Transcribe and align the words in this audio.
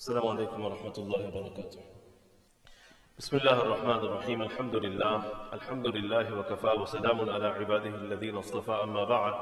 السلام 0.00 0.28
عليكم 0.28 0.64
ورحمة 0.64 0.96
الله 0.98 1.20
وبركاته. 1.28 1.80
بسم 3.18 3.36
الله 3.36 3.56
الرحمن 3.62 4.00
الرحيم. 4.08 4.42
الحمد 4.42 4.76
لله. 4.76 5.16
الحمد 5.52 5.86
لله 5.86 6.38
وكفى 6.38 6.72
وسلام 6.80 7.30
على 7.30 7.46
عباده 7.46 7.94
الذين 8.08 8.36
اصطفى. 8.36 8.72
أما 8.72 9.04
بعد 9.04 9.34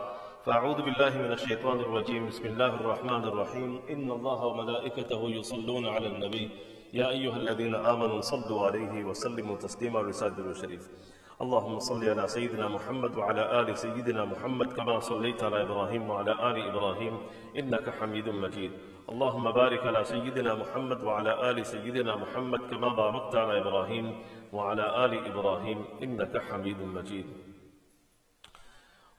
فأعوذ 0.44 0.82
بالله 0.82 1.12
من 1.18 1.32
الشيطان 1.32 1.78
الرجيم. 1.80 2.26
بسم 2.26 2.44
الله 2.46 2.74
الرحمن 2.74 3.22
الرحيم. 3.24 3.70
إن 3.90 4.10
الله 4.10 4.46
وملائكته 4.46 5.22
يصلون 5.30 5.86
على 5.86 6.06
النبي. 6.06 6.50
يا 6.92 7.06
أيها 7.08 7.36
الذين 7.36 7.74
آمنوا 7.74 8.20
صلوا 8.20 8.66
عليه 8.66 9.04
وسلموا 9.04 9.56
تسليما 9.62 10.10
رسالة 10.10 10.42
الشريف. 10.42 10.90
اللهم 11.38 11.78
صل 11.78 12.02
على 12.02 12.28
سيدنا 12.28 12.66
محمد 12.68 13.14
وعلى 13.14 13.60
آل 13.60 13.78
سيدنا 13.78 14.24
محمد 14.24 14.74
كما 14.74 14.98
صليت 15.00 15.38
على 15.38 15.62
إبراهيم 15.62 16.10
وعلى 16.10 16.32
آل 16.34 16.56
إبراهيم. 16.70 17.14
إنك 17.54 17.86
حميد 17.94 18.28
مجيد. 18.28 18.72
اللهم 19.12 19.50
بارك 19.52 19.86
على 19.86 20.04
سيدنا 20.04 20.54
محمد 20.54 21.04
وعلى 21.04 21.50
آل 21.50 21.66
سيدنا 21.66 22.16
محمد 22.16 22.60
كما 22.70 22.88
باركت 22.88 23.36
على 23.36 23.58
إبراهيم 23.58 24.06
وعلى 24.52 25.04
آل 25.04 25.12
إبراهيم 25.26 25.84
إنك 26.02 26.42
حميد 26.48 26.80
مجيد 26.96 27.26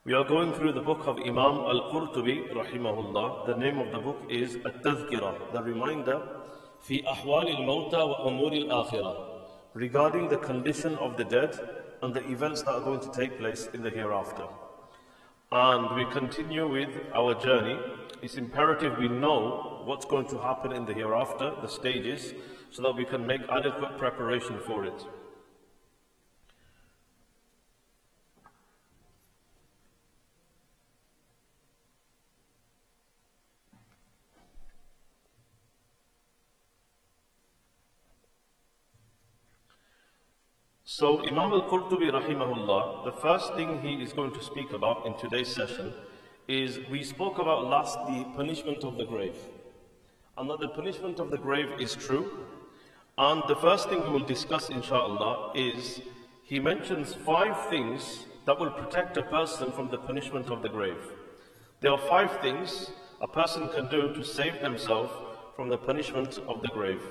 We 0.06 0.14
are 0.14 0.24
going 0.24 0.54
through 0.54 0.74
the 0.74 0.82
book 0.82 1.08
of 1.08 1.18
Imam 1.20 1.56
Al-Qurtubi 1.74 2.54
rahimahullah. 2.60 3.48
The 3.48 3.58
name 3.58 3.80
of 3.80 3.92
the 3.92 4.00
book 4.00 4.20
is 4.30 4.56
At-Tazkirah, 4.66 5.54
the 5.54 5.64
reminder 5.64 6.22
في 6.82 7.10
أحوال 7.12 7.50
الموتى 7.50 7.98
وأمور 7.98 8.52
الآخرة 8.54 9.14
regarding 9.74 10.30
the 10.30 10.38
condition 10.38 10.96
of 10.98 11.18
the 11.18 11.24
dead 11.24 11.60
and 12.04 12.14
the 12.14 12.24
events 12.30 12.62
that 12.62 12.74
are 12.76 12.82
going 12.82 13.00
to 13.00 13.12
take 13.12 13.40
place 13.40 13.68
in 13.74 13.82
the 13.82 13.90
hereafter. 13.90 14.46
And 15.52 15.96
we 15.96 16.06
continue 16.06 16.68
with 16.68 16.90
our 17.16 17.34
journey. 17.34 17.78
It's 18.22 18.36
imperative 18.36 18.98
we 18.98 19.08
know 19.08 19.69
what's 19.86 20.06
going 20.06 20.28
to 20.28 20.38
happen 20.38 20.72
in 20.72 20.86
the 20.86 20.94
hereafter, 20.94 21.54
the 21.62 21.68
stages, 21.68 22.34
so 22.72 22.82
that 22.84 22.96
we 22.96 23.06
can 23.06 23.26
make 23.26 23.42
adequate 23.50 23.98
preparation 23.98 24.60
for 24.66 24.86
it. 24.86 25.06
So 41.00 41.20
Imam 41.26 41.54
al-Qurtubi 41.54 42.12
rahimahullah, 42.12 43.06
the 43.06 43.14
first 43.22 43.54
thing 43.54 43.80
he 43.82 44.04
is 44.04 44.12
going 44.12 44.34
to 44.34 44.44
speak 44.44 44.74
about 44.74 45.06
in 45.06 45.16
today's 45.18 45.48
session 45.48 45.94
is 46.50 46.80
we 46.90 47.04
spoke 47.04 47.38
about 47.38 47.68
last 47.68 47.98
the 48.08 48.26
punishment 48.36 48.84
of 48.84 48.98
the 48.98 49.06
grave. 49.06 49.38
And 50.40 50.50
that 50.50 50.62
the 50.62 50.70
punishment 50.70 51.20
of 51.20 51.32
the 51.32 51.38
grave 51.38 51.70
is 51.82 51.96
true. 51.96 52.46
And 53.18 53.44
the 53.50 53.58
first 53.58 53.90
thing 53.90 54.02
we 54.04 54.10
will 54.10 54.26
discuss 54.26 54.70
inshallah 54.70 55.52
is 55.54 56.02
he 56.44 56.62
mentions 56.62 57.14
five 57.14 57.70
things 57.70 58.26
that 58.46 58.58
will 58.58 58.72
protect 58.72 59.18
a 59.18 59.24
person 59.24 59.70
from 59.74 59.90
the 59.90 59.98
punishment 59.98 60.50
of 60.50 60.62
the 60.62 60.70
grave. 60.70 61.04
There 61.82 61.92
are 61.92 61.98
five 61.98 62.40
things 62.40 62.90
a 63.20 63.28
person 63.28 63.68
can 63.76 63.90
do 63.90 64.14
to 64.14 64.24
save 64.24 64.62
themselves 64.62 65.12
from 65.58 65.68
the 65.68 65.78
punishment 65.78 66.40
of 66.48 66.62
the 66.62 66.70
grave. 66.70 67.04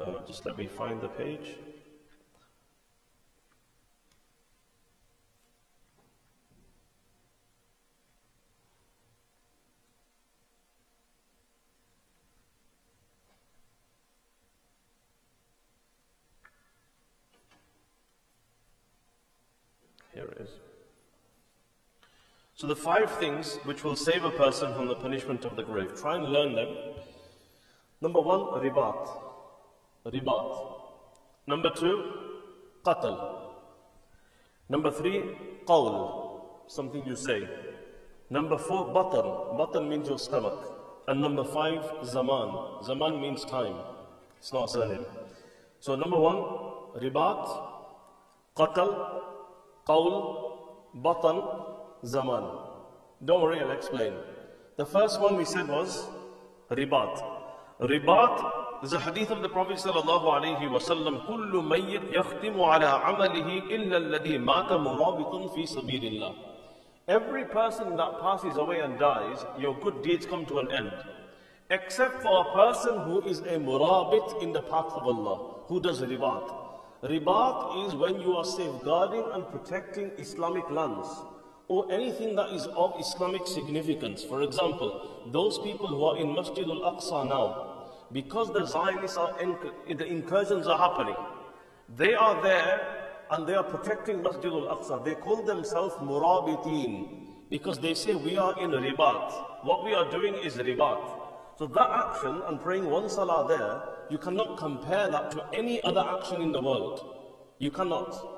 Uh, 0.00 0.24
just 0.26 0.46
let 0.46 0.56
me 0.56 0.66
find 0.66 0.98
the 1.02 1.08
page. 1.08 1.56
Here 20.16 20.24
it 20.24 20.40
is. 20.40 20.50
The 22.66 22.74
five 22.74 23.12
things 23.20 23.60
which 23.62 23.84
will 23.84 23.94
save 23.94 24.24
a 24.24 24.30
person 24.30 24.74
from 24.74 24.88
the 24.88 24.96
punishment 24.96 25.44
of 25.44 25.54
the 25.54 25.62
grave. 25.62 25.94
Try 26.00 26.16
and 26.16 26.24
learn 26.24 26.56
them. 26.56 26.66
Number 28.00 28.20
one, 28.20 28.40
ribat. 28.60 29.08
Ribat. 30.04 30.48
Number 31.46 31.70
two, 31.70 31.94
qatl. 32.84 33.14
Number 34.68 34.90
three, 34.90 35.22
qawl. 35.64 36.40
Something 36.66 37.06
you 37.06 37.14
say. 37.14 37.48
Number 38.30 38.58
four, 38.58 38.86
batan. 38.86 39.56
Batan 39.56 39.88
means 39.88 40.08
your 40.08 40.18
stomach. 40.18 40.58
And 41.06 41.20
number 41.20 41.44
five, 41.44 41.84
zaman. 42.04 42.82
Zaman 42.82 43.20
means 43.20 43.44
time. 43.44 43.76
It's 44.38 44.52
not 44.52 44.70
surname. 44.70 45.06
So, 45.78 45.94
number 45.94 46.18
one, 46.18 46.42
ribat, 47.00 47.46
qatl, 48.56 48.90
qawl, 49.86 50.12
batan, 50.96 51.65
zaman. 52.05 52.43
Don't 53.23 53.41
worry, 53.41 53.59
I'll 53.59 53.71
explain. 53.71 54.13
The 54.77 54.85
first 54.85 55.21
one 55.21 55.37
we 55.37 55.45
said 55.45 55.67
was 55.67 56.07
ribat. 56.71 57.21
Ribat 57.79 58.83
is 58.83 58.93
a 58.93 58.99
hadith 58.99 59.29
of 59.29 59.41
the 59.41 59.49
Prophet 59.49 59.77
sallallahu 59.77 60.25
alaihi 60.25 60.69
wasallam. 60.69 61.27
كل 61.27 61.51
ميت 61.63 62.13
يختم 62.13 62.61
على 62.61 62.85
عمله 62.85 63.69
إلا 63.69 63.97
الذي 63.97 64.37
مات 64.37 64.71
مرابط 64.71 65.53
في 65.53 65.65
سبيل 65.65 66.03
الله. 66.03 66.33
Every 67.07 67.45
person 67.45 67.97
that 67.97 68.19
passes 68.21 68.57
away 68.57 68.79
and 68.79 68.97
dies, 68.97 69.45
your 69.59 69.75
good 69.79 70.01
deeds 70.01 70.25
come 70.25 70.45
to 70.45 70.59
an 70.59 70.71
end. 70.71 70.91
Except 71.69 72.21
for 72.21 72.41
a 72.41 72.53
person 72.53 72.99
who 73.01 73.21
is 73.21 73.39
a 73.39 73.57
murabit 73.57 74.41
in 74.41 74.51
the 74.51 74.61
path 74.61 74.91
of 74.93 75.03
Allah, 75.03 75.61
who 75.67 75.79
does 75.79 76.01
ribat. 76.01 76.53
Ribat 77.03 77.87
is 77.87 77.95
when 77.95 78.19
you 78.21 78.35
are 78.37 78.45
safeguarding 78.45 79.25
and 79.33 79.47
protecting 79.49 80.11
Islamic 80.17 80.69
lands 80.69 81.07
or 81.68 81.90
anything 81.92 82.36
that 82.36 82.50
is 82.50 82.66
of 82.66 82.94
Islamic 82.98 83.46
significance. 83.46 84.22
For 84.22 84.42
example, 84.42 85.22
those 85.32 85.58
people 85.58 85.88
who 85.88 86.04
are 86.04 86.16
in 86.18 86.34
Masjid 86.34 86.64
al-Aqsa 86.64 87.28
now, 87.28 87.90
because 88.12 88.52
the 88.52 88.64
Zionists 88.64 89.16
are, 89.16 89.40
in, 89.40 89.56
the 89.96 90.06
incursions 90.06 90.66
are 90.66 90.78
happening, 90.78 91.16
they 91.96 92.14
are 92.14 92.40
there 92.42 93.08
and 93.30 93.46
they 93.46 93.54
are 93.54 93.64
protecting 93.64 94.22
Masjid 94.22 94.52
al-Aqsa. 94.52 95.04
They 95.04 95.14
call 95.14 95.42
themselves 95.42 95.94
murabitin 95.96 97.26
because 97.50 97.78
they 97.78 97.94
say 97.94 98.14
we 98.14 98.36
are 98.36 98.58
in 98.60 98.70
ribat. 98.70 99.64
What 99.64 99.84
we 99.84 99.94
are 99.94 100.08
doing 100.10 100.34
is 100.34 100.54
ribat. 100.56 101.22
So 101.58 101.66
that 101.66 101.90
action 101.90 102.42
and 102.46 102.60
praying 102.60 102.88
one 102.88 103.08
salah 103.08 103.48
there, 103.48 103.82
you 104.10 104.18
cannot 104.18 104.56
compare 104.58 105.08
that 105.08 105.30
to 105.32 105.44
any 105.52 105.82
other 105.82 106.04
action 106.16 106.42
in 106.42 106.52
the 106.52 106.60
world. 106.60 107.00
You 107.58 107.70
cannot. 107.70 108.35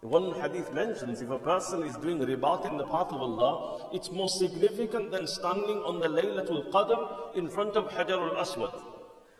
One 0.00 0.32
hadith 0.40 0.72
mentions 0.72 1.20
if 1.22 1.30
a 1.30 1.40
person 1.40 1.82
is 1.82 1.96
doing 1.96 2.20
ribat 2.20 2.70
in 2.70 2.76
the 2.76 2.84
path 2.84 3.08
of 3.08 3.20
Allah, 3.20 3.90
it's 3.92 4.12
more 4.12 4.28
significant 4.28 5.10
than 5.10 5.26
standing 5.26 5.78
on 5.78 5.98
the 5.98 6.06
Laylatul 6.06 6.70
Qadr 6.70 7.36
in 7.36 7.48
front 7.48 7.74
of 7.74 7.90
Hajar 7.90 8.30
al 8.30 8.36
Aswad. 8.36 8.80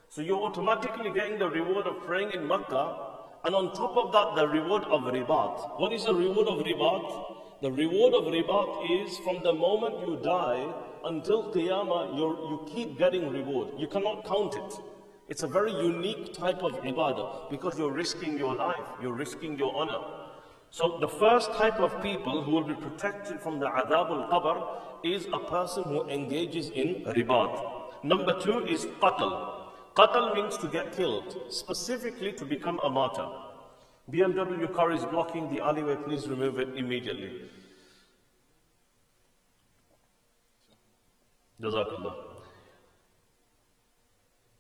So 0.08 0.20
you're 0.20 0.42
automatically 0.42 1.12
getting 1.12 1.38
the 1.38 1.48
reward 1.48 1.86
of 1.86 2.02
praying 2.04 2.32
in 2.32 2.44
Makkah, 2.48 2.96
and 3.44 3.54
on 3.54 3.72
top 3.72 3.96
of 3.96 4.10
that, 4.10 4.34
the 4.34 4.48
reward 4.48 4.82
of 4.84 5.02
ribat. 5.02 5.78
What 5.78 5.92
is 5.92 6.06
the 6.06 6.14
reward 6.14 6.48
of 6.48 6.58
ribat? 6.66 7.62
The 7.62 7.70
reward 7.70 8.14
of 8.14 8.24
ribat 8.24 9.06
is 9.06 9.16
from 9.18 9.40
the 9.44 9.52
moment 9.52 10.08
you 10.08 10.16
die 10.24 10.74
until 11.04 11.52
Qiyamah, 11.52 12.16
you 12.16 12.66
keep 12.66 12.98
getting 12.98 13.30
reward. 13.30 13.74
You 13.78 13.86
cannot 13.86 14.26
count 14.26 14.56
it. 14.56 14.74
It's 15.28 15.44
a 15.44 15.46
very 15.46 15.70
unique 15.70 16.34
type 16.34 16.64
of 16.64 16.72
ibadah 16.82 17.48
because 17.48 17.78
you're 17.78 17.92
risking 17.92 18.36
your 18.36 18.56
life, 18.56 18.88
you're 19.00 19.14
risking 19.14 19.56
your 19.56 19.76
honor. 19.76 20.27
So 20.70 20.98
the 21.00 21.08
first 21.08 21.52
type 21.52 21.80
of 21.80 22.02
people 22.02 22.42
who 22.42 22.50
will 22.50 22.64
be 22.64 22.74
protected 22.74 23.40
from 23.40 23.58
the 23.58 23.66
adhab 23.66 24.10
al-qabr 24.10 25.04
is 25.04 25.26
a 25.32 25.38
person 25.38 25.84
who 25.84 26.06
engages 26.08 26.70
in 26.70 27.04
ribat. 27.16 28.04
Number 28.04 28.38
two 28.40 28.66
is 28.66 28.86
qatl. 29.00 29.62
Qatl 29.94 30.34
means 30.34 30.56
to 30.58 30.68
get 30.68 30.92
killed, 30.92 31.36
specifically 31.48 32.32
to 32.32 32.44
become 32.44 32.78
a 32.84 32.90
martyr. 32.90 33.28
BMW 34.10 34.72
car 34.72 34.92
is 34.92 35.04
blocking 35.04 35.52
the 35.52 35.60
alleyway, 35.60 35.96
please 35.96 36.28
remove 36.28 36.58
it 36.58 36.68
immediately. 36.76 37.42
Jazakallah. 41.60 42.14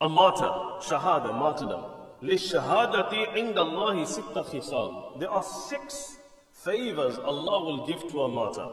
A 0.00 0.08
martyr, 0.08 0.50
shahada, 0.80 1.32
martyrdom. 1.32 1.97
لِلشَّهَادَةِ 2.22 3.12
عِنْدَ 3.34 3.58
اللَّهِ 3.58 4.04
سِتَّ 4.04 4.34
خِصَالٍ 4.34 5.20
There 5.20 5.30
are 5.30 5.42
six 5.42 6.18
favors 6.52 7.18
Allah 7.18 7.64
will 7.64 7.86
give 7.86 8.10
to 8.10 8.22
a 8.22 8.28
martyr. 8.28 8.68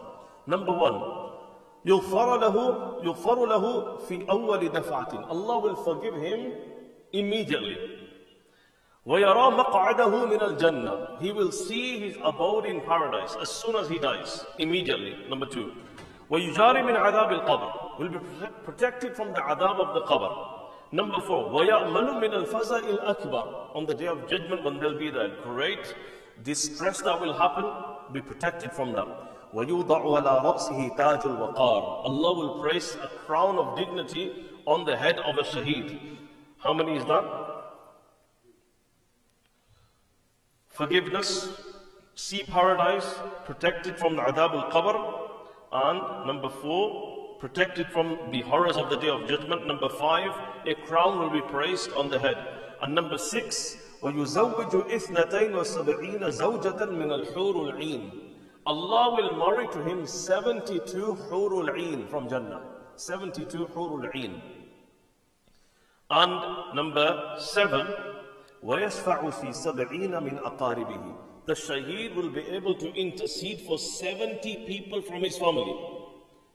Number 0.48 0.72
one, 0.72 1.26
يغفر 1.86 2.38
له 2.38 2.56
يغفر 3.04 3.46
له 3.46 3.98
في 4.08 4.26
أول 4.30 4.70
دفعة. 4.70 5.30
Allah 5.30 5.60
will 5.60 5.76
forgive 5.76 6.16
him 6.16 6.54
immediately. 7.14 7.78
ويرى 9.06 9.52
مقعده 9.52 10.26
من 10.26 10.42
الجنة. 10.42 11.20
He 11.22 11.32
will 11.32 11.52
see 11.52 12.00
his 12.00 12.18
abode 12.24 12.66
in 12.66 12.82
paradise 12.82 13.36
as 13.40 13.50
soon 13.50 13.76
as 13.76 13.88
he 13.88 14.00
dies. 14.00 14.44
Immediately. 14.58 15.16
Number 15.30 15.46
two. 15.46 15.72
ويجاري 16.32 16.82
من 16.82 16.96
عذاب 16.96 17.32
القبر. 17.32 18.00
Will 18.00 18.10
be 18.10 18.20
protected 18.64 19.16
from 19.16 19.32
the 19.34 19.42
adab 19.42 19.80
of 19.80 19.94
the 19.94 20.02
qabr. 20.02 20.55
Number 20.92 21.20
four, 21.22 21.50
وَيَأْمَنُ 21.50 22.22
مِنَ 22.22 22.46
الْفَزَعِ 22.46 22.98
الْأَكْبَرِ 22.98 23.76
On 23.76 23.86
the 23.86 23.94
day 23.94 24.08
of 24.08 24.30
judgment, 24.30 24.64
when 24.64 24.78
there'll 24.78 24.98
be 24.98 25.10
the 25.10 25.36
great 25.44 25.96
distress 26.44 27.02
that 27.02 27.20
will 27.20 27.34
happen, 27.34 27.66
be 28.14 28.22
protected 28.22 28.72
from 28.72 28.94
them. 28.94 29.10
وَيُوضَعُ 29.54 29.88
عَلَى 29.88 30.44
رَأْسِهِ 30.44 30.98
تَاجُ 30.98 31.22
الْوَقَارِ 31.24 31.56
Allah 32.06 32.34
will 32.38 32.62
place 32.62 32.96
a 32.96 33.08
crown 33.26 33.58
of 33.58 33.78
dignity 33.78 34.46
on 34.66 34.86
the 34.86 34.96
head 34.96 35.18
of 35.20 35.38
a 35.38 35.44
shaheed. 35.44 36.18
How 36.60 36.74
many 36.74 36.98
is 36.98 37.06
that? 37.06 37.24
Forgiveness, 40.70 41.50
see 42.16 42.44
paradise, 42.44 43.16
protected 43.46 43.98
from 43.98 44.18
the 44.18 44.22
adhab 44.22 44.54
al-qabr, 44.54 45.22
and 45.72 46.28
number 46.28 46.50
four, 46.50 47.15
protected 47.41 47.89
from 47.89 48.19
the 48.31 48.43
horrors 48.43 48.77
of 48.77 48.91
the 48.91 48.97
day 48.97 49.09
of 49.09 49.27
judgment. 49.27 49.67
Number 49.67 49.89
five, 49.89 50.31
a 50.67 50.75
crown 50.87 51.19
will 51.19 51.31
be 51.31 51.41
placed 51.49 51.91
on 51.93 52.11
the 52.11 52.19
head. 52.19 52.37
And 52.83 52.95
number 52.95 53.19
six, 53.19 53.77
وَيُزَوِّجُ 54.03 54.91
إِثْنَتَيْنِ 54.91 55.53
وَسَبْعِينَ 55.53 56.21
زَوْجَةً 56.21 56.81
مِنَ 56.89 57.11
الْحُورُ 57.11 57.73
الْعِينِ 57.73 58.11
Allah 58.67 59.17
will 59.17 59.37
marry 59.37 59.67
to 59.69 59.83
him 59.83 60.07
72 60.07 61.17
hurul 61.31 61.71
ain 61.79 62.07
from 62.09 62.29
Jannah. 62.29 62.63
72 62.97 63.67
hurul 63.75 64.09
ain. 64.15 64.41
And 66.11 66.75
number 66.75 67.37
seven, 67.39 67.87
وَيَشْفَعُ 68.65 69.31
فِي 69.31 69.55
سَبْعِينَ 69.55 70.13
مِنْ 70.23 70.43
أَقَارِبِهِ 70.43 71.15
The 71.47 71.55
shaheed 71.55 72.15
will 72.15 72.31
be 72.31 72.43
able 72.43 72.75
to 72.75 72.93
intercede 72.95 73.61
for 73.61 73.79
70 73.79 74.67
people 74.67 75.01
from 75.01 75.23
his 75.23 75.39
family. 75.39 75.94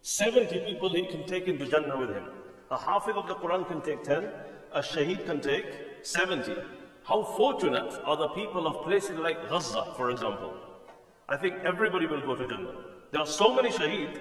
70 0.02 0.60
people 0.60 0.88
he 0.88 1.06
can 1.06 1.26
take 1.26 1.46
into 1.46 1.66
Jannah 1.66 1.96
with 1.98 2.10
him. 2.10 2.24
A 2.70 2.78
hafiz 2.78 3.14
of 3.16 3.26
the 3.28 3.34
Quran 3.34 3.66
can 3.68 3.82
take 3.82 4.02
10, 4.02 4.28
a 4.72 4.80
shaheed 4.80 5.26
can 5.26 5.40
take 5.40 5.66
70. 6.02 6.54
How 7.04 7.22
fortunate 7.22 7.92
are 8.04 8.16
the 8.16 8.28
people 8.28 8.66
of 8.66 8.82
places 8.84 9.18
like 9.18 9.48
Gaza, 9.48 9.92
for 9.96 10.10
example. 10.10 10.54
I 11.28 11.36
think 11.36 11.56
everybody 11.64 12.06
will 12.06 12.20
go 12.22 12.34
to 12.34 12.46
Jannah. 12.48 12.74
There 13.12 13.20
are 13.20 13.26
so 13.26 13.54
many 13.54 13.68
shaheed, 13.68 14.18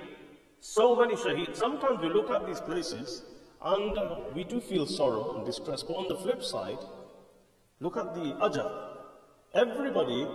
so 0.60 0.96
many 0.96 1.16
shaheed. 1.16 1.56
Sometimes 1.56 2.02
we 2.02 2.10
look 2.10 2.30
at 2.30 2.46
these 2.46 2.60
places 2.60 3.24
and 3.62 3.98
uh, 3.98 4.16
we 4.36 4.44
do 4.44 4.60
feel 4.60 4.86
sorrow 4.86 5.38
and 5.38 5.46
distress. 5.46 5.84
But 5.84 5.94
on 5.94 6.08
the 6.10 6.16
flip 6.16 6.44
side, 6.44 6.80
look 7.80 7.96
at 7.96 8.14
the 8.16 8.34
ajr. 8.42 8.70
Everybody 9.54 10.28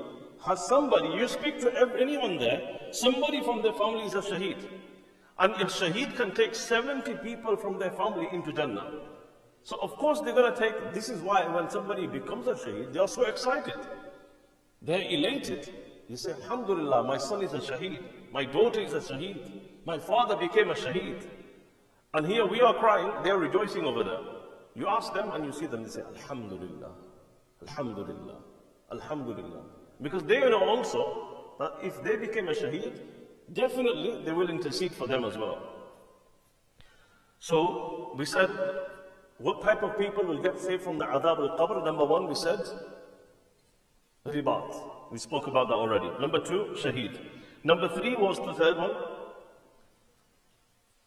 has 0.47 0.67
somebody, 0.67 1.09
you 1.09 1.29
speak 1.29 1.61
to 1.61 1.99
anyone 2.01 2.39
there, 2.39 2.79
somebody 2.93 3.43
from 3.43 3.63
their 3.63 3.73
family 3.75 4.05
is 4.05 4.15
a 4.15 4.21
shaheed. 4.23 4.69
And 5.39 5.53
a 5.55 5.65
shaheed 5.65 6.17
can 6.17 6.33
take 6.35 6.55
70 6.55 7.15
people 7.15 7.57
from 7.57 7.79
their 7.79 7.91
family 7.91 8.29
into 8.33 8.53
Jannah. 8.53 9.01
So 9.63 9.79
of 9.81 9.97
course 9.97 10.21
they're 10.21 10.35
going 10.35 10.53
to 10.55 10.59
take, 10.59 10.93
this 10.93 11.09
is 11.09 11.21
why 11.23 11.47
when 11.47 11.69
somebody 11.71 12.07
becomes 12.07 12.47
a 12.47 12.55
shaheed, 12.55 12.93
they 12.93 13.01
are 13.01 13.09
so 13.09 13.25
excited. 13.25 13.75
They're 14.81 15.03
elated. 15.11 15.73
You 16.09 16.17
say, 16.17 16.33
Alhamdulillah, 16.33 17.05
my 17.05 17.19
son 17.19 17.43
is 17.43 17.55
a 17.55 17.59
shaheed. 17.59 17.99
My 18.31 18.45
daughter 18.45 18.81
is 18.81 18.93
a 18.93 19.01
shaheed. 19.01 19.63
My 19.87 19.99
father 19.99 20.37
became 20.37 20.71
a 20.71 20.75
shaheed. 20.75 21.27
And 22.13 22.27
here 22.27 22.47
we 22.47 22.61
are 22.61 22.75
crying, 22.75 23.11
they 23.25 23.31
are 23.31 23.39
rejoicing 23.39 23.85
over 23.85 24.05
there. 24.05 24.21
You 24.77 24.87
ask 24.89 25.13
them 25.15 25.33
and 25.33 25.45
you 25.45 25.53
see 25.53 25.67
them, 25.67 25.83
they 25.83 25.89
say, 25.89 26.03
Alhamdulillah, 26.03 26.93
Alhamdulillah, 27.63 28.37
Alhamdulillah. 28.93 29.63
Because 30.01 30.23
they 30.25 30.41
know 30.41 30.63
also 30.63 31.57
that 31.59 31.73
if 31.83 32.03
they 32.05 32.17
became 32.17 32.49
a 32.49 32.53
shaheed, 32.53 33.01
definitely 33.53 34.23
they 34.25 34.33
will 34.33 34.51
intercede 34.51 34.93
for 34.93 35.07
them 35.07 35.25
as 35.25 35.37
well. 35.37 35.59
So 37.39 38.15
we 38.17 38.25
said, 38.25 38.51
what 39.39 39.63
type 39.63 39.83
of 39.83 39.99
people 39.99 40.25
will 40.25 40.43
get 40.43 40.59
saved 40.59 40.83
from 40.83 40.99
the 40.99 41.05
adhab 41.05 41.39
al-qabr? 41.39 41.85
Number 41.85 42.05
one, 42.05 42.27
we 42.29 42.35
said, 42.35 42.61
ribat. 44.27 44.75
We 45.13 45.19
spoke 45.19 45.47
about 45.47 45.69
that 45.69 45.75
already. 45.75 46.11
Number 46.21 46.39
two, 46.39 46.75
shaheed. 46.75 47.19
Number 47.63 47.89
three 47.89 48.15
was 48.17 48.39
the 48.39 48.55
third 48.55 48.77
one. 48.79 48.93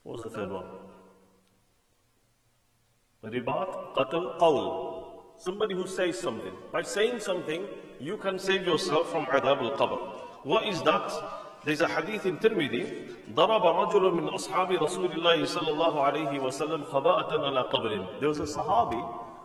What 0.04 0.18
was 0.18 0.24
the 0.24 0.30
third 0.30 0.51
one? 0.51 0.66
Ribat, 3.24 3.95
qatl, 3.95 4.38
qawl. 4.38 5.04
Somebody 5.38 5.75
who 5.75 5.88
says 5.88 6.19
something. 6.19 6.54
By 6.72 6.81
saying 6.83 7.19
something, 7.19 7.66
you 8.00 8.18
can 8.18 8.38
save 8.38 8.66
yourself 8.66 9.12
from 9.12 9.25
adhab 9.25 9.62
al-qabr. 9.62 9.98
What 10.44 10.68
is 10.68 10.81
that? 10.83 11.12
There's 11.67 11.81
a 11.81 11.89
hadith 11.89 12.27
in 12.27 12.39
Tirmidhi. 12.39 13.35
ضرب 13.35 13.62
رجل 13.62 14.15
من 14.15 14.29
أصحاب 14.29 14.71
رسول 14.71 15.12
الله 15.12 15.44
صلى 15.44 15.69
الله 15.69 16.03
عليه 16.03 16.43
وسلم 16.43 16.85
خباءة 16.85 17.47
على 17.47 17.71
قبر. 17.71 18.21
There 18.21 18.29
was 18.29 18.41
a 18.41 18.44
Sahabi 18.44 19.00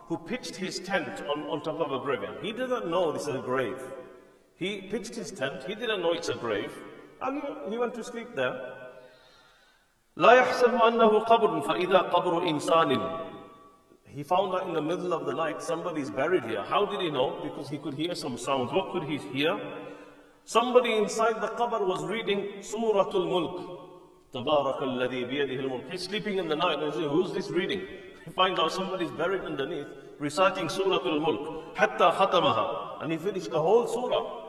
who 0.08 0.16
pitched 0.16 0.56
his 0.56 0.80
tent 0.80 1.22
on, 1.28 1.42
on 1.44 1.62
top 1.62 1.80
of 1.80 1.92
a 1.92 1.98
grave. 2.04 2.20
He 2.42 2.52
didn't 2.52 2.90
know 2.90 3.12
this 3.12 3.28
is 3.28 3.34
a 3.34 3.38
grave. 3.38 3.80
He 4.56 4.80
pitched 4.80 5.14
his 5.14 5.30
tent, 5.30 5.62
he 5.68 5.74
didn't 5.76 6.02
know 6.02 6.12
it's 6.12 6.28
a 6.28 6.34
grave, 6.34 6.72
and 7.22 7.42
he 7.70 7.78
went 7.78 7.94
to 7.94 8.02
sleep 8.02 8.34
there. 8.34 8.74
لا 10.16 10.32
يحسب 10.32 10.74
أنه 10.74 11.18
قبر 11.18 11.60
فإذا 11.60 11.98
قبر 11.98 12.42
إنسان 12.48 13.20
He 14.06 14.24
found 14.24 14.52
out 14.54 14.66
in 14.66 14.72
the 14.72 14.82
middle 14.82 15.12
of 15.12 15.26
the 15.26 15.32
night 15.32 15.62
somebody 15.62 16.00
is 16.00 16.10
buried 16.10 16.42
here. 16.44 16.62
How 16.62 16.84
did 16.86 17.00
he 17.00 17.10
know? 17.10 17.38
Because 17.42 17.68
he 17.68 17.78
could 17.78 17.94
hear 17.94 18.14
some 18.16 18.36
sounds. 18.36 18.72
What 18.72 18.90
could 18.90 19.04
he 19.04 19.18
hear? 19.18 19.60
Somebody 20.45 20.93
inside 20.93 21.41
the 21.41 21.47
qabr 21.47 21.87
was 21.87 22.03
reading 22.03 22.47
Suratul 22.59 23.29
Mulk. 23.29 23.79
Tabarakalladhi 24.33 25.29
biyadihil 25.29 25.69
mulk. 25.69 25.83
He's 25.89 26.03
sleeping 26.03 26.37
in 26.37 26.49
the 26.49 26.55
night 26.55 26.79
and 26.79 26.91
he 26.91 26.99
says, 26.99 27.09
who's 27.09 27.31
this 27.33 27.49
reading? 27.49 27.81
He 28.25 28.31
finds 28.31 28.59
out 28.59 28.71
somebody's 28.71 29.11
buried 29.11 29.41
underneath 29.41 29.87
reciting 30.19 30.67
Suratul 30.67 31.21
Mulk. 31.21 31.77
Hatta 31.77 32.11
khatamaha. 32.11 33.01
And 33.01 33.11
he 33.11 33.17
finished 33.17 33.51
the 33.51 33.59
whole 33.61 33.87
surah. 33.87 34.42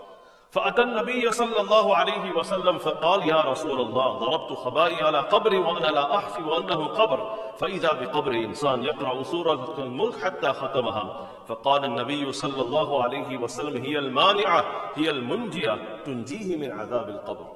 فأتى 0.54 0.82
النبي 0.82 1.32
صلى 1.32 1.60
الله 1.60 1.96
عليه 1.96 2.32
وسلم 2.32 2.78
فقال 2.78 3.28
يا 3.28 3.40
رسول 3.40 3.80
الله 3.80 4.18
ضربت 4.18 4.52
خبائي 4.52 5.02
على 5.02 5.18
قبري 5.18 5.58
وأنا 5.58 5.86
لا 5.86 6.16
أحفي 6.16 6.42
وأنه 6.42 6.86
قبر 6.86 7.34
فإذا 7.58 7.92
بقبر 7.92 8.32
إنسان 8.32 8.84
يقرأ 8.84 9.22
سورة 9.22 9.74
الملك 9.78 10.24
حتى 10.24 10.52
ختمها 10.52 11.28
فقال 11.46 11.84
النبي 11.84 12.32
صلى 12.32 12.62
الله 12.62 13.02
عليه 13.02 13.36
وسلم 13.36 13.82
هي 13.82 13.98
المانعة 13.98 14.64
هي 14.94 15.10
المنجية 15.10 16.02
تنجيه 16.04 16.56
من 16.56 16.72
عذاب 16.72 17.08
القبر 17.08 17.46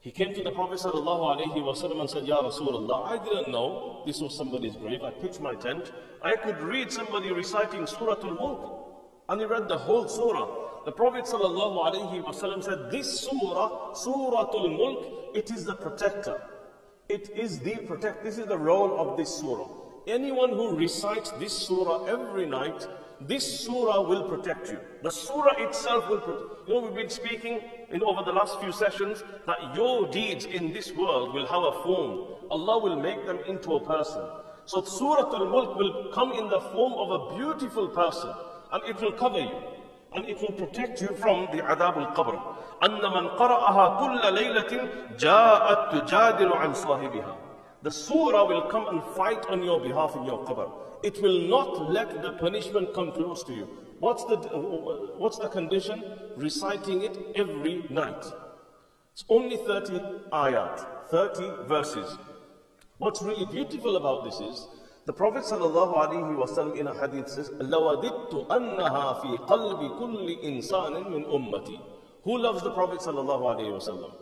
He 0.00 0.12
came 0.12 0.32
to 0.34 0.42
the 0.44 0.52
Prophet 0.52 0.78
ﷺ 0.78 2.00
and 2.00 2.08
said, 2.08 2.26
Ya 2.26 2.40
Rasulullah, 2.40 3.06
I 3.08 3.16
didn't 3.18 3.48
know 3.50 4.02
this 4.06 4.20
was 4.20 4.36
somebody's 4.36 4.76
grave. 4.76 5.02
I 5.02 5.10
pitched 5.10 5.40
my 5.40 5.56
tent. 5.56 5.90
I 6.22 6.36
could 6.36 6.60
read 6.60 6.92
somebody 6.92 7.32
reciting 7.32 7.88
Surah 7.88 8.14
Al-Mulk. 8.22 8.62
And 9.28 9.40
he 9.40 9.46
read 9.46 9.66
the 9.66 9.76
whole 9.76 10.06
surah. 10.06 10.65
The 10.86 10.92
Prophet 10.92 11.24
ﷺ 11.24 12.62
said, 12.62 12.92
This 12.92 13.22
surah, 13.22 13.92
Surah 13.92 14.50
Al 14.54 14.68
Mulk, 14.68 15.34
it 15.34 15.50
is 15.50 15.64
the 15.64 15.74
protector. 15.74 16.40
It 17.08 17.28
is 17.30 17.58
the 17.58 17.74
protect. 17.88 18.22
This 18.22 18.38
is 18.38 18.46
the 18.46 18.56
role 18.56 19.00
of 19.00 19.16
this 19.16 19.28
surah. 19.34 19.66
Anyone 20.06 20.50
who 20.50 20.76
recites 20.76 21.32
this 21.40 21.52
surah 21.52 22.04
every 22.04 22.46
night, 22.46 22.86
this 23.20 23.64
surah 23.64 24.00
will 24.02 24.28
protect 24.28 24.70
you. 24.70 24.78
The 25.02 25.10
surah 25.10 25.54
itself 25.58 26.08
will 26.08 26.20
protect. 26.20 26.68
You 26.68 26.74
know, 26.74 26.80
we've 26.82 26.94
been 26.94 27.10
speaking 27.10 27.62
in 27.90 28.04
over 28.04 28.22
the 28.22 28.30
last 28.30 28.60
few 28.60 28.70
sessions 28.70 29.24
that 29.48 29.74
your 29.74 30.06
deeds 30.06 30.44
in 30.44 30.72
this 30.72 30.92
world 30.92 31.34
will 31.34 31.46
have 31.46 31.64
a 31.64 31.82
form. 31.82 32.28
Allah 32.48 32.78
will 32.78 33.02
make 33.02 33.26
them 33.26 33.40
into 33.48 33.74
a 33.74 33.84
person. 33.84 34.22
So 34.66 34.84
Surah 34.84 35.34
Al-Mulk 35.34 35.76
will 35.76 36.12
come 36.12 36.30
in 36.30 36.48
the 36.48 36.60
form 36.60 36.92
of 36.92 37.10
a 37.10 37.36
beautiful 37.36 37.88
person 37.88 38.32
and 38.70 38.84
it 38.84 39.00
will 39.00 39.12
cover 39.12 39.40
you 39.40 39.75
and 40.16 40.28
it 40.28 40.40
will 40.40 40.52
protect 40.52 41.00
you 41.02 41.08
from 41.08 41.46
the 41.52 41.62
adhab 41.62 41.96
al-qabr. 41.96 42.36
أَنَّ 42.82 43.00
مَنْ 43.00 43.36
قَرَأَهَا 43.38 43.84
كُلَّ 44.00 44.22
لَيْلَةٍ 44.38 45.16
جَاءَتْ 45.18 45.90
تُجَادِلُ 45.92 46.50
عَنْ 46.52 46.72
صَاحِبِهَا 46.74 47.36
The 47.82 47.90
surah 47.90 48.44
will 48.46 48.62
come 48.70 48.88
and 48.88 49.02
fight 49.14 49.44
on 49.46 49.62
your 49.62 49.80
behalf 49.80 50.16
in 50.16 50.24
your 50.24 50.44
qabr. 50.46 50.70
It 51.02 51.20
will 51.22 51.40
not 51.48 51.90
let 51.90 52.22
the 52.22 52.32
punishment 52.32 52.94
come 52.94 53.12
close 53.12 53.42
to 53.44 53.52
you. 53.52 53.68
What's 54.00 54.24
the, 54.24 54.36
what's 55.18 55.38
the 55.38 55.48
condition? 55.48 56.02
Reciting 56.36 57.02
it 57.02 57.16
every 57.34 57.84
night. 57.90 58.24
It's 59.12 59.24
only 59.28 59.56
30 59.56 60.00
ayat, 60.32 60.86
30 61.10 61.68
verses. 61.68 62.16
What's 62.98 63.22
really 63.22 63.46
beautiful 63.46 63.96
about 63.96 64.24
this 64.24 64.40
is 64.40 64.66
the 65.05 65.13
Prophet 65.13 65.43
ﷺ 65.43 66.77
in 66.77 66.87
a 66.87 66.93
hadith 66.93 67.27
says, 67.29 67.49
لَوَدِدْتُ 67.49 68.47
أَنَّهَا 68.47 69.21
فِي 69.21 69.37
قَلْبِ 69.47 69.99
كُلِّ 69.99 70.43
إِنسَانٍ 70.43 71.05
مِّنْ 71.07 71.25
أُمَّتِي 71.25 71.79
Who 72.23 72.37
loves 72.37 72.61
the 72.61 72.71
Prophet 72.71 72.99
ﷺ? 72.99 74.13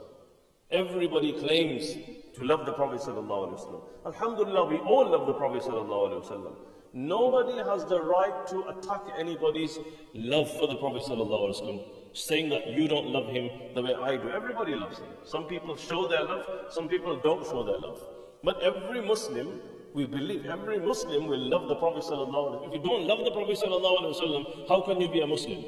Everybody 0.72 1.34
claims 1.34 1.94
to 2.36 2.44
love 2.46 2.66
the 2.66 2.72
Prophet 2.74 3.02
ﷺ. 3.02 3.82
Alhamdulillah, 4.06 4.66
we 4.66 4.78
all 4.78 5.10
love 5.10 5.28
the 5.28 5.34
Prophet 5.34 5.64
ﷺ. 5.64 6.56
Nobody 6.94 7.58
has 7.58 7.86
the 7.86 8.02
right 8.02 8.48
to 8.48 8.68
attack 8.70 9.02
anybody's 9.18 9.78
love 10.14 10.50
for 10.50 10.68
the 10.68 10.76
Prophet 10.76 11.04
ﷺ, 11.04 11.84
saying 12.14 12.50
that 12.50 12.68
you 12.68 12.88
don't 12.88 13.08
love 13.08 13.28
him 13.28 13.50
the 13.76 13.82
way 13.82 13.94
I 13.94 14.16
do. 14.16 14.30
Everybody 14.30 14.76
loves 14.76 14.98
him. 14.98 15.08
Some 15.26 15.44
people 15.46 15.76
show 15.76 16.08
their 16.08 16.24
love, 16.24 16.46
some 16.72 16.88
people 16.88 17.20
don't 17.20 17.46
show 17.46 17.64
their 17.64 17.78
love. 17.80 18.02
But 18.44 18.62
every 18.64 19.02
Muslim 19.06 19.60
we 19.95 20.05
believe 20.05 20.45
every 20.45 20.79
Muslim 20.81 21.29
will 21.29 21.39
love 21.39 21.69
the 21.69 21.77
Prophet 21.77 22.03
sallallahu 22.03 22.67
If 22.67 22.75
you 22.75 22.81
don't 22.81 23.07
love 23.07 23.25
the 23.25 23.31
Prophet 23.31 23.57
sallallahu 23.57 24.69
how 24.69 24.81
can 24.81 25.01
you 25.01 25.09
be 25.09 25.21
a 25.21 25.27
Muslim? 25.27 25.65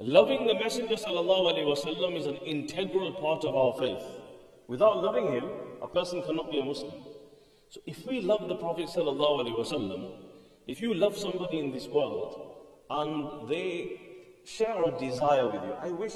Loving 0.00 0.46
the 0.46 0.54
Messenger 0.54 0.94
sallallahu 0.94 2.16
is 2.16 2.26
an 2.26 2.36
integral 2.36 3.12
part 3.12 3.44
of 3.44 3.54
our 3.54 3.74
faith. 3.78 4.02
Without 4.68 5.02
loving 5.02 5.32
him, 5.32 5.44
a 5.82 5.86
person 5.88 6.22
cannot 6.22 6.50
be 6.50 6.60
a 6.60 6.64
Muslim. 6.64 6.92
So 7.68 7.80
if 7.84 8.06
we 8.06 8.22
love 8.22 8.48
the 8.48 8.54
Prophet 8.56 8.86
sallallahu 8.86 10.12
if 10.66 10.80
you 10.80 10.94
love 10.94 11.16
somebody 11.16 11.58
in 11.58 11.70
this 11.70 11.88
world 11.88 12.54
and 12.88 13.48
they 13.50 14.00
share 14.44 14.82
a 14.82 14.98
desire 14.98 15.46
with 15.46 15.62
you, 15.62 15.72
I 15.82 15.90
wish, 15.90 16.14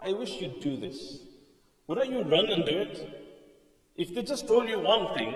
I 0.00 0.12
wish 0.12 0.40
you'd 0.40 0.58
do 0.60 0.76
this. 0.76 1.18
Wouldn't 1.86 2.10
you 2.10 2.22
run 2.22 2.46
and 2.46 2.64
do 2.64 2.78
it? 2.78 3.08
If 3.96 4.14
they 4.14 4.22
just 4.22 4.48
told 4.48 4.68
you 4.68 4.80
one 4.80 5.14
thing, 5.16 5.34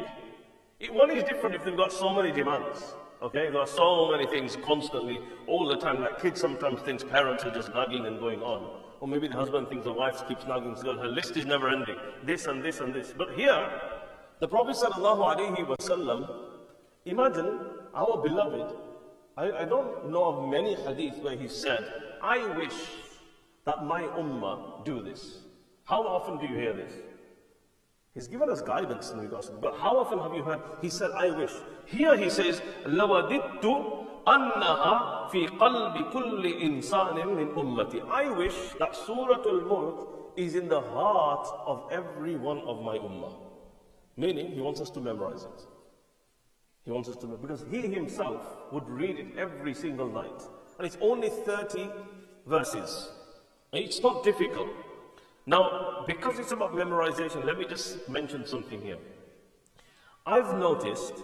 it, 0.81 0.93
one 0.93 1.11
is 1.11 1.25
different 1.25 1.55
if 1.55 1.65
they've 1.65 1.77
got 1.77 1.93
so 1.93 2.13
many 2.13 2.33
demands. 2.33 2.95
Okay, 3.23 3.49
there 3.51 3.61
are 3.61 3.67
so 3.67 4.11
many 4.11 4.27
things 4.27 4.57
constantly, 4.57 5.19
all 5.47 5.67
the 5.67 5.77
time. 5.77 6.01
Like 6.01 6.21
kids 6.21 6.41
sometimes 6.41 6.81
think 6.83 7.09
parents 7.11 7.45
are 7.45 7.51
just 7.51 7.73
nagging 7.75 8.05
and 8.07 8.21
going 8.21 8.43
on. 8.43 8.83
Or 9.01 9.09
maybe 9.09 9.29
the 9.29 9.37
husband 9.37 9.69
thinks 9.69 9.85
the 9.85 9.93
wife 9.93 10.27
keeps 10.29 10.47
nagging, 10.47 10.77
so 10.77 10.97
her 10.97 11.09
list 11.09 11.37
is 11.37 11.47
never 11.47 11.69
ending. 11.69 11.97
This 12.25 12.47
and 12.47 12.63
this 12.63 12.81
and 12.81 12.95
this. 12.95 13.15
But 13.17 13.33
here, 13.33 13.71
the 14.41 14.49
Prophet 14.49 14.77
sallallahu 14.77 15.37
alaihi 15.37 15.67
wasallam, 15.67 16.29
imagine 17.07 17.59
our 17.95 18.23
beloved. 18.23 18.77
I, 19.37 19.53
I 19.53 19.65
don't 19.65 20.11
know 20.11 20.25
of 20.25 20.49
many 20.51 20.75
hadith 20.75 21.19
where 21.19 21.37
he 21.37 21.49
said, 21.49 21.85
I 22.23 22.47
wish 22.57 22.75
that 23.65 23.85
my 23.85 24.03
ummah 24.03 24.85
do 24.85 25.03
this. 25.03 25.39
How 25.85 26.03
often 26.03 26.39
do 26.39 26.47
you 26.53 26.59
hear 26.59 26.73
this? 26.73 26.93
He's 28.16 28.28
given 28.28 28.50
us 28.50 28.62
guidance 28.62 29.12
in 29.12 29.20
regards 29.20 29.48
to 29.48 29.54
But 29.54 29.78
how 29.78 29.98
often 29.98 30.20
have 30.20 30.34
you 30.34 30.44
heard? 30.44 30.60
He 30.82 30.90
said, 30.90 31.12
I 31.12 31.30
wish. 31.32 31.52
Here 31.86 32.18
he 32.18 32.30
says, 32.30 32.62
لَوَدِدْتُ 32.86 33.64
أَنَّهَا 34.28 35.30
فِي 35.32 35.48
قَلْبِ 35.58 36.12
كُلِّ 36.12 36.62
إِنسَانٍ 36.62 37.16
مِّنْ 37.16 37.54
أُمَّتِي 37.56 38.08
I 38.10 38.30
wish 38.30 38.56
that 38.80 38.96
Surah 38.96 39.42
Al-Mulk 39.46 40.34
is 40.36 40.56
in 40.56 40.68
the 40.68 40.82
heart 40.82 41.48
of 41.66 41.88
every 41.92 42.36
one 42.36 42.60
of 42.60 42.84
my 42.84 42.98
ummah. 42.98 43.34
Meaning, 44.18 44.52
he 44.52 44.62
wants 44.62 44.82
us 44.82 44.90
to 44.92 45.00
memorize 45.00 45.44
it. 45.44 45.66
He 46.84 46.92
wants 46.92 47.08
us 47.10 47.16
to, 47.18 47.28
because 47.28 47.64
he 47.72 47.82
himself 47.82 48.42
would 48.72 48.88
read 48.90 49.20
it 49.20 49.38
every 49.38 49.74
single 49.74 50.10
night. 50.10 50.42
And 50.78 50.86
it's 50.86 50.98
only 51.02 51.30
30 51.30 51.90
verses. 52.46 53.10
It's 53.72 54.02
not 54.02 54.24
difficult. 54.24 54.70
Now, 55.47 56.05
because 56.09 56.41
it's 56.41 56.51
about 56.51 56.75
memorization, 56.75 57.45
let 57.45 57.57
me 57.57 57.67
just 57.67 58.09
mention 58.09 58.45
something 58.45 58.81
here. 58.83 58.99
I've 60.27 60.59
noticed, 60.59 61.15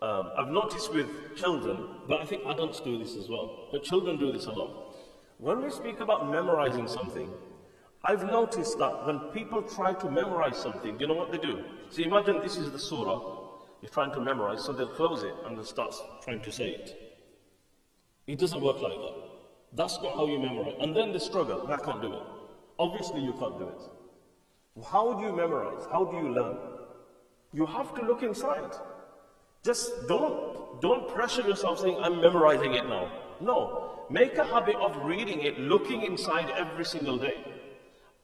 um, 0.00 0.30
I've 0.38 0.48
noticed 0.48 0.94
with 0.94 1.08
children, 1.36 1.88
but 2.06 2.20
I 2.20 2.24
think 2.24 2.42
adults 2.46 2.78
do 2.78 2.96
this 2.96 3.16
as 3.16 3.28
well, 3.28 3.68
but 3.72 3.82
children 3.82 4.18
do 4.18 4.30
this 4.30 4.46
a 4.46 4.52
lot. 4.52 4.94
When 5.38 5.60
we 5.60 5.70
speak 5.70 5.98
about 5.98 6.30
memorizing 6.30 6.86
something, 6.86 7.28
I've 8.04 8.24
noticed 8.24 8.78
that 8.78 9.04
when 9.04 9.18
people 9.32 9.62
try 9.62 9.94
to 9.94 10.08
memorize 10.08 10.56
something, 10.56 11.00
you 11.00 11.08
know 11.08 11.14
what 11.14 11.32
they 11.32 11.38
do? 11.38 11.64
So 11.90 12.02
imagine 12.02 12.40
this 12.40 12.56
is 12.56 12.70
the 12.70 12.78
surah, 12.78 13.20
you're 13.80 13.90
trying 13.90 14.12
to 14.12 14.20
memorize, 14.20 14.64
so 14.64 14.72
they'll 14.72 14.86
close 14.86 15.24
it 15.24 15.34
and 15.44 15.56
they'll 15.56 15.64
start 15.64 15.92
trying 16.22 16.40
to 16.42 16.52
say 16.52 16.68
it. 16.68 17.16
It 18.28 18.38
doesn't 18.38 18.60
work 18.60 18.80
like 18.80 18.92
that. 18.92 19.14
That's 19.72 20.00
not 20.00 20.14
how 20.14 20.26
you 20.26 20.38
memorize. 20.38 20.74
And 20.78 20.94
then 20.94 21.12
they 21.12 21.18
struggle, 21.18 21.66
I 21.66 21.76
can't 21.78 22.00
do 22.00 22.12
it. 22.12 22.22
Obviously, 22.78 23.20
you 23.20 23.32
can't 23.34 23.58
do 23.58 23.68
it. 23.68 23.82
How 24.86 25.12
do 25.12 25.24
you 25.26 25.32
memorize? 25.32 25.84
How 25.90 26.04
do 26.04 26.16
you 26.16 26.28
learn? 26.28 26.56
You 27.52 27.66
have 27.66 27.94
to 27.94 28.02
look 28.06 28.22
inside. 28.22 28.74
Just 29.62 30.08
don't, 30.08 30.80
don't 30.80 31.08
pressure 31.08 31.42
yourself 31.42 31.80
saying, 31.80 31.96
I'm 32.00 32.20
memorizing 32.20 32.74
it 32.74 32.88
now. 32.88 33.12
No. 33.40 34.06
Make 34.10 34.36
a 34.38 34.44
habit 34.44 34.76
of 34.76 34.96
reading 35.04 35.40
it, 35.42 35.58
looking 35.58 36.02
inside 36.02 36.50
every 36.50 36.84
single 36.84 37.18
day. 37.18 37.44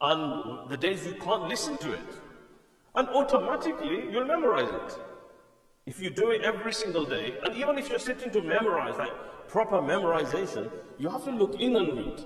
And 0.01 0.69
the 0.69 0.77
days 0.77 1.05
you 1.05 1.13
can't 1.13 1.47
listen 1.47 1.77
to 1.77 1.93
it. 1.93 2.09
And 2.95 3.07
automatically, 3.09 4.09
you'll 4.11 4.25
memorize 4.25 4.69
it. 4.69 4.99
If 5.85 6.01
you 6.01 6.09
do 6.09 6.31
it 6.31 6.41
every 6.41 6.73
single 6.73 7.05
day, 7.05 7.35
and 7.43 7.55
even 7.55 7.77
if 7.77 7.89
you're 7.89 7.99
sitting 7.99 8.31
to 8.31 8.41
memorize, 8.41 8.97
like 8.97 9.47
proper 9.47 9.77
memorization, 9.77 10.71
you 10.97 11.09
have 11.09 11.23
to 11.25 11.31
look 11.31 11.59
in 11.59 11.75
and 11.75 11.97
read. 11.97 12.25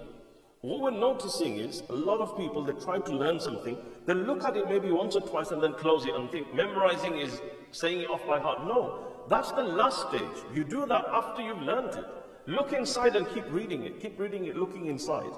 What 0.64 0.80
we're 0.80 0.92
noticing 0.92 1.58
is 1.58 1.84
a 1.90 1.94
lot 1.94 2.22
of 2.22 2.38
people 2.38 2.64
that 2.64 2.82
try 2.82 2.98
to 2.98 3.12
learn 3.14 3.38
something, 3.38 3.76
they 4.06 4.14
look 4.14 4.46
at 4.46 4.56
it 4.56 4.70
maybe 4.70 4.92
once 4.92 5.14
or 5.14 5.20
twice 5.20 5.52
and 5.52 5.62
then 5.62 5.74
close 5.74 6.06
it 6.06 6.16
and 6.16 6.32
think 6.32 6.56
memorizing 6.56 7.18
is 7.18 7.42
saying 7.72 8.00
it 8.00 8.10
off 8.10 8.26
by 8.26 8.40
heart. 8.40 8.66
No, 8.66 9.12
that's 9.28 9.52
the 9.52 9.62
last 9.62 10.08
stage. 10.08 10.38
You 10.54 10.64
do 10.64 10.86
that 10.86 11.04
after 11.12 11.42
you've 11.42 11.62
learned 11.62 11.96
it. 11.96 12.06
Look 12.46 12.72
inside 12.72 13.18
and 13.18 13.28
keep 13.34 13.44
reading 13.52 13.84
it. 13.84 14.00
Keep 14.00 14.18
reading 14.18 14.46
it, 14.46 14.56
looking 14.56 14.86
inside. 14.86 15.34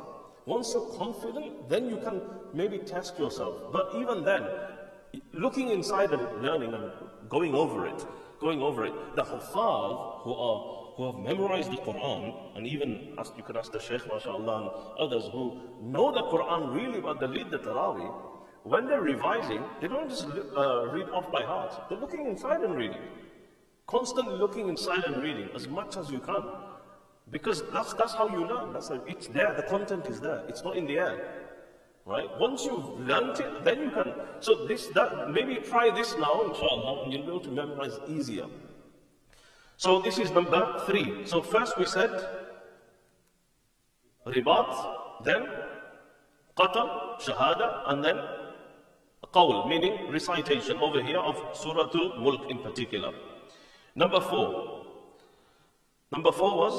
Once 0.45 0.75
you're 0.75 0.93
confident, 0.95 1.69
then 1.69 1.89
you 1.89 1.97
can 1.97 2.21
maybe 2.53 2.77
test 2.77 3.17
yourself. 3.17 3.73
But 3.73 3.95
even 3.95 4.23
then, 4.23 4.43
looking 5.33 5.69
inside 5.69 6.11
and 6.11 6.21
learning 6.43 6.71
and 6.75 6.91
going 7.29 7.55
over 7.55 7.87
it, 7.87 8.05
going 8.39 8.61
over 8.61 8.85
it, 8.85 8.93
the 9.15 9.23
Hufaz 9.23 10.21
who 10.21 10.35
are 10.35 10.84
who 10.95 11.05
have 11.05 11.15
memorized 11.15 11.71
the 11.71 11.77
Quran, 11.77 12.55
and 12.55 12.65
even 12.65 13.13
ask, 13.17 13.33
you 13.37 13.43
could 13.43 13.57
ask 13.57 13.71
the 13.71 13.79
Shaykh, 13.79 14.07
mashallah, 14.07 14.61
and 14.61 14.69
others 14.99 15.25
who 15.31 15.59
know 15.81 16.11
the 16.11 16.23
Quran 16.23 16.73
really 16.73 16.99
well, 16.99 17.15
they 17.15 17.27
lead 17.27 17.51
the 17.51 17.59
Taraweeh, 17.59 18.13
when 18.65 18.87
they're 18.87 19.01
revising, 19.01 19.63
they 19.79 19.87
don't 19.87 20.09
just 20.09 20.25
uh, 20.25 20.87
read 20.87 21.07
off 21.09 21.31
by 21.31 21.43
heart. 21.43 21.87
They're 21.87 21.99
looking 21.99 22.25
inside 22.25 22.61
and 22.61 22.75
reading. 22.75 23.03
Constantly 23.85 24.35
looking 24.35 24.69
inside 24.69 25.03
and 25.05 25.21
reading 25.21 25.49
as 25.53 25.67
much 25.67 25.97
as 25.97 26.09
you 26.09 26.17
can. 26.17 26.43
Because 27.29 27.61
that's, 27.71 27.93
that's 27.93 28.13
how 28.13 28.27
you 28.27 28.43
learn. 28.43 28.73
That's 28.73 28.89
how, 28.89 29.03
it's 29.07 29.27
there, 29.27 29.53
the 29.53 29.61
content 29.61 30.07
is 30.07 30.19
there. 30.19 30.43
It's 30.47 30.63
not 30.63 30.77
in 30.77 30.87
the 30.87 30.97
air. 30.97 31.43
Right? 32.05 32.27
Once 32.39 32.65
you've 32.65 32.99
learned 33.01 33.39
it, 33.39 33.63
then 33.63 33.81
you 33.81 33.91
can. 33.91 34.13
So 34.39 34.65
this, 34.65 34.87
that, 34.95 35.29
maybe 35.29 35.57
try 35.57 35.91
this 35.91 36.15
now, 36.17 36.41
inshallah, 36.49 37.03
and 37.03 37.13
you'll 37.13 37.21
be 37.21 37.27
able 37.27 37.39
to 37.41 37.51
memorize 37.51 37.99
easier. 38.07 38.47
So 39.77 39.99
this 39.99 40.17
is 40.19 40.31
number 40.31 40.81
three. 40.85 41.25
So 41.25 41.41
first 41.41 41.77
we 41.77 41.85
said 41.85 42.11
ribat, 44.25 45.23
then 45.23 45.47
qatl, 46.57 47.19
shahada, 47.19 47.83
and 47.87 48.03
then 48.03 48.17
qawl, 49.33 49.67
meaning 49.67 50.11
recitation 50.11 50.77
over 50.77 51.01
here 51.01 51.19
of 51.19 51.35
Surah 51.53 51.89
Al-Mulk 51.93 52.49
in 52.49 52.59
particular. 52.59 53.11
Number 53.95 54.21
four. 54.21 54.85
Number 56.11 56.31
four 56.31 56.55
was, 56.57 56.75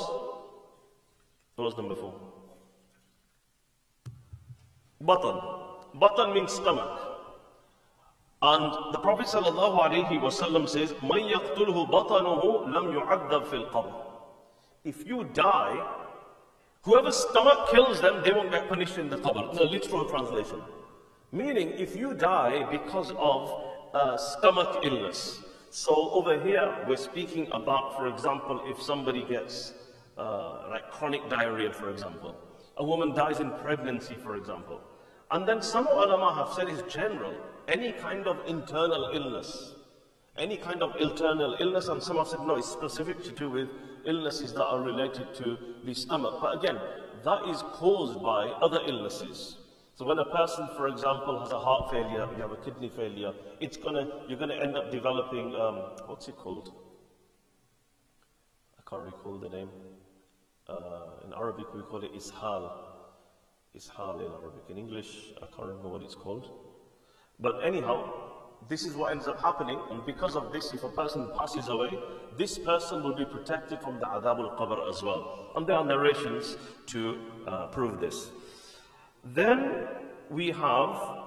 what 1.56 1.64
was 1.66 1.76
number 1.76 1.94
four? 1.94 2.14
Batan. 5.02 5.36
Batan 6.00 6.32
means 6.32 6.52
stomach. 6.52 7.05
And 8.45 8.93
the 8.93 8.99
Prophet 8.99 9.27
ﷺ 9.27 10.69
says, 10.69 10.91
مَنْ 10.93 11.31
يَقْتُلْهُ 11.31 11.89
بَطَنُهُ 11.89 12.67
لَمْ 12.67 12.99
يُعَذَّبْ 12.99 13.45
فِي 13.45 13.69
الْقَبْرِ 13.69 13.93
If 14.83 15.05
you 15.05 15.25
die, 15.25 15.87
whoever's 16.81 17.17
stomach 17.17 17.69
kills 17.69 18.01
them, 18.01 18.23
they 18.23 18.31
won't 18.31 18.51
get 18.51 18.67
punished 18.67 18.97
in 18.97 19.09
the 19.09 19.17
qabr. 19.17 19.49
It's 19.51 19.59
a 19.59 19.63
literal 19.63 20.09
translation. 20.09 20.61
Meaning, 21.31 21.69
if 21.77 21.95
you 21.95 22.15
die 22.15 22.65
because 22.71 23.11
of 23.11 23.71
uh, 23.93 24.17
stomach 24.17 24.83
illness. 24.83 25.39
So 25.69 26.11
over 26.11 26.39
here, 26.41 26.83
we're 26.87 26.97
speaking 26.97 27.47
about, 27.51 27.95
for 27.95 28.07
example, 28.07 28.61
if 28.65 28.81
somebody 28.81 29.23
gets 29.23 29.73
uh, 30.17 30.67
like 30.69 30.89
chronic 30.91 31.29
diarrhea, 31.29 31.71
for 31.71 31.89
example. 31.89 32.35
A 32.77 32.83
woman 32.83 33.13
dies 33.13 33.39
in 33.39 33.51
pregnancy, 33.51 34.15
for 34.15 34.35
example. 34.35 34.81
And 35.29 35.47
then 35.47 35.61
some 35.61 35.87
ulama 35.87 36.33
have 36.35 36.53
said 36.53 36.67
it's 36.67 36.93
general 36.93 37.33
any 37.68 37.92
kind 37.92 38.26
of 38.26 38.38
internal 38.46 39.10
illness, 39.12 39.74
any 40.38 40.56
kind 40.56 40.82
of 40.82 40.94
internal 41.00 41.56
illness, 41.60 41.88
and 41.88 42.02
some 42.02 42.16
have 42.16 42.28
said 42.28 42.40
no, 42.40 42.56
it's 42.56 42.68
specific 42.68 43.22
to 43.24 43.32
do 43.32 43.50
with 43.50 43.68
illnesses 44.06 44.52
that 44.52 44.64
are 44.64 44.80
related 44.80 45.34
to 45.34 45.58
the 45.84 45.94
stomach. 45.94 46.34
But 46.40 46.58
again, 46.58 46.78
that 47.24 47.48
is 47.48 47.62
caused 47.72 48.22
by 48.22 48.46
other 48.62 48.80
illnesses. 48.86 49.56
So 49.94 50.04
when 50.04 50.18
a 50.18 50.26
person, 50.26 50.68
for 50.76 50.88
example, 50.88 51.40
has 51.40 51.52
a 51.52 51.58
heart 51.58 51.90
failure, 51.90 52.28
you 52.36 52.42
have 52.42 52.52
a 52.52 52.56
kidney 52.56 52.90
failure, 52.94 53.32
it's 53.60 53.76
gonna, 53.76 54.06
you're 54.28 54.38
gonna 54.38 54.54
end 54.54 54.76
up 54.76 54.92
developing, 54.92 55.54
um, 55.54 55.76
what's 56.06 56.28
it 56.28 56.36
called? 56.36 56.72
I 58.78 58.88
can't 58.88 59.02
recall 59.02 59.38
the 59.38 59.48
name. 59.48 59.70
Uh, 60.68 61.24
in 61.24 61.32
Arabic, 61.32 61.72
we 61.74 61.80
call 61.82 62.04
it 62.04 62.12
ishal. 62.12 62.70
Ishal 63.76 64.20
in 64.20 64.32
Arabic. 64.32 64.64
In 64.68 64.78
English, 64.78 65.32
I 65.38 65.46
can't 65.46 65.68
remember 65.68 65.88
what 65.88 66.02
it's 66.02 66.14
called. 66.14 66.50
But 67.38 67.64
anyhow, 67.64 68.12
this 68.68 68.84
is 68.84 68.94
what 68.94 69.12
ends 69.12 69.28
up 69.28 69.40
happening, 69.40 69.78
and 69.90 70.04
because 70.04 70.36
of 70.36 70.52
this, 70.52 70.72
if 70.72 70.82
a 70.82 70.88
person 70.88 71.28
passes 71.38 71.68
away, 71.68 71.90
this 72.36 72.58
person 72.58 73.02
will 73.02 73.14
be 73.14 73.24
protected 73.24 73.80
from 73.80 73.98
the 74.00 74.06
adhab 74.06 74.38
al-qabr 74.38 74.88
as 74.88 75.02
well. 75.02 75.52
And 75.54 75.66
there 75.66 75.76
are 75.76 75.84
narrations 75.84 76.56
to 76.86 77.18
uh, 77.46 77.66
prove 77.68 78.00
this. 78.00 78.30
Then 79.24 79.86
we 80.30 80.48
have, 80.48 81.22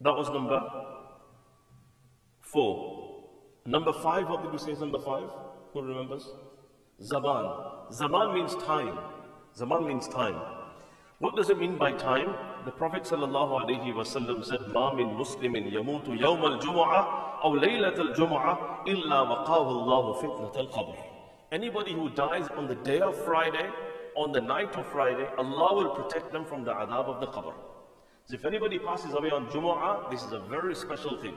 that 0.00 0.14
was 0.14 0.28
number 0.28 0.60
four. 2.40 3.22
Number 3.64 3.92
five, 3.92 4.28
what 4.28 4.42
did 4.42 4.52
we 4.52 4.58
say 4.58 4.72
is 4.72 4.80
number 4.80 4.98
five? 4.98 5.30
Who 5.72 5.82
remembers? 5.82 6.28
Zaman. 7.00 7.46
Zaman 7.92 8.34
means 8.34 8.54
time. 8.56 8.98
Zaman 9.56 9.86
means 9.86 10.08
time. 10.08 10.40
What 11.18 11.36
does 11.36 11.50
it 11.50 11.58
mean 11.58 11.78
by 11.78 11.92
time? 11.92 12.34
The 12.64 12.70
Prophet 12.70 13.02
ﷺ 13.02 14.44
said, 14.44 14.60
مَا 14.70 14.94
مِن 14.94 15.16
مُسْلِمٍ 15.18 15.72
يَمُوتُ 15.72 16.06
يَوْمَ 16.06 16.42
الْجُمُعَةِ 16.44 17.42
أَوْ 17.42 17.56
لَيْلَةَ 17.56 17.98
الْجُمُعَةِ 17.98 18.84
إِلَّا 18.86 19.20
وَقَاهُ 19.20 19.66
اللَّهُ 19.68 20.22
فِتْنَةَ 20.22 20.56
الْقَبْرِ 20.56 20.94
Anybody 21.50 21.92
who 21.92 22.08
dies 22.10 22.46
on 22.56 22.68
the 22.68 22.76
day 22.76 23.00
of 23.00 23.16
Friday, 23.24 23.68
on 24.14 24.30
the 24.30 24.40
night 24.40 24.76
of 24.76 24.86
Friday, 24.86 25.26
Allah 25.38 25.74
will 25.74 25.90
protect 25.90 26.30
them 26.30 26.44
from 26.44 26.62
the 26.62 26.70
adhab 26.72 27.06
of 27.06 27.20
the 27.20 27.26
qabr. 27.26 27.52
So 28.26 28.34
if 28.34 28.44
anybody 28.44 28.78
passes 28.78 29.12
away 29.12 29.30
on 29.30 29.48
Jumu'ah, 29.48 30.08
this 30.08 30.22
is 30.22 30.30
a 30.30 30.38
very 30.38 30.76
special 30.76 31.20
thing. 31.20 31.34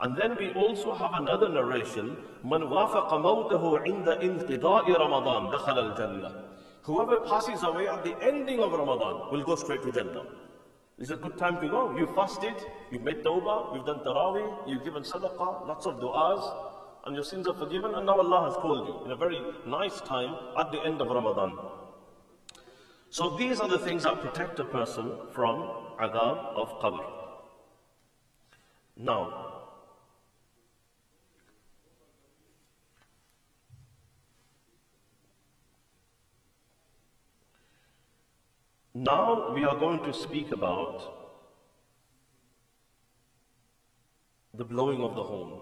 And 0.00 0.16
then 0.16 0.36
we 0.38 0.54
also 0.54 0.94
have 0.94 1.12
another 1.20 1.50
narration, 1.50 2.16
مَنْ 2.42 2.62
وَافَقَ 2.70 3.10
مَوْتَهُ 3.12 3.86
عِنْدَ 3.86 4.22
إِنْقِضَاءِ 4.22 4.86
رَمَضَانِ 4.86 5.52
دَخَلَ 5.52 5.78
الْجَنَّةِ 5.78 6.42
Whoever 6.84 7.20
passes 7.20 7.62
away 7.64 7.88
at 7.88 8.04
the 8.04 8.16
ending 8.22 8.60
of 8.60 8.72
Ramadan 8.72 9.32
will 9.32 9.42
go 9.42 9.56
straight 9.56 9.82
to 9.82 9.90
Jannah. 9.90 10.22
It's 10.98 11.10
a 11.10 11.16
good 11.16 11.36
time 11.36 11.60
to 11.60 11.68
go. 11.68 11.96
You 11.96 12.06
fasted, 12.14 12.54
you've 12.90 13.02
made 13.02 13.22
tawbah, 13.22 13.74
you've 13.74 13.84
done 13.84 13.98
taraweeh, 13.98 14.66
you've 14.66 14.82
given 14.82 15.02
sadaqah, 15.02 15.68
lots 15.68 15.84
of 15.84 15.96
du'as, 16.00 16.42
and 17.04 17.14
your 17.14 17.24
sins 17.24 17.46
are 17.46 17.54
forgiven, 17.54 17.94
and 17.94 18.06
now 18.06 18.18
Allah 18.18 18.50
has 18.50 18.54
called 18.54 18.88
you 18.88 19.04
in 19.04 19.10
a 19.10 19.16
very 19.16 19.38
nice 19.66 20.00
time 20.00 20.34
at 20.58 20.72
the 20.72 20.80
end 20.82 21.00
of 21.02 21.08
Ramadan. 21.08 21.52
So 23.10 23.36
these 23.36 23.60
are 23.60 23.68
the 23.68 23.78
things 23.78 24.04
that 24.04 24.20
protect 24.22 24.58
a 24.58 24.64
person 24.64 25.12
from 25.32 25.68
adhab 26.00 26.38
of 26.62 26.80
qabr. 26.80 27.04
Now, 28.96 29.45
Now 38.96 39.52
we 39.52 39.62
are 39.64 39.76
going 39.76 40.02
to 40.04 40.12
speak 40.14 40.52
about 40.52 41.02
the 44.54 44.64
blowing 44.64 45.02
of 45.02 45.14
the 45.14 45.22
horn. 45.22 45.60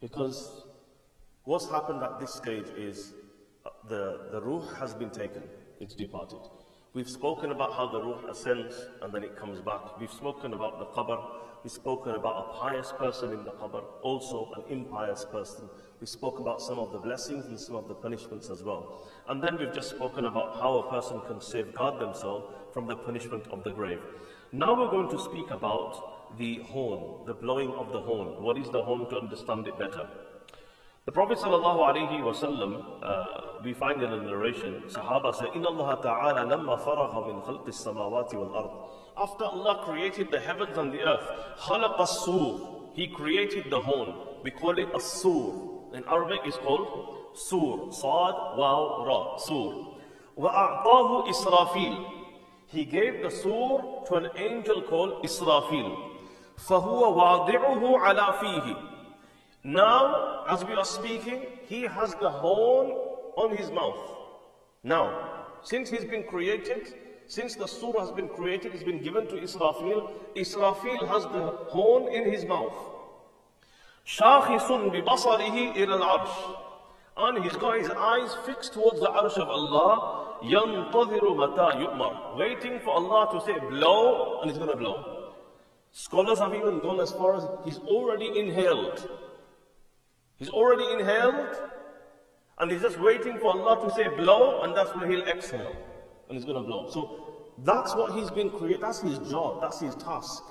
Because 0.00 0.62
what's 1.42 1.68
happened 1.68 2.04
at 2.04 2.20
this 2.20 2.32
stage 2.32 2.68
is 2.78 3.14
uh, 3.64 3.70
the, 3.88 4.28
the 4.30 4.40
ruh 4.40 4.64
has 4.78 4.94
been 4.94 5.10
taken, 5.10 5.42
it's 5.80 5.96
departed. 5.96 6.38
We've 6.94 7.10
spoken 7.10 7.50
about 7.50 7.72
how 7.72 7.88
the 7.88 8.00
ruh 8.00 8.30
ascends 8.30 8.76
and 9.02 9.12
then 9.12 9.24
it 9.24 9.36
comes 9.36 9.60
back. 9.60 9.98
We've 9.98 10.12
spoken 10.12 10.54
about 10.54 10.78
the 10.78 10.86
qabr. 10.86 11.20
We've 11.64 11.72
spoken 11.72 12.14
about 12.14 12.46
a 12.46 12.58
pious 12.60 12.92
person 12.96 13.32
in 13.32 13.42
the 13.42 13.50
qabr, 13.50 13.82
also 14.02 14.52
an 14.54 14.72
impious 14.72 15.24
person. 15.24 15.68
We 15.99 16.07
spoke 16.07 16.39
about 16.39 16.61
some 16.61 16.79
of 16.79 16.91
the 16.91 16.97
blessings 16.97 17.45
and 17.45 17.59
some 17.59 17.75
of 17.75 17.87
the 17.87 17.93
punishments 17.93 18.49
as 18.49 18.63
well. 18.63 19.07
And 19.29 19.43
then 19.43 19.57
we've 19.57 19.73
just 19.73 19.91
spoken 19.91 20.25
about 20.25 20.55
how 20.55 20.79
a 20.79 20.89
person 20.89 21.21
can 21.27 21.39
safeguard 21.39 21.99
themselves 21.99 22.45
from 22.73 22.87
the 22.87 22.95
punishment 22.95 23.45
of 23.51 23.63
the 23.63 23.71
grave. 23.71 24.01
Now 24.51 24.73
we're 24.73 24.89
going 24.89 25.09
to 25.09 25.19
speak 25.19 25.51
about 25.51 26.37
the 26.37 26.55
horn, 26.63 27.25
the 27.25 27.33
blowing 27.33 27.71
of 27.71 27.91
the 27.91 28.01
horn. 28.01 28.41
What 28.43 28.57
is 28.57 28.69
the 28.69 28.81
horn 28.83 29.09
to 29.09 29.19
understand 29.19 29.67
it 29.67 29.77
better? 29.77 30.07
The 31.05 31.11
Prophet 31.11 31.39
ﷺ, 31.39 32.85
uh, 33.01 33.25
we 33.63 33.73
find 33.73 34.03
in 34.03 34.13
a 34.13 34.17
narration, 34.21 34.83
Sahaba 34.87 35.33
said, 35.33 35.47
إِنَّ 35.47 35.65
اللَّهَ 35.65 36.03
تَعَالَى 36.03 36.47
لَمَّا 36.47 36.79
فَرَغَ 36.85 37.27
مِنْ 37.27 37.43
خَلْقِ 37.43 37.65
السَّمَاوَاتِ 37.67 38.33
وَالْأَرْضِ 38.33 38.87
After 39.17 39.45
Allah 39.45 39.81
created 39.83 40.29
the 40.29 40.39
heavens 40.39 40.77
and 40.77 40.93
the 40.93 41.01
earth, 41.01 41.27
خَلَقَ 41.57 41.97
السُّورِ 41.97 42.93
He 42.93 43.07
created 43.07 43.71
the 43.71 43.79
horn. 43.79 44.13
We 44.43 44.51
call 44.51 44.77
it 44.77 44.89
a 44.93 44.99
sur. 44.99 45.71
In 45.95 46.03
Arabic 46.05 46.39
it's 46.45 46.57
called 46.57 47.17
sur. 47.33 47.91
Sad, 47.91 48.35
waw, 48.57 49.05
ra, 49.05 49.37
sur. 49.37 49.97
وَأَعْطَاهُ 50.37 51.27
إِسْرَافِيلِ 51.27 52.05
He 52.67 52.85
gave 52.85 53.21
the 53.21 53.29
sur 53.29 54.03
to 54.07 54.15
an 54.15 54.29
angel 54.37 54.81
called 54.83 55.23
Israfil. 55.23 56.09
فَهُوَ 56.57 57.15
وَاضِعُهُ 57.15 57.99
عَلَى 57.99 58.33
فِيهِ 58.39 58.89
Now, 59.63 60.45
as 60.47 60.63
we 60.63 60.73
are 60.73 60.85
speaking, 60.85 61.45
he 61.67 61.81
has 61.83 62.13
the 62.15 62.29
horn 62.29 62.91
on 63.35 63.55
his 63.55 63.69
mouth. 63.71 64.17
Now, 64.83 65.45
since 65.63 65.89
he's 65.89 66.05
been 66.05 66.23
created, 66.23 66.93
since 67.27 67.55
the 67.55 67.67
surah 67.67 68.01
has 68.01 68.11
been 68.11 68.27
created, 68.29 68.73
it's 68.73 68.83
been 68.83 69.01
given 69.01 69.27
to 69.27 69.35
Israfil, 69.35 70.11
Israfil 70.35 71.07
has 71.07 71.23
the 71.23 71.57
horn 71.69 72.11
in 72.13 72.31
his 72.31 72.45
mouth. 72.45 72.73
شاخص 74.05 74.71
ببصره 74.71 75.71
إلى 75.75 75.95
العرش 75.95 76.29
and 77.17 77.43
he's 77.43 77.55
got 77.57 77.77
his 77.77 77.89
eyes 77.89 78.35
fixed 78.45 78.73
towards 78.73 78.99
the 78.99 79.07
arsh 79.07 79.37
of 79.37 79.49
Allah 79.49 80.39
ينتظر 80.43 81.33
متى 81.33 81.79
يؤمر 81.79 82.37
waiting 82.37 82.79
for 82.79 82.91
Allah 82.91 83.29
to 83.31 83.41
say 83.45 83.57
blow 83.69 84.41
and 84.41 84.49
he's 84.49 84.57
going 84.57 84.71
to 84.71 84.77
blow 84.77 85.33
scholars 85.91 86.39
have 86.39 86.53
even 86.55 86.79
gone 86.79 86.99
as 86.99 87.11
far 87.11 87.35
as 87.35 87.45
he's 87.65 87.77
already 87.79 88.39
inhaled 88.39 89.09
he's 90.37 90.49
already 90.49 90.85
inhaled 90.93 91.61
and 92.59 92.71
he's 92.71 92.81
just 92.81 92.99
waiting 92.99 93.37
for 93.37 93.47
Allah 93.47 93.87
to 93.87 93.93
say 93.93 94.07
blow 94.07 94.61
and 94.63 94.75
that's 94.75 94.95
when 94.95 95.09
he'll 95.09 95.27
exhale 95.27 95.75
and 96.27 96.37
he's 96.37 96.45
going 96.45 96.61
to 96.61 96.63
blow 96.63 96.89
so 96.89 97.01
that's 97.59 97.93
what 97.95 98.13
he's 98.13 98.31
been 98.31 98.49
created 98.49 98.81
that's 98.81 99.01
his 99.01 99.19
job 99.29 99.61
that's 99.61 99.79
his 99.79 99.95
task 99.95 100.43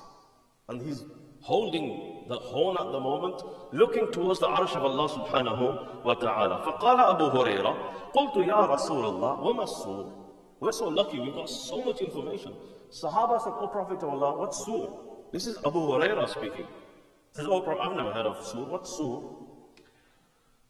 and 0.68 0.80
he's 0.80 1.04
holding 1.40 2.13
the 2.28 2.37
horn 2.37 2.76
at 2.78 2.92
the 2.92 3.00
moment, 3.00 3.42
looking 3.72 4.11
towards 4.12 4.40
the 4.40 4.46
arsh 4.46 4.74
of 4.76 4.85
Allah 4.85 5.09
subhanahu 5.09 6.04
wa 6.04 6.14
ta'ala. 6.14 6.62
فقال 6.64 7.00
أبو 7.00 7.26
هريرة 7.30 7.74
قلت 8.14 8.37
يا 8.46 8.66
رسول 8.66 9.04
الله 9.04 9.40
وما 9.40 9.62
السور 9.64 10.12
We're 10.61 10.72
so 10.72 10.88
lucky, 10.88 11.18
we've 11.18 11.35
got 11.35 11.48
so 11.48 11.83
much 11.83 12.00
information. 12.00 12.52
Sahaba 12.90 13.40
said, 13.40 13.54
O 13.56 13.68
Prophet 13.68 14.02
of 14.02 14.11
Allah, 14.11 14.37
what's 14.37 14.64
sur? 14.64 14.88
This 15.33 15.46
is 15.46 15.56
Abu 15.64 15.78
Huraira 15.78 16.28
speaking. 16.28 16.66
He 16.66 17.35
says, 17.37 17.46
Oh 17.48 17.62
Prophet, 17.62 17.80
I've 17.83 17.96
never 17.96 18.12
heard 18.12 18.26
of 18.26 18.44
sur. 18.44 18.64
What's 18.64 18.90
sur? 18.90 19.22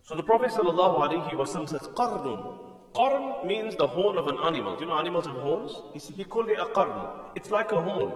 So 0.04 0.14
the 0.14 0.22
Prophet 0.22 0.50
sallallahu 0.50 0.98
alayhi 0.98 1.36
wa 1.36 1.44
sallam 1.44 1.68
says, 1.68 1.82
qarnun. 1.94 2.58
Qarn 2.94 3.46
means 3.46 3.76
the 3.76 3.86
horn 3.86 4.18
of 4.18 4.26
an 4.26 4.38
animal. 4.44 4.74
Do 4.76 4.84
you 4.84 4.90
know 4.90 4.98
animals 4.98 5.26
have 5.26 5.36
horns? 5.36 5.72
He, 5.92 5.98
said, 5.98 6.16
he 6.16 6.24
called 6.24 6.48
it 6.48 6.58
a 6.58 6.66
qarn. 6.66 7.30
It's 7.36 7.50
like 7.50 7.70
a 7.72 7.80
horn. 7.80 8.12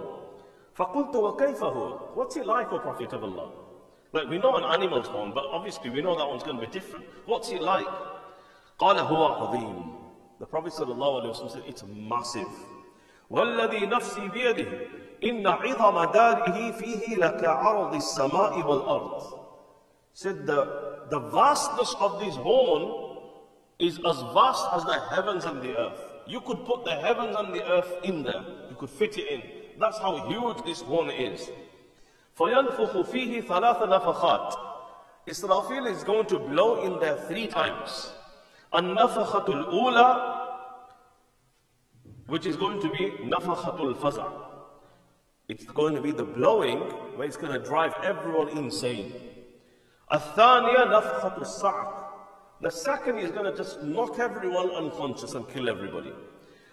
فَقُلْتُ 0.77 1.13
وَكَيْفَ 1.13 1.59
هُوَ 1.59 2.15
What's 2.15 2.35
it 2.35 2.45
like, 2.45 2.71
O 2.71 2.79
Prophet 2.79 3.13
of 3.13 3.23
Allah? 3.23 3.51
Like, 4.11 4.27
we 4.29 4.37
know 4.37 4.55
an 4.55 4.63
animal's 4.63 5.07
horn, 5.07 5.31
but 5.33 5.45
obviously 5.45 5.89
we 5.89 6.01
know 6.01 6.17
that 6.17 6.27
one's 6.27 6.43
going 6.43 6.59
to 6.59 6.65
be 6.65 6.71
different. 6.71 7.05
What's 7.25 7.51
it 7.51 7.61
like? 7.61 7.85
قَالَ 8.79 8.97
هُوَ 8.97 9.39
عَظِيمٌ 9.39 9.95
The 10.39 10.45
Prophet 10.45 10.73
ﷺ 10.73 11.51
said, 11.51 11.63
it's 11.65 11.83
massive. 11.87 12.47
وَالَّذِي 13.31 13.89
نَفْسِي 13.89 14.31
بِيَدِهِ 14.31 14.87
إِنَّ 15.23 15.43
عِظَمَ 15.43 16.11
دَارِهِ 16.13 16.71
فِيهِ 16.77 17.15
لَكَعَرْضِ 17.17 17.95
السَّمَاءِ 17.95 18.63
وَالْأَرْضِ 18.63 19.39
Said 20.13 20.45
the, 20.45 21.05
the 21.09 21.19
vastness 21.19 21.95
of 21.99 22.19
this 22.19 22.35
horn 22.35 23.17
is 23.79 23.97
as 23.99 24.21
vast 24.33 24.65
as 24.73 24.83
the 24.83 24.99
heavens 25.13 25.45
and 25.45 25.61
the 25.61 25.77
earth. 25.77 25.99
You 26.27 26.41
could 26.41 26.65
put 26.65 26.85
the 26.85 26.95
heavens 26.95 27.35
and 27.37 27.53
the 27.53 27.69
earth 27.69 27.97
in 28.03 28.23
there. 28.23 28.43
You 28.69 28.75
could 28.77 28.89
fit 28.89 29.17
it 29.17 29.27
in. 29.29 29.41
That's 29.79 29.97
how 29.97 30.27
huge 30.27 30.63
this 30.63 30.81
horn 30.81 31.09
is. 31.09 31.49
فَيَنْفُخُ 32.37 33.05
فِيهِ 33.11 33.45
ثَلَاثَ 33.45 33.81
نَفَخَاتٍ 33.81 34.55
Israfil 35.27 35.89
is 35.89 36.03
going 36.03 36.25
to 36.27 36.37
blow 36.37 36.83
in 36.83 36.99
there 36.99 37.17
three 37.27 37.47
times. 37.47 38.13
النفخة 38.73 39.45
الأولى 39.47 40.41
which 42.27 42.45
is 42.45 42.55
going 42.55 42.81
to 42.81 42.89
be 42.89 43.11
نفخة 43.23 43.77
الفزع. 43.77 44.31
It's 45.47 45.65
going 45.65 45.95
to 45.95 46.01
be 46.01 46.11
the 46.11 46.23
blowing 46.23 46.79
where 47.15 47.27
it's 47.27 47.37
going 47.37 47.53
to 47.53 47.59
drive 47.59 47.93
everyone 48.03 48.49
insane. 48.49 49.13
الثانية 50.11 50.85
نفخة 50.85 51.37
الصعق. 51.41 52.05
The 52.61 52.71
second 52.71 53.19
is 53.19 53.31
going 53.31 53.45
to 53.45 53.55
just 53.55 53.81
knock 53.83 54.19
everyone 54.19 54.69
unconscious 54.71 55.35
and 55.35 55.47
kill 55.49 55.69
everybody. 55.69 56.13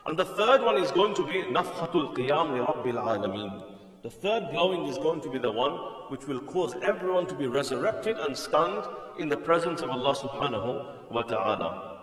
And 0.07 0.19
the 0.19 0.25
third 0.25 0.63
one 0.63 0.77
is 0.79 0.91
going 0.91 1.15
to 1.15 1.25
be 1.27 1.43
Nafhatul 1.43 2.15
Qiyam 2.17 2.53
li 2.55 2.61
Rabbil 2.61 2.99
Alameen. 3.01 3.63
The 4.03 4.11
third 4.11 4.51
blowing 4.51 4.87
is 4.87 4.99
going 4.99 5.21
to 5.21 5.31
be 5.31 5.39
the 5.39 5.53
one 5.53 5.73
which 6.09 6.27
will 6.27 6.41
cause 6.41 6.75
everyone 6.83 7.27
to 7.27 7.35
be 7.35 7.47
resurrected 7.47 8.17
and 8.19 8.37
stand 8.37 8.85
in 9.19 9.29
the 9.29 9.37
presence 9.37 9.81
of 9.81 9.91
Allah 9.91 10.15
subhanahu 10.17 11.11
wa 11.13 11.23
ta'ala. 11.23 12.01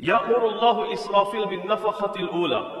يأمر 0.00 0.48
الله 0.48 0.92
إسرافيل 0.92 1.46
بالنفخة 1.48 2.12
الأولى 2.16 2.80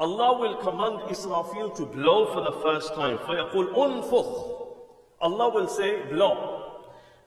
Allah 0.00 0.38
will 0.38 0.56
command 0.56 1.00
Israfil 1.10 1.74
to 1.76 1.86
blow 1.86 2.32
for 2.32 2.40
the 2.42 2.52
first 2.62 2.94
time. 2.94 3.18
فيقول 3.18 3.74
أنفخ 3.74 4.66
Allah 5.20 5.48
will 5.50 5.68
say 5.68 6.02
blow. 6.10 6.62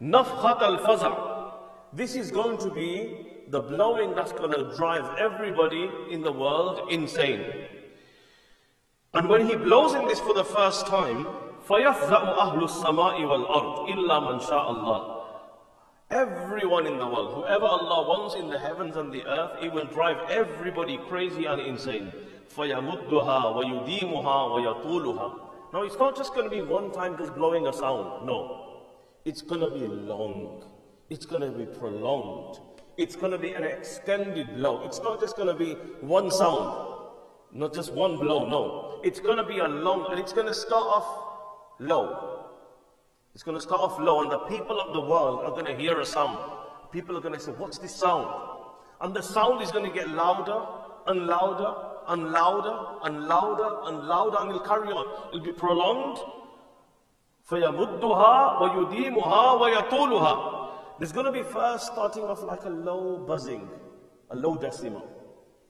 نفخة 0.01 0.67
الفزع 0.67 1.93
This 1.93 2.15
is 2.15 2.31
going 2.31 2.57
to 2.57 2.69
be 2.71 3.32
the 3.53 3.61
blowing 3.61 4.15
that's 4.15 4.31
going 4.31 4.51
to 4.51 4.75
drive 4.75 5.17
everybody 5.17 5.89
in 6.11 6.21
the 6.21 6.31
world 6.31 6.91
insane. 6.91 7.43
And 9.13 9.27
when 9.27 9.47
he 9.47 9.55
blows 9.55 9.93
in 9.95 10.07
this 10.07 10.19
for 10.19 10.33
the 10.33 10.43
first 10.43 10.85
time, 10.85 11.25
فَيَفْزَأُ 11.67 12.37
أَهْلُ 12.37 12.61
السَّمَاءِ 12.61 13.15
وَالْأَرْضِ 13.25 13.89
إِلَّا 13.89 14.19
مَنْ 14.19 14.41
شَاءَ 14.41 14.67
اللَّهِ 14.69 15.19
Everyone 16.11 16.87
in 16.87 16.97
the 16.97 17.05
world, 17.05 17.35
whoever 17.35 17.65
Allah 17.65 18.07
wants 18.07 18.35
in 18.35 18.49
the 18.49 18.57
heavens 18.57 18.95
and 18.95 19.11
the 19.11 19.23
earth, 19.25 19.63
it 19.63 19.71
will 19.71 19.85
drive 19.85 20.17
everybody 20.29 20.97
crazy 21.07 21.45
and 21.45 21.61
insane. 21.61 22.11
فَيَمُدُّهَا 22.55 23.53
وَيُدِيمُهَا 23.55 24.83
وَيَطُولُهَا 24.83 25.39
Now 25.73 25.83
it's 25.83 25.97
not 25.97 26.15
just 26.15 26.33
going 26.33 26.49
to 26.49 26.55
be 26.55 26.61
one 26.61 26.91
time 26.91 27.17
just 27.17 27.35
blowing 27.35 27.67
a 27.67 27.73
sound. 27.73 28.25
No. 28.25 28.81
It's 29.25 29.43
going 29.43 29.61
to 29.61 29.69
be 29.69 29.85
long. 29.85 30.63
It's 31.09 31.25
going 31.25 31.41
to 31.41 31.51
be 31.55 31.65
prolonged. 31.65 32.59
It's 32.97 33.15
going 33.15 33.31
to 33.31 33.37
be 33.37 33.53
an 33.53 33.63
extended 33.63 34.55
blow. 34.55 34.83
It's 34.85 34.99
not 34.99 35.19
just 35.19 35.37
going 35.37 35.47
to 35.47 35.53
be 35.53 35.73
one 36.01 36.29
sound. 36.29 36.97
Not 37.51 37.73
just 37.73 37.93
one 37.93 38.17
blow, 38.17 38.47
no. 38.47 38.99
It's 39.03 39.19
going 39.19 39.37
to 39.37 39.43
be 39.43 39.59
a 39.59 39.67
long, 39.67 40.07
and 40.11 40.19
it's 40.19 40.33
going 40.33 40.47
to 40.47 40.53
start 40.53 40.83
off 40.83 41.07
low. 41.79 42.45
It's 43.33 43.43
going 43.43 43.57
to 43.57 43.61
start 43.61 43.81
off 43.81 43.99
low, 43.99 44.21
and 44.21 44.31
the 44.31 44.39
people 44.39 44.79
of 44.79 44.93
the 44.93 44.99
world 44.99 45.45
are 45.45 45.51
going 45.51 45.65
to 45.65 45.75
hear 45.75 45.99
a 45.99 46.05
sound. 46.05 46.37
People 46.91 47.17
are 47.17 47.21
going 47.21 47.33
to 47.33 47.39
say, 47.39 47.51
What's 47.51 47.77
this 47.77 47.95
sound? 47.95 48.27
And 49.01 49.13
the 49.13 49.21
sound 49.21 49.61
is 49.61 49.71
going 49.71 49.89
to 49.89 49.95
get 49.95 50.09
louder 50.09 50.61
and 51.07 51.25
louder 51.25 51.73
and 52.09 52.31
louder 52.31 52.77
and 53.03 53.23
louder 53.27 53.69
and 53.85 54.07
louder, 54.07 54.37
and 54.41 54.49
it'll 54.49 54.61
carry 54.61 54.89
on. 54.89 55.29
It'll 55.29 55.45
be 55.45 55.53
prolonged. 55.53 56.19
فَيَمُدُّهَا 57.49 58.59
وَيُدِيمُهَا 58.61 59.59
وَيَطُولُهَا 59.59 60.62
there's 60.98 61.12
going 61.12 61.26
to 61.26 61.32
be 61.32 61.42
first 61.42 61.86
starting 61.86 62.24
off 62.24 62.42
like 62.42 62.64
a 62.64 62.70
low 62.70 63.18
buzzing, 63.18 63.68
a 64.30 64.36
low 64.36 64.56
decibel. 64.56 65.02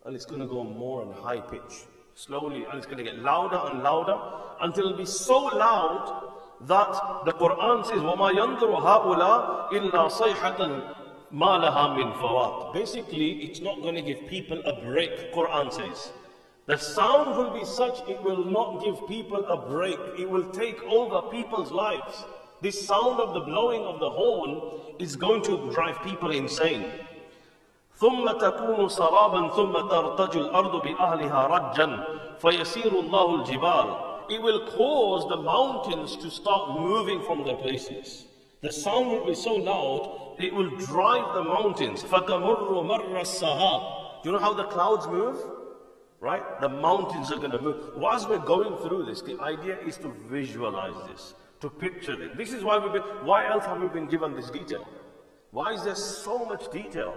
And 0.05 0.15
it's 0.15 0.27
going 0.27 0.41
to 0.41 0.47
go 0.47 0.63
more 0.63 1.03
on 1.03 1.13
high 1.13 1.41
pitch, 1.41 1.87
slowly. 2.15 2.65
And 2.65 2.77
it's 2.77 2.87
going 2.87 2.99
to 2.99 3.05
get 3.05 3.19
louder 3.21 3.59
and 3.71 3.83
louder 3.83 4.19
until 4.61 4.87
it'll 4.87 4.99
be 4.99 5.07
so 5.07 5.45
loud 5.45 6.33
that 6.63 7.25
the 7.25 7.33
Quran 7.33 7.85
says, 7.87 8.01
"Wama 8.01 8.33
يَنْظُرُ 8.33 8.81
haula 8.81 9.73
illa 9.73 10.11
صَيْحَةً 10.11 10.59
مَا 11.33 11.59
لَهَا 11.63 12.15
fawat." 12.21 12.75
Basically, 12.75 13.45
it's 13.45 13.61
not 13.61 13.81
going 13.83 13.95
to 13.95 14.03
give 14.03 14.27
people 14.29 14.61
a 14.67 14.81
break, 14.85 15.33
Quran 15.33 15.73
says. 15.73 16.13
The 16.67 16.79
sound 16.79 17.37
will 17.37 17.51
be 17.51 17.65
such, 17.65 18.09
it 18.09 18.23
will 18.23 18.45
not 18.45 18.83
give 18.83 19.07
people 19.07 19.45
a 19.45 19.69
break. 19.69 19.99
It 20.19 20.29
will 20.29 20.51
take 20.51 20.83
over 20.85 21.29
people's 21.31 21.71
lives. 21.71 22.25
This 22.64 22.86
sound 22.86 23.20
of 23.20 23.34
the 23.34 23.42
blowing 23.42 23.84
of 23.84 24.00
the 24.00 24.10
horn 24.10 24.62
is 25.00 25.16
going 25.16 25.42
to 25.44 25.72
drive 25.72 26.02
people 26.04 26.32
insane. 26.32 26.86
ثم 28.00 28.32
تكون 28.32 28.90
سرابا 28.90 29.50
ثم 29.50 29.74
ترتج 29.74 30.38
الأرض 30.38 30.82
بأهلها 30.84 31.48
رجا 31.48 32.04
فيسير 32.40 33.00
الله 33.00 33.36
الجبال 33.36 34.10
it 34.30 34.42
will 34.42 34.68
cause 34.68 35.28
the 35.28 35.38
mountains 35.38 36.16
to 36.18 36.30
start 36.30 36.80
moving 36.80 37.22
from 37.24 37.44
their 37.44 37.56
places. 37.56 38.26
The 38.62 38.72
sound 38.72 39.08
will 39.08 39.26
be 39.26 39.34
so 39.34 39.56
loud, 39.56 40.36
it 40.38 40.54
will 40.54 40.70
drive 40.78 41.34
the 41.34 41.44
mountains. 41.44 42.04
Do 42.04 42.08
you 44.24 44.32
know 44.32 44.40
how 44.40 44.54
the 44.54 44.66
clouds 44.66 45.08
move? 45.08 45.38
Right? 46.20 46.44
The 46.62 46.70
mountains 46.70 47.32
are 47.32 47.38
going 47.38 47.52
to 47.52 47.62
move. 47.62 47.94
Whilst 47.96 48.30
we're 48.30 48.38
going 48.40 48.76
through 48.88 49.06
this, 49.06 49.22
the 49.22 49.40
idea 49.40 49.80
is 49.80 49.98
to 49.98 50.14
visualize 50.30 50.94
this, 51.10 51.34
to 51.65 51.71
picture 51.71 52.23
it. 52.23 52.37
This 52.37 52.53
is 52.53 52.63
why 52.63 52.79
we've 52.79 52.93
been, 52.93 53.03
why 53.25 53.49
else 53.49 53.65
have 53.65 53.81
we 53.81 53.89
been 53.89 54.07
given 54.07 54.35
this 54.37 54.51
detail? 54.51 54.87
Why 55.51 55.73
is 55.73 55.83
there 55.83 55.95
so 55.95 56.45
much 56.45 56.71
detail? 56.71 57.17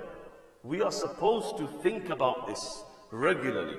We 0.63 0.81
are 0.81 0.91
supposed 0.91 1.57
to 1.57 1.67
think 1.83 2.09
about 2.09 2.47
this 2.47 2.83
regularly. 3.11 3.77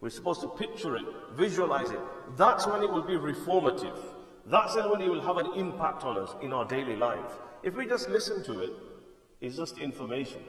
We're 0.00 0.10
supposed 0.10 0.40
to 0.40 0.48
picture 0.48 0.96
it, 0.96 1.04
visualize 1.34 1.90
it. 1.90 2.00
That's 2.36 2.66
when 2.66 2.82
it 2.82 2.92
will 2.92 3.04
be 3.04 3.14
reformative. 3.14 3.96
That's 4.46 4.74
when 4.74 5.00
it 5.00 5.08
will 5.08 5.20
have 5.20 5.36
an 5.36 5.52
impact 5.54 6.02
on 6.02 6.18
us 6.18 6.34
in 6.42 6.52
our 6.52 6.64
daily 6.64 6.96
life. 6.96 7.32
If 7.62 7.76
we 7.76 7.86
just 7.86 8.08
listen 8.08 8.42
to 8.44 8.60
it, 8.64 8.70
it's 9.40 9.56
just 9.56 9.78
information. 9.78 10.42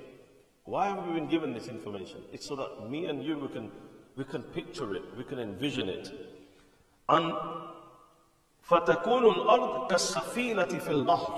Why 0.64 0.88
have 0.88 1.06
we 1.06 1.14
been 1.14 1.28
given 1.28 1.54
this 1.54 1.68
information? 1.68 2.22
It's 2.34 2.48
so 2.48 2.56
that 2.56 2.90
me 2.90 3.06
and 3.06 3.24
you 3.24 3.38
we 3.38 3.50
can 3.50 3.72
we 4.16 4.24
can 4.24 4.44
picture 4.44 4.96
it, 4.96 5.04
we 5.18 5.24
can 5.24 5.40
envision 5.40 5.88
it. 5.90 6.10
And 7.10 7.34
فَتَكُونُ 8.72 9.26
الْأَرْض 9.26 9.92
كَالسَّفِينَةِ 9.92 10.80
فِي 10.80 10.92
الْبَحْرِ 11.04 11.34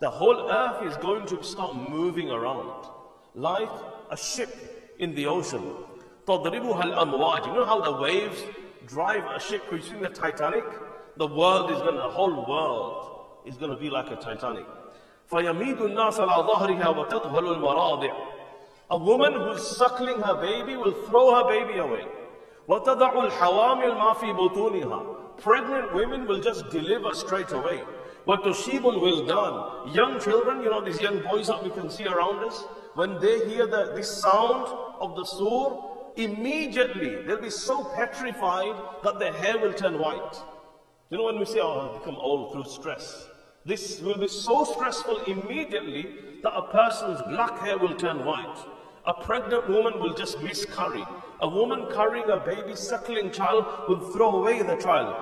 The 0.00 0.10
whole 0.10 0.50
earth 0.50 0.82
is 0.86 0.96
going 0.96 1.26
to 1.26 1.42
start 1.44 1.76
moving 1.76 2.30
around 2.30 2.86
like 3.34 3.68
a 4.10 4.16
ship 4.16 4.48
in 4.98 5.14
the 5.14 5.26
ocean. 5.26 5.62
تضربها 6.26 6.82
الأمواج. 6.82 7.46
You 7.46 7.52
know 7.52 7.64
how 7.66 7.80
the 7.80 7.92
waves 8.00 8.42
drive 8.86 9.24
a 9.36 9.38
ship? 9.38 9.62
We've 9.70 9.84
seen 9.84 10.00
the 10.00 10.08
Titanic. 10.08 10.64
The 11.18 11.26
world 11.26 11.70
is 11.70 11.78
going 11.78 11.96
to, 11.96 12.02
the 12.02 12.08
whole 12.08 12.46
world 12.48 13.46
is 13.46 13.56
going 13.56 13.70
to 13.70 13.76
be 13.76 13.90
like 13.90 14.10
a 14.10 14.16
Titanic. 14.16 14.66
فيميد 15.30 15.80
الناس 15.80 16.20
على 16.20 16.42
ظهرها 16.42 16.88
وتطهل 16.88 17.52
المراضع. 17.52 18.12
A 18.90 18.96
woman 18.96 19.32
who's 19.34 19.76
suckling 19.76 20.20
her 20.20 20.34
baby 20.34 20.76
will 20.76 20.92
throw 20.92 21.34
her 21.34 21.44
baby 21.44 21.78
away. 21.78 22.06
وتضع 22.68 23.24
الحوامل 23.24 23.94
ما 23.94 24.12
في 24.12 24.32
بطونها. 24.32 25.11
Pregnant 25.38 25.94
women 25.94 26.26
will 26.26 26.40
just 26.40 26.70
deliver 26.70 27.14
straight 27.14 27.52
away. 27.52 27.82
But 28.26 28.44
Toshibul 28.44 29.00
will 29.00 29.26
done. 29.26 29.92
Young 29.94 30.20
children, 30.20 30.62
you 30.62 30.70
know, 30.70 30.84
these 30.84 31.00
young 31.00 31.22
boys 31.22 31.48
that 31.48 31.62
we 31.62 31.70
can 31.70 31.90
see 31.90 32.06
around 32.06 32.44
us, 32.44 32.62
when 32.94 33.18
they 33.20 33.48
hear 33.48 33.66
the, 33.66 33.92
the 33.94 34.02
sound 34.02 34.68
of 35.00 35.16
the 35.16 35.24
sur, 35.24 35.82
immediately 36.16 37.22
they'll 37.22 37.40
be 37.40 37.50
so 37.50 37.84
petrified 37.96 38.74
that 39.02 39.18
their 39.18 39.32
hair 39.32 39.58
will 39.58 39.72
turn 39.72 39.98
white. 39.98 40.36
You 41.10 41.18
know, 41.18 41.24
when 41.24 41.38
we 41.38 41.44
say, 41.44 41.58
oh, 41.60 41.90
I've 41.90 42.00
become 42.00 42.16
old 42.16 42.52
through 42.52 42.64
stress, 42.64 43.26
this 43.64 44.00
will 44.00 44.18
be 44.18 44.28
so 44.28 44.64
stressful 44.64 45.24
immediately 45.24 46.14
that 46.42 46.54
a 46.56 46.72
person's 46.72 47.20
black 47.22 47.58
hair 47.60 47.78
will 47.78 47.94
turn 47.94 48.24
white. 48.24 48.58
A 49.06 49.14
pregnant 49.14 49.68
woman 49.68 50.00
will 50.00 50.14
just 50.14 50.40
miscarry. 50.42 51.04
A 51.41 51.47
woman 51.47 51.87
carrying 51.93 52.29
a 52.29 52.37
baby, 52.37 52.75
suckling 52.75 53.31
child 53.31 53.65
will 53.87 54.11
throw 54.11 54.41
away 54.41 54.61
the 54.61 54.75
child. 54.75 55.15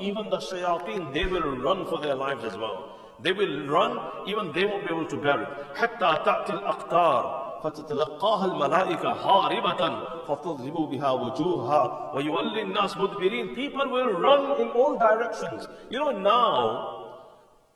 Even 0.00 0.30
the 0.30 0.38
shayateen, 0.38 1.12
they 1.12 1.26
will 1.26 1.56
run 1.58 1.86
for 1.86 1.98
their 1.98 2.14
lives 2.14 2.44
as 2.44 2.56
well. 2.56 2.98
They 3.20 3.32
will 3.32 3.66
run, 3.66 3.98
even 4.26 4.52
they 4.52 4.64
won't 4.64 4.86
be 4.86 4.94
able 4.94 5.06
to 5.06 5.16
bear 5.16 5.42
it. 5.42 5.48
حتى 5.74 6.24
تأتي 6.24 6.52
الأقطار 6.52 7.48
فتتلقاها 7.62 8.44
الملائكة 8.44 9.12
هاربة 9.12 10.00
فتضرب 10.28 10.90
بها 10.90 11.10
وجوهها 11.10 12.12
ويولي 12.14 12.62
الناس 12.62 12.96
مدبرين 12.96 13.54
People 13.54 13.88
will 13.90 14.12
run 14.12 14.60
in 14.60 14.68
all 14.68 14.96
directions. 14.98 15.66
You 15.90 15.98
know 15.98 16.10
now, 16.10 17.08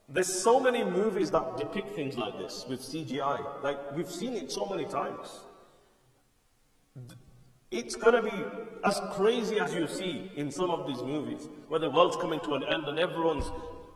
there's 0.08 0.42
so 0.42 0.60
many 0.60 0.84
movies 0.84 1.30
that 1.30 1.56
depict 1.56 1.94
things 1.96 2.16
like 2.16 2.38
this 2.38 2.64
with 2.68 2.80
CGI. 2.80 3.62
Like 3.62 3.78
we've 3.96 4.10
seen 4.10 4.34
it 4.34 4.52
so 4.52 4.66
many 4.66 4.84
times. 4.84 5.40
it's 7.69 7.95
gonna 7.95 8.21
be 8.21 8.31
as 8.85 9.01
crazy 9.11 9.59
as 9.59 9.73
you 9.73 9.87
see 9.87 10.31
in 10.35 10.51
some 10.51 10.69
of 10.69 10.87
these 10.87 11.01
movies, 11.01 11.49
where 11.67 11.79
the 11.79 11.89
world's 11.89 12.15
coming 12.15 12.39
to 12.41 12.53
an 12.53 12.63
end 12.63 12.85
and 12.85 12.97
everyone's. 12.97 13.51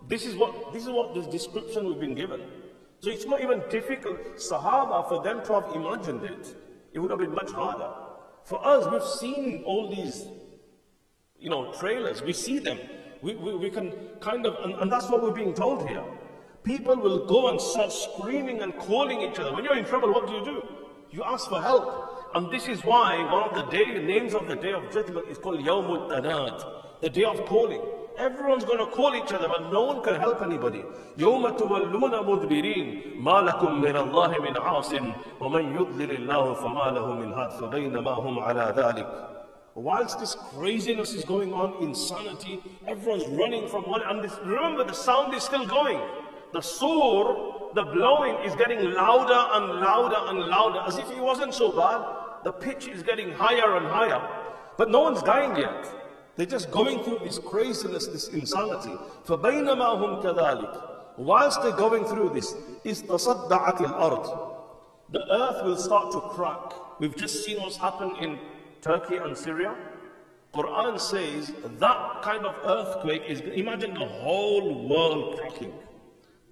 This 0.08 0.26
is 0.26 0.36
what 0.36 0.74
this 0.74 0.84
is 0.84 0.90
what 0.90 1.14
this 1.14 1.28
description 1.28 1.88
we've 1.88 2.00
been 2.00 2.16
given. 2.16 2.42
So 3.00 3.10
it's 3.10 3.26
not 3.26 3.42
even 3.42 3.64
difficult, 3.70 4.20
Sahaba, 4.36 5.08
for 5.08 5.24
them 5.24 5.44
to 5.46 5.54
have 5.54 5.76
imagined 5.76 6.24
it. 6.24 6.56
It 6.94 7.00
would 7.00 7.10
have 7.12 7.20
been 7.20 7.34
much 7.34 7.52
harder. 7.52 7.90
For 8.44 8.64
us, 8.66 8.86
we've 8.92 9.04
seen 9.04 9.64
all 9.66 9.90
these, 9.90 10.28
you 11.40 11.50
know, 11.50 11.72
trailers. 11.74 12.22
We 12.22 12.34
see 12.34 12.60
them. 12.60 12.78
We, 13.22 13.36
we, 13.36 13.56
we 13.56 13.70
can 13.70 13.94
kind 14.20 14.46
of, 14.46 14.64
and, 14.66 14.74
and 14.82 14.92
that's 14.92 15.10
what 15.10 15.24
we're 15.24 15.32
being 15.32 15.54
told 15.54 15.88
here. 15.88 16.04
People 16.64 16.96
will 16.96 17.26
go 17.26 17.48
and 17.48 17.60
start 17.60 17.92
screaming 17.92 18.62
and 18.62 18.78
calling 18.78 19.22
each 19.22 19.40
other. 19.40 19.54
When 19.54 19.64
you're 19.64 19.78
in 19.78 19.86
trouble, 19.86 20.14
what 20.14 20.28
do 20.28 20.34
you 20.34 20.46
do? 20.46 20.68
You 21.12 21.24
ask 21.24 21.50
for 21.50 21.62
help. 21.62 22.11
And 22.35 22.51
this 22.51 22.69
is 22.69 22.85
why 22.85 23.23
one 23.33 23.45
of 23.49 23.55
the 23.55 23.63
day, 23.71 23.99
names 23.99 24.35
of 24.35 24.47
the 24.49 24.57
day 24.57 24.73
of 24.73 24.91
judgment 24.93 25.29
is 25.29 25.39
called 25.39 25.61
Yawmut 25.61 26.11
Tanad, 26.11 26.65
the 27.01 27.11
day 27.11 27.25
of 27.25 27.45
calling. 27.47 27.81
Everyone's 28.19 28.65
going 28.65 28.79
to 28.79 28.87
call 28.87 29.15
each 29.15 29.33
other, 29.33 29.47
but 29.47 29.71
no 29.71 29.83
one 29.83 30.03
can 30.03 30.19
help 30.19 30.41
anybody. 30.43 30.83
يوم 31.19 31.49
تولون 31.49 32.27
مدبرين 32.27 33.17
ما 33.17 33.41
لكم 33.41 33.81
من 33.81 33.97
الله 33.97 34.39
من 34.41 34.57
عاصم 34.61 35.13
ومن 35.41 35.75
يضلل 35.75 36.11
الله 36.11 36.55
فما 36.55 36.91
له 36.91 37.07
من 37.15 37.33
هاد 37.33 37.51
فبينما 37.51 38.11
هم 38.11 38.39
على 38.39 38.75
ذلك 38.77 39.37
Whilst 39.75 40.19
this 40.21 40.35
craziness 40.55 41.13
is 41.13 41.23
going 41.27 41.53
on, 41.53 41.83
insanity, 41.83 42.63
everyone's 42.87 43.27
running 43.27 43.69
from 43.69 43.83
one, 43.83 44.01
and 44.09 44.25
this, 44.25 44.33
remember 44.43 44.85
the 44.85 44.95
sound 44.95 45.35
is 45.35 45.43
still 45.43 45.67
going. 45.67 46.01
The 46.55 46.63
sur, 46.63 47.37
the 47.75 47.83
blowing 47.83 48.37
is 48.47 48.55
getting 48.55 48.93
louder 48.95 49.43
and 49.53 49.81
louder 49.81 50.17
and 50.29 50.39
louder, 50.39 50.81
as 50.87 50.97
if 50.97 51.11
it 51.11 51.19
wasn't 51.19 51.53
so 51.53 51.73
bad. 51.73 52.01
The 52.47 52.53
pitch 52.53 52.87
is 52.87 53.03
getting 53.03 53.33
higher 53.33 53.77
and 53.77 53.87
higher, 53.87 54.23
but 54.79 54.89
no 54.89 55.01
one's 55.01 55.23
dying 55.23 55.57
yet. 55.57 55.91
They're 56.37 56.47
just 56.47 56.71
going 56.71 57.03
through 57.03 57.21
this 57.25 57.39
craziness, 57.39 58.07
this 58.07 58.29
insanity. 58.29 58.95
فَبَيْنَمَا 59.25 59.89
هُمْ 59.99 60.23
كَذَلِكَ 60.23 61.19
Whilst 61.19 61.63
they're 61.63 61.73
going 61.73 62.05
through 62.05 62.31
this, 62.35 62.55
إِسْتَصَدَّعَتِ 62.85 63.79
الْأَرْض 63.79 64.57
The 65.11 65.25
earth 65.29 65.65
will 65.65 65.77
start 65.77 66.13
to 66.13 66.21
crack. 66.21 67.01
We've 67.01 67.17
just 67.17 67.45
seen 67.45 67.61
what's 67.61 67.79
happened 67.79 68.19
in 68.21 68.39
Turkey 68.83 69.17
and 69.17 69.37
Syria. 69.37 69.75
Quran 70.55 71.01
says 71.01 71.53
that 71.79 72.23
kind 72.23 72.47
of 72.47 72.55
earthquake 72.65 73.23
is, 73.27 73.41
imagine 73.41 73.95
the 73.95 74.07
whole 74.07 74.89
world 74.89 75.41
cracking. 75.41 75.73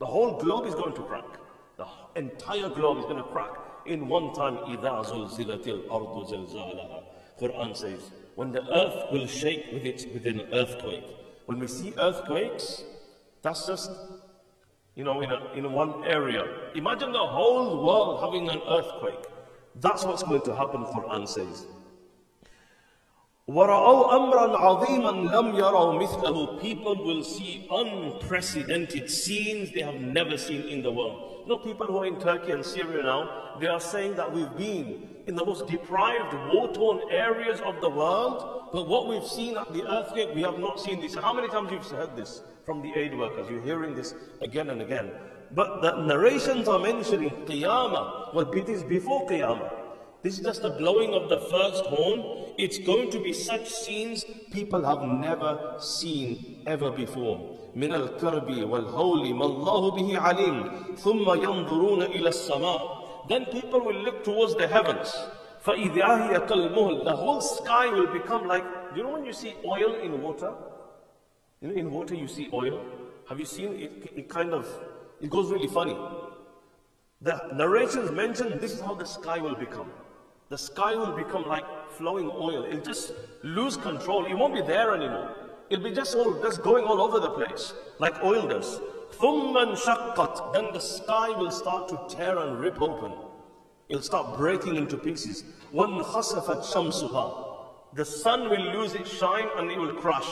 The 0.01 0.07
whole 0.07 0.39
globe 0.39 0.67
is 0.67 0.75
going 0.75 0.95
to 0.95 1.03
crack. 1.03 1.39
The 1.77 1.87
entire 2.17 2.69
globe 2.69 2.99
is 2.99 3.05
going 3.05 3.19
to 3.19 3.23
crack 3.23 3.51
in 3.89 4.09
one 4.09 4.33
time. 4.35 4.57
إِذَا 4.57 5.05
زُلْزِلَتِ 5.07 5.65
الْأَرْضُ 5.65 6.31
زِلْزَالَهَا 6.31 7.03
Quran 7.41 7.77
says, 7.77 8.11
when 8.37 8.53
the 8.53 8.63
earth 8.73 9.13
will 9.13 9.27
shake 9.27 9.67
with 9.73 9.85
it 9.85 10.07
with 10.13 10.27
an 10.27 10.43
earthquake. 10.53 11.05
When 11.47 11.59
we 11.59 11.67
see 11.67 11.93
earthquakes, 11.99 12.83
that's 13.43 13.67
just, 13.67 13.91
you 14.95 15.05
know, 15.05 15.21
in, 15.21 15.31
a, 15.31 15.53
in 15.53 15.73
one 15.73 16.05
area. 16.05 16.45
Imagine 16.75 17.13
the 17.13 17.19
whole 17.19 17.85
world 17.85 18.21
having 18.21 18.49
an 18.49 18.61
earthquake. 18.69 19.25
That's 19.81 20.05
what's 20.05 20.23
going 20.23 20.43
to 20.43 20.55
happen, 20.55 20.85
Quran 20.85 21.29
says. 21.29 21.67
وَرَأَوْا 23.49 24.13
أَمْرًا 24.13 24.57
عَظِيمًا 24.57 25.31
لَمْ 25.31 25.55
يَرَوْا 25.55 26.03
مِثْلَهُ 26.03 26.61
People 26.63 27.05
will 27.05 27.23
see 27.23 27.69
unprecedented 27.71 29.11
scenes 29.11 29.71
they 29.73 29.83
have 29.83 30.01
never 30.01 30.39
seen 30.39 30.63
in 30.63 30.83
the 30.83 30.91
world. 30.91 31.28
You 31.50 31.56
know, 31.56 31.64
people 31.64 31.88
who 31.88 31.98
are 31.98 32.06
in 32.06 32.20
Turkey 32.20 32.52
and 32.52 32.64
Syria 32.64 33.02
now, 33.02 33.58
they 33.60 33.66
are 33.66 33.80
saying 33.80 34.14
that 34.18 34.32
we've 34.32 34.56
been 34.56 35.10
in 35.26 35.34
the 35.36 35.44
most 35.44 35.66
deprived, 35.66 36.32
war-torn 36.54 37.10
areas 37.10 37.60
of 37.62 37.82
the 37.82 37.90
world, 37.90 38.70
but 38.72 38.88
what 38.88 39.08
we've 39.08 39.26
seen 39.26 39.58
at 39.58 39.74
the 39.74 39.84
earthquake, 39.92 40.30
we 40.36 40.44
have 40.44 40.60
not 40.60 40.80
seen 40.80 41.02
this. 41.02 41.16
How 41.16 41.34
many 41.34 41.48
times 41.48 41.72
you've 41.72 41.90
heard 41.90 42.16
this 42.16 42.44
from 42.68 42.84
the 42.84 42.94
aid 42.94 43.18
workers? 43.18 43.48
You're 43.50 43.64
hearing 43.64 43.96
this 43.96 44.14
again 44.42 44.70
and 44.70 44.80
again. 44.84 45.10
But 45.50 45.82
the 45.82 46.06
narrations 46.06 46.68
are 46.68 46.78
mentioning 46.78 47.32
Qiyamah. 47.32 48.36
Well, 48.36 48.52
it 48.52 48.70
is 48.70 48.84
before 48.84 49.28
Qiyamah. 49.28 49.79
This 50.25 50.39
is 50.39 50.45
just 50.45 50.63
the 50.63 50.71
blowing 50.71 51.13
of 51.13 51.29
the 51.29 51.39
first 51.39 51.85
horn. 51.85 52.55
It's 52.57 52.79
going 52.79 53.11
to 53.11 53.21
be 53.21 53.35
such 53.35 53.69
scenes 53.69 54.25
people 54.53 54.83
have 54.83 55.03
never 55.03 55.77
seen 55.79 56.63
ever 56.67 56.91
before. 56.91 57.59
من 57.77 57.93
الكرب 57.95 58.71
والهول 58.71 59.35
ما 59.35 59.45
الله 59.45 59.91
به 59.91 60.19
عليم 60.19 60.71
ثم 60.97 61.31
ينظرون 61.31 62.03
إلى 62.03 62.29
السماء 62.29 63.29
Then 63.29 63.45
people 63.47 63.81
will 63.81 64.01
look 64.01 64.25
towards 64.25 64.55
the 64.55 64.67
heavens. 64.67 65.15
فإذا 65.61 66.31
هي 66.31 66.41
كالمهل 66.41 67.05
The 67.05 67.17
whole 67.17 67.43
sky 67.43 67.89
will 67.89 68.07
become 68.07 68.49
like, 68.49 68.65
you 68.97 69.03
know 69.03 69.11
when 69.11 69.27
you 69.27 69.35
see 69.35 69.53
oil 69.67 69.95
in 70.03 70.23
water? 70.23 70.55
You 71.61 71.69
know 71.69 71.75
in 71.75 71.91
water 71.91 72.15
you 72.15 72.29
see 72.29 72.49
oil? 72.51 72.81
Have 73.29 73.39
you 73.39 73.47
seen 73.47 73.75
it? 73.75 74.13
It 74.17 74.31
kind 74.31 74.55
of, 74.55 74.67
it 75.21 75.29
goes 75.29 75.51
really 75.51 75.69
funny. 75.69 75.97
The 77.21 77.41
narrations 77.53 78.11
mention 78.11 78.59
this 78.59 78.73
is 78.73 78.81
how 78.81 78.95
the 78.95 79.05
sky 79.05 79.39
will 79.39 79.55
become 79.55 79.91
the 80.50 80.58
sky 80.58 80.96
will 80.96 81.16
become 81.16 81.48
like 81.48 81.66
flowing 81.92 82.30
oil. 82.34 82.66
It'll 82.66 82.82
just 82.82 83.14
lose 83.44 83.78
control. 83.78 84.26
It 84.26 84.34
won't 84.34 84.56
be 84.56 84.62
there 84.62 84.96
anymore. 84.96 85.36
It'll 85.70 85.84
be 85.84 85.92
just 85.92 86.16
all 86.16 86.42
just 86.42 86.64
going 86.64 86.86
all 86.86 87.02
over 87.02 87.20
the 87.20 87.30
place, 87.30 87.74
like 88.00 88.24
oil 88.24 88.48
does. 88.48 88.80
Thumman 89.14 89.76
shakkat. 89.76 90.54
Then 90.54 90.70
the 90.74 90.80
sky 90.80 91.30
will 91.30 91.52
start 91.52 91.88
to 91.90 92.16
tear 92.16 92.40
and 92.40 92.60
rip 92.60 92.82
open. 92.82 93.14
It'll 93.90 94.02
start 94.02 94.38
breaking 94.38 94.76
into 94.76 94.98
pieces. 94.98 95.44
One 95.72 96.04
khasafat 96.04 96.64
shamsuha. 96.64 97.46
The 97.94 98.06
sun 98.06 98.50
will 98.50 98.74
lose 98.74 98.94
its 98.94 99.16
shine 99.16 99.48
and 99.58 99.70
it 99.70 99.78
will 99.78 99.94
crush. 99.94 100.30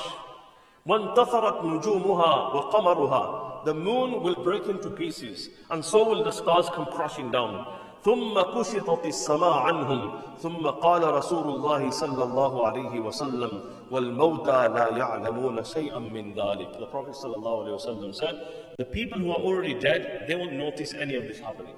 One 0.84 1.10
tatharat 1.16 1.62
nujumuha 1.62 2.54
wa 2.56 2.72
qamaruha. 2.72 3.66
The 3.66 3.74
moon 3.74 4.24
will 4.24 4.36
break 4.44 4.68
into 4.68 4.90
pieces, 4.90 5.50
and 5.70 5.84
so 5.84 6.08
will 6.08 6.24
the 6.24 6.32
stars 6.32 6.70
come 6.74 6.86
crashing 6.86 7.32
down. 7.32 7.68
ثم 8.08 8.42
كشطت 8.42 9.06
السماء 9.06 9.54
عنهم 9.54 10.22
ثم 10.38 10.68
قال 10.68 11.14
رسول 11.14 11.48
الله 11.56 11.90
صلى 11.90 12.24
الله 12.24 12.68
عليه 12.68 13.00
وسلم 13.00 13.52
والموتى 13.92 14.68
لا 14.68 14.98
يعلمون 14.98 15.64
شيئا 15.64 16.00
من 16.00 16.34
ذلك 16.34 16.72
The 16.80 16.86
Prophet 16.86 17.12
صلى 17.12 17.36
الله 17.36 17.64
عليه 17.64 17.74
وسلم 17.74 18.14
said 18.14 18.36
the 18.78 18.86
people 18.86 19.20
who 19.20 19.32
are 19.32 19.44
already 19.50 19.74
dead 19.74 20.24
they 20.28 20.36
won't 20.36 20.54
notice 20.54 20.94
any 20.94 21.16
of 21.16 21.24
this 21.28 21.40
happening 21.40 21.76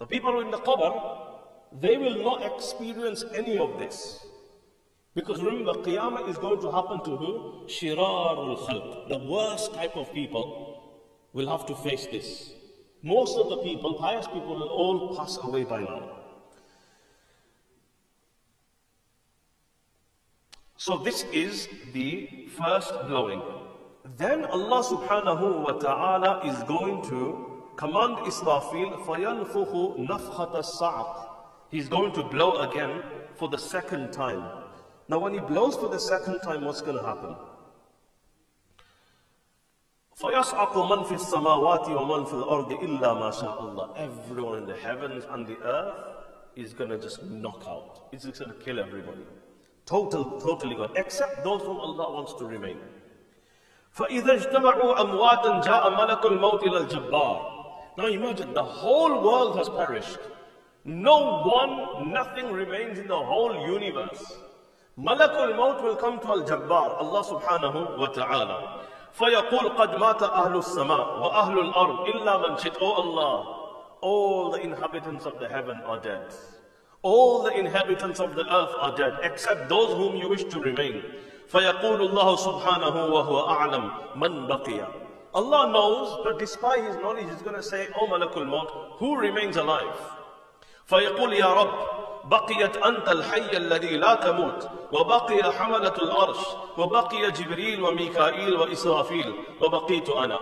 the 0.00 0.06
people 0.06 0.40
in 0.40 0.50
the 0.50 0.58
qabr 0.58 0.92
they 1.84 1.96
will 1.98 2.18
not 2.24 2.42
experience 2.50 3.24
any 3.32 3.56
of 3.56 3.78
this 3.78 4.26
because 5.14 5.40
remember 5.40 5.74
qiyamah 5.86 6.28
is 6.28 6.36
going 6.38 6.60
to 6.66 6.72
happen 6.78 6.98
to 7.10 7.14
who 7.22 7.32
shirarul 7.76 8.58
khalq 8.66 9.08
the 9.14 9.20
worst 9.36 9.72
type 9.74 9.96
of 10.02 10.12
people 10.18 10.44
will 11.32 11.48
have 11.54 11.64
to 11.64 11.76
face 11.86 12.06
this 12.16 12.53
most 13.03 13.37
of 13.37 13.49
the 13.49 13.57
people, 13.57 13.93
pious 13.93 14.27
people, 14.27 14.55
will 14.55 14.69
all 14.69 15.17
pass 15.17 15.37
away 15.43 15.63
by 15.63 15.81
now. 15.81 16.19
So 20.77 20.97
this 20.97 21.23
is 21.33 21.67
the 21.93 22.47
first 22.57 22.93
blowing. 23.07 23.41
Then 24.17 24.45
Allah 24.45 24.83
subhanahu 24.83 25.63
wa 25.63 25.73
ta'ala 25.73 26.45
is 26.45 26.63
going 26.63 27.03
to 27.09 27.63
command 27.75 28.17
Israfil 28.27 29.05
فَيَنْفُخُ 29.05 30.07
نَفْخَةَ 30.07 30.55
السَّعَقِ 30.55 31.29
He's 31.69 31.87
going 31.87 32.13
to 32.13 32.23
blow 32.23 32.61
again 32.61 33.03
for 33.35 33.49
the 33.49 33.57
second 33.57 34.11
time. 34.11 34.43
Now 35.07 35.19
when 35.19 35.33
he 35.33 35.39
blows 35.39 35.75
for 35.75 35.89
the 35.89 35.99
second 35.99 36.39
time, 36.39 36.65
what's 36.65 36.81
going 36.81 36.97
to 36.97 37.03
happen? 37.03 37.35
فَيَصْعَقُ 40.19 40.77
مَنْ 40.77 41.03
فِي 41.03 41.15
السَّمَاوَاتِ 41.15 41.87
وَمَنْ 41.87 42.25
فِي 42.25 42.33
الْأَرْضِ 42.33 42.71
إِلَّا 42.71 43.13
مَا 43.13 43.31
شَاءَ 43.31 43.61
اللَّهِ 43.61 43.97
Everyone 43.97 44.57
in 44.57 44.65
the 44.65 44.75
heavens 44.75 45.23
and 45.29 45.47
the 45.47 45.57
earth 45.63 45.95
is 46.57 46.73
going 46.73 46.89
to 46.89 46.97
just 46.97 47.23
knock 47.23 47.63
out. 47.65 48.09
It's 48.11 48.25
going 48.25 48.51
to 48.51 48.57
kill 48.65 48.81
everybody. 48.81 49.23
Total, 49.85 50.25
totally 50.41 50.75
gone. 50.75 50.91
Except 50.97 51.41
those 51.45 51.61
whom 51.61 51.77
Allah 51.77 52.13
wants 52.13 52.33
to 52.33 52.43
remain. 52.45 52.79
فَإِذَا 53.97 54.51
اجْتَمَعُوا 54.51 54.99
أَمْوَاتًا 54.99 55.61
جَاءَ 55.63 55.89
مَلَكُ 55.89 56.25
الْمَوْتِ 56.25 56.63
إِلَى 56.63 56.89
الْجَبَّارِ 56.89 57.97
Now 57.97 58.07
imagine, 58.07 58.53
the 58.53 58.63
whole 58.63 59.23
world 59.23 59.57
has 59.57 59.69
perished. 59.69 60.19
No 60.83 61.43
one, 61.43 62.11
nothing 62.11 62.51
remains 62.51 62.99
in 62.99 63.07
the 63.07 63.17
whole 63.17 63.55
universe. 63.65 64.33
Malakul 64.97 65.55
Maut 65.55 65.81
will 65.81 65.95
come 65.95 66.19
to 66.19 66.27
Al-Jabbar, 66.27 66.99
Allah 66.99 67.23
subhanahu 67.23 67.97
wa 67.97 68.07
ta'ala. 68.07 68.85
فيقول 69.13 69.69
قد 69.69 69.95
مات 69.95 70.23
أهل 70.23 70.55
السماء 70.57 71.19
وأهل 71.19 71.59
الأرض 71.59 71.99
إلا 72.07 72.37
من 72.37 72.57
شئت 72.57 72.77
Oh 72.81 72.93
Allah 72.93 73.55
all 74.01 74.51
the 74.51 74.61
inhabitants 74.61 75.25
of 75.25 75.39
the 75.39 75.49
heaven 75.49 75.77
are 75.85 75.99
dead 75.99 76.33
all 77.01 77.43
the 77.43 77.51
inhabitants 77.57 78.19
of 78.19 78.35
the 78.35 78.45
earth 78.59 78.73
are 78.79 78.95
dead 78.95 79.13
except 79.23 79.67
those 79.69 79.93
whom 79.97 80.15
you 80.15 80.29
wish 80.29 80.43
to 80.45 80.59
remain 80.59 81.03
فيقول 81.47 82.01
الله 82.01 82.35
سبحانه 82.35 83.05
وهو 83.05 83.47
أعلم 83.49 83.91
من 84.15 84.47
بقي 84.47 84.87
Allah 85.35 85.67
knows 85.71 86.17
but 86.23 86.39
despite 86.39 86.83
his 86.83 86.95
knowledge 86.97 87.25
he's 87.29 87.41
going 87.41 87.55
to 87.55 87.63
say 87.63 87.87
Oh 87.99 88.07
Malakul 88.07 88.47
Maut 88.47 88.69
who 88.99 89.17
remains 89.17 89.57
alive 89.57 89.95
فيقول 90.87 91.33
يا 91.33 91.53
رب 91.53 92.02
بقيت 92.24 92.76
أنت 92.76 93.08
الحي 93.08 93.56
الذي 93.56 93.96
لا 93.96 94.14
تموت 94.14 94.70
وبقي 94.92 95.52
حملة 95.52 95.94
العرش 96.02 96.38
وبقي 96.78 97.30
جبريل 97.30 97.82
وميكائيل 97.82 98.54
وإسرافيل 98.56 99.34
وبقيت 99.60 100.08
أنا 100.10 100.38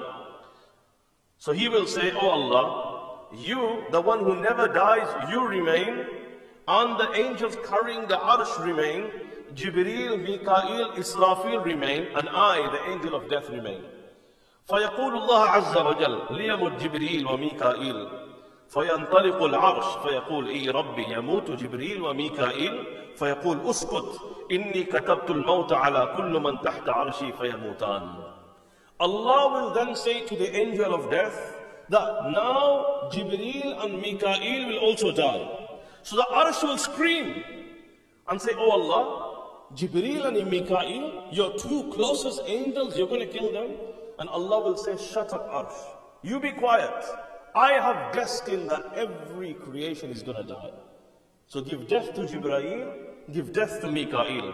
So 1.39 1.51
he 1.51 1.69
will 1.69 1.89
say, 1.89 2.13
Oh 2.15 2.29
Allah, 2.29 3.27
you, 3.33 3.83
the 3.91 4.01
one 4.01 4.21
who 4.21 4.37
never 4.37 4.69
dies, 4.69 5.09
you 5.29 5.45
remain, 5.45 6.07
and 6.69 7.01
the 7.01 7.13
angels 7.15 7.57
carrying 7.69 8.07
the 8.07 8.17
arsh 8.17 8.65
remain, 8.65 9.11
Jibreel, 9.53 10.23
Mikael, 10.23 10.93
Israfil 10.93 11.65
remain, 11.65 12.07
and 12.15 12.29
I, 12.29 12.71
the 12.71 12.93
angel 12.93 13.17
of 13.17 13.29
death, 13.29 13.51
remain. 13.51 13.83
فيقول 14.69 15.17
الله 15.17 15.49
عز 15.49 15.77
وجل 15.77 16.21
ليمت 16.31 16.83
جبريل 16.83 17.27
وميكائيل 17.27 18.09
فينطلق 18.73 19.43
العرش 19.43 19.85
فيقول 20.03 20.49
اي 20.49 20.71
ربي 20.71 21.05
يموت 21.09 21.51
جبريل 21.51 22.03
وميكائيل 22.03 22.85
فيقول 23.17 23.71
اسكت 23.71 24.21
اني 24.53 24.85
كتبت 24.85 25.31
الموت 25.31 25.73
على 25.73 26.15
كل 26.17 26.41
من 26.41 26.61
تحت 26.61 26.89
عرشي 26.89 27.33
فيموتان 27.33 28.33
Allah 29.01 29.43
will 29.55 29.71
then 29.75 29.97
say 29.97 30.25
to 30.27 30.37
the 30.37 30.49
angel 30.57 30.95
of 30.95 31.11
death 31.11 31.39
that 31.89 32.31
now 32.31 33.09
Jibreel 33.13 33.85
and 33.85 34.01
Mikael 34.01 34.67
will 34.69 34.79
also 34.79 35.11
die. 35.11 35.43
So 36.05 36.15
the 36.17 36.27
arsh 36.31 36.63
will 36.63 36.79
scream 36.79 37.43
and 38.29 38.41
say, 38.41 38.53
Oh 38.57 38.71
Allah, 38.71 39.05
Jibreel 39.75 40.27
and 40.29 40.49
Mikael, 40.49 41.25
your 41.33 41.51
two 41.59 41.91
closest 41.93 42.43
angels, 42.47 42.97
you're 42.97 43.09
going 43.09 43.27
to 43.29 43.33
kill 43.39 43.51
them? 43.53 43.71
And 44.21 44.29
Allah 44.29 44.61
will 44.67 44.77
say, 44.77 44.97
Shut 44.97 45.33
up, 45.33 45.51
arsh. 45.51 45.79
You 46.23 46.39
be 46.39 46.53
quiet. 46.53 47.05
I 47.56 47.74
have 47.74 48.14
destined 48.14 48.70
that 48.70 48.94
every 48.96 49.54
creation 49.54 50.12
is 50.12 50.22
going 50.24 50.38
to 50.38 50.44
die. 50.44 50.72
So 51.48 51.62
give 51.62 51.88
death 51.88 52.14
to 52.16 52.22
Jibreel, 52.22 52.94
give 53.32 53.54
death 53.54 53.82
to 53.82 53.92
Mikael. 53.92 54.54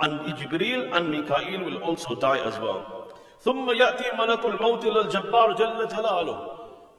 And 0.00 0.20
Jibreel 0.38 0.96
and 0.96 1.10
Mikael 1.10 1.64
will 1.64 1.82
also 1.82 2.14
die 2.14 2.38
as 2.38 2.58
well. 2.58 2.94
ثم 3.44 3.70
يأتي 3.70 4.16
ملك 4.18 4.44
الموت 4.44 4.84
إلى 4.84 5.00
الجبار 5.00 5.52
جل 5.52 5.88
جلاله 5.88 6.50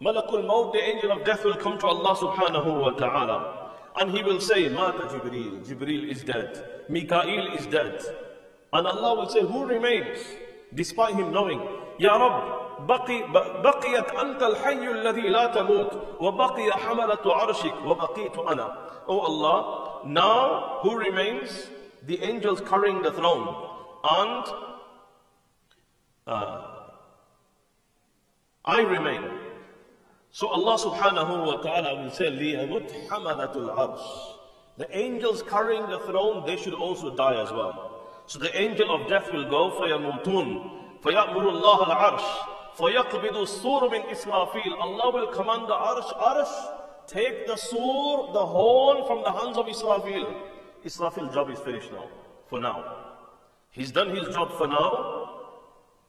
ملك 0.02 0.34
الموت, 0.34 0.74
the 0.74 0.82
angel 0.82 1.12
of 1.12 1.24
death 1.26 1.43
will 1.43 1.56
come 1.56 1.78
to 1.78 1.88
Allah 1.88 2.15
subhanahu 2.15 2.82
wa 2.82 2.91
ta'ala. 2.91 3.72
And 4.00 4.12
he 4.12 4.24
will 4.24 4.39
say, 4.39 4.69
Mata 4.69 5.08
Jibreel, 5.08 5.65
Jibreel 5.65 6.10
is 6.10 6.24
dead. 6.24 6.84
Mikael 6.88 7.54
is 7.58 7.65
dead. 7.65 8.02
And 8.72 8.88
Allah 8.88 9.15
will 9.15 9.30
say, 9.30 9.41
who 9.41 9.65
remains? 9.65 10.19
Despite 10.74 11.15
him 11.15 11.34
knowing, 11.34 11.62
Ya 11.98 12.15
Rabb, 12.15 12.62
بقي 12.79 13.23
بقيت 13.63 14.11
أنت 14.15 14.43
الحي 14.43 14.91
الذي 14.91 15.29
لا 15.29 15.47
تموت 15.47 15.93
وبقي 16.21 16.73
حملة 16.73 17.35
عرشك 17.35 17.75
وبقيت 17.85 18.39
أنا 18.39 18.85
Oh 19.07 19.21
Allah, 19.21 20.01
now 20.07 20.79
who 20.81 20.97
remains? 20.97 21.67
The 22.07 22.23
angels 22.23 22.63
carrying 22.63 23.03
the 23.03 23.13
throne 23.13 23.55
and 24.11 24.45
uh, 26.27 26.63
I 28.65 28.81
remain. 28.81 29.31
So 30.31 30.49
Allah 30.49 30.79
subhanahu 30.79 31.47
wa 31.47 31.57
ta'ala 31.63 32.03
will 32.03 32.11
say, 32.11 32.27
لِيَمُتْ 32.27 33.09
حَمَلَةُ 33.09 33.55
الْعَرْشِ 33.55 34.01
The 34.79 34.97
angels 34.97 35.43
carrying 35.43 35.87
the 35.89 35.99
throne, 36.01 36.47
they 36.47 36.57
should 36.57 36.75
also 36.75 37.15
die 37.15 37.41
as 37.41 37.53
well. 37.53 38.09
So 38.27 38.39
the 38.39 38.59
angel 38.59 38.95
of 38.95 39.09
death 39.09 39.31
will 39.33 39.49
go, 39.49 39.71
فَيَمُوتُونَ 39.79 41.03
فَيَأْمُرُ 41.03 41.45
اللَّهَ 41.45 41.87
الْعَرْشِ 41.87 42.54
فَيَقْبِضُ 42.79 43.37
السُّورُ 43.37 43.89
مِنْ 43.91 44.03
إِسْرَافِيلَ 44.11 44.81
Allah 44.81 45.11
will 45.13 45.27
command 45.29 45.69
the 45.69 45.75
arsh, 45.75 46.13
arsh, 46.19 47.07
take 47.07 47.47
the 47.47 47.57
sur, 47.57 48.33
the 48.33 48.45
horn 48.45 49.07
from 49.07 49.23
the 49.23 49.31
hands 49.31 49.57
of 49.57 49.67
Israfil. 49.67 50.35
Israfil's 50.85 51.33
job 51.35 51.51
is 51.51 51.61
finished 51.61 51.93
now, 51.93 52.09
for 52.49 52.61
now. 52.61 52.85
He's 53.71 53.93
done 53.93 54.15
his 54.15 54.29
job 54.35 54.53
for 54.59 54.67
now, 54.67 55.31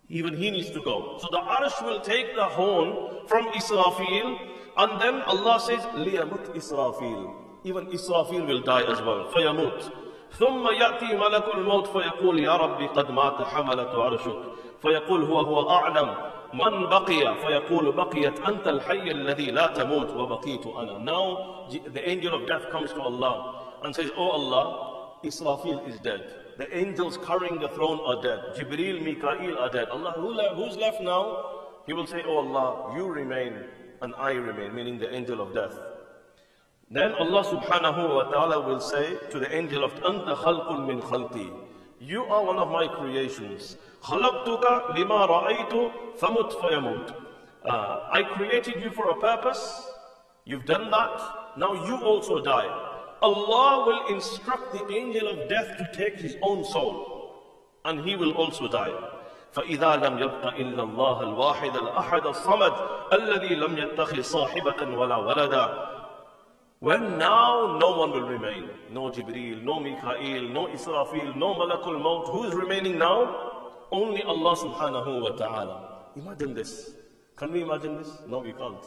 even 0.09 0.35
he 0.35 0.51
needs 0.51 0.71
to 0.71 0.81
go. 0.81 1.17
So 1.19 1.27
the 1.31 1.37
Arsh 1.37 1.83
will 1.85 2.01
take 2.01 2.35
the 2.35 2.45
horn 2.45 3.27
from 3.27 3.47
Israfil, 3.49 4.39
and 4.77 5.01
then 5.01 5.21
Allah 5.23 5.59
says, 5.59 5.81
لِيَمُتْ 5.95 6.55
Israfil. 6.55 7.33
Even 7.63 7.87
Israfil 7.87 8.45
will 8.47 8.61
die 8.61 8.83
as 8.83 9.01
well. 9.01 9.25
فَيَمُتْ 9.33 9.91
ثم 10.31 10.67
يأتي 10.67 11.15
ملك 11.15 11.55
الموت 11.55 11.87
فيقول 11.87 12.39
يا 12.39 12.55
ربي 12.55 12.87
قد 12.87 13.11
مات 13.11 13.41
حملة 13.41 14.03
عرشك 14.03 14.41
فيقول 14.81 15.23
هو 15.23 15.39
هو 15.39 15.69
أعلم 15.69 16.15
من 16.54 16.86
بقي 16.86 17.34
فيقول 17.34 17.92
بقيت 17.92 18.40
أنت 18.40 18.68
الحي 18.68 19.10
الذي 19.10 19.50
لا 19.50 19.66
تموت 19.66 20.10
وبقيت 20.10 20.66
أنا 20.66 20.98
Now 21.04 21.68
the 21.70 22.08
angel 22.08 22.34
of 22.34 22.46
death 22.46 22.70
comes 22.70 22.92
to 22.92 23.00
Allah 23.00 23.72
and 23.84 23.94
says, 23.94 24.10
Oh 24.16 24.30
Allah, 24.30 25.16
Israfil 25.24 25.88
is 25.88 25.98
dead. 26.00 26.22
The 26.58 26.76
angels 26.76 27.18
carrying 27.18 27.58
the 27.58 27.68
throne 27.68 28.00
are 28.04 28.20
dead. 28.22 28.54
Jibreel, 28.56 29.02
Mikael 29.02 29.58
are 29.58 29.70
dead. 29.70 29.88
Allah, 29.88 30.12
who 30.16 30.28
le 30.34 30.54
who's 30.54 30.76
left 30.76 31.00
now? 31.00 31.22
He 31.86 31.92
will 31.92 32.06
say, 32.06 32.22
Oh 32.26 32.38
Allah, 32.38 32.96
you 32.96 33.06
remain 33.06 33.54
and 34.02 34.14
I 34.16 34.32
remain, 34.32 34.74
meaning 34.74 34.98
the 34.98 35.14
angel 35.14 35.40
of 35.40 35.54
death. 35.54 35.74
Then 36.90 37.12
Allah 37.12 37.44
subhanahu 37.44 38.14
wa 38.16 38.24
ta'ala 38.24 38.66
will 38.66 38.80
say 38.80 39.16
to 39.30 39.38
the 39.38 39.54
angel 39.54 39.84
of 39.84 39.92
Anta 40.02 40.34
khalqun 40.36 40.86
min 40.86 41.00
khalqi. 41.00 41.63
You 42.00 42.24
are 42.24 42.44
one 42.44 42.58
of 42.58 42.70
my 42.70 42.88
creations. 42.88 43.76
خلقتك 44.02 44.96
لما 44.96 45.24
رأيت 45.26 45.92
فمت 46.18 46.52
فيموت. 46.52 47.14
Uh, 47.64 48.00
I 48.10 48.22
created 48.22 48.82
you 48.82 48.90
for 48.90 49.10
a 49.10 49.20
purpose. 49.20 49.86
You've 50.44 50.64
done 50.64 50.90
that. 50.90 51.20
Now 51.56 51.72
you 51.86 51.96
also 52.02 52.40
die. 52.40 52.68
Allah 53.22 53.84
will 53.86 54.14
instruct 54.14 54.72
the 54.72 54.94
angel 54.94 55.28
of 55.28 55.48
death 55.48 55.76
to 55.76 55.84
take 55.92 56.18
his 56.18 56.36
own 56.42 56.64
soul, 56.64 57.34
and 57.84 58.00
he 58.00 58.16
will 58.16 58.32
also 58.32 58.66
die. 58.66 58.94
فإذا 59.52 59.96
لم 59.96 60.18
يبق 60.18 60.46
إلا 60.46 60.82
الله 60.82 61.20
الواحد 61.20 61.76
الأحد 61.76 62.26
الصمد 62.26 62.72
الذي 63.12 63.54
لم 63.54 63.78
يتخذ 63.78 64.20
صاحبة 64.20 64.98
ولا 64.98 65.16
ولدا 65.16 65.66
When 66.84 67.18
now 67.18 67.78
no 67.78 67.98
one 67.98 68.10
will 68.12 68.28
remain, 68.28 68.70
no 68.90 69.10
Jibreel, 69.10 69.62
no 69.62 69.80
Mikael, 69.80 70.48
no 70.48 70.66
Israfil, 70.66 71.36
no 71.36 71.54
Malakul 71.54 72.00
Maut, 72.00 72.28
who 72.28 72.44
is 72.44 72.54
remaining 72.54 72.96
now? 72.96 73.50
Only 73.92 74.22
Allah 74.22 74.56
subhanahu 74.56 75.22
wa 75.22 75.30
ta'ala. 75.36 76.06
Imagine 76.16 76.54
this. 76.54 76.92
Can 77.36 77.52
we 77.52 77.62
imagine 77.62 77.98
this? 77.98 78.22
No, 78.26 78.38
we 78.38 78.52
can't. 78.52 78.82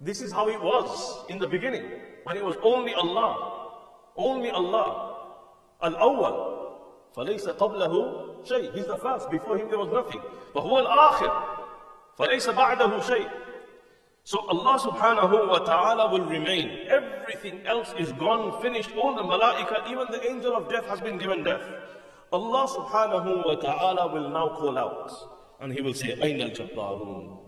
This 0.00 0.20
is 0.20 0.30
how 0.30 0.48
it 0.48 0.60
was 0.60 1.24
in 1.28 1.38
the 1.38 1.48
beginning, 1.48 1.84
when 2.24 2.36
it 2.36 2.44
was 2.44 2.56
only 2.62 2.94
Allah. 2.94 3.70
Only 4.16 4.50
Allah. 4.50 5.16
Al-awwal. 5.82 6.58
فليس 7.16 7.48
قبله 7.48 8.44
شيء. 8.44 8.74
He's 8.74 8.86
the 8.86 8.96
first. 8.96 9.30
Before 9.30 9.58
him 9.58 9.68
there 9.68 9.78
was 9.78 9.88
nothing. 9.88 10.22
وهو 10.54 10.86
الآخر. 10.86 11.30
فليس 12.18 12.50
بعده 12.50 13.00
شيء. 13.00 13.28
So 14.26 14.38
Allah 14.48 14.78
subhanahu 14.78 15.48
wa 15.48 15.58
ta'ala 15.58 16.12
will 16.12 16.24
remain. 16.26 16.86
Everything 16.86 17.66
else 17.66 17.92
is 17.98 18.12
gone, 18.12 18.62
finished. 18.62 18.90
All 18.96 19.16
the 19.16 19.22
malaika, 19.22 19.90
even 19.90 20.06
the 20.10 20.22
angel 20.30 20.54
of 20.54 20.70
death 20.70 20.86
has 20.86 21.00
been 21.00 21.18
given 21.18 21.42
death. 21.42 21.62
Allah 22.32 22.66
subhanahu 22.68 23.44
wa 23.44 23.54
ta'ala 23.56 24.12
will 24.12 24.30
now 24.30 24.48
call 24.56 24.78
out. 24.78 25.10
And 25.60 25.72
he 25.72 25.82
will 25.82 25.94
say, 25.94 26.14
أين 26.16 26.40
الجبارون? 26.40 27.38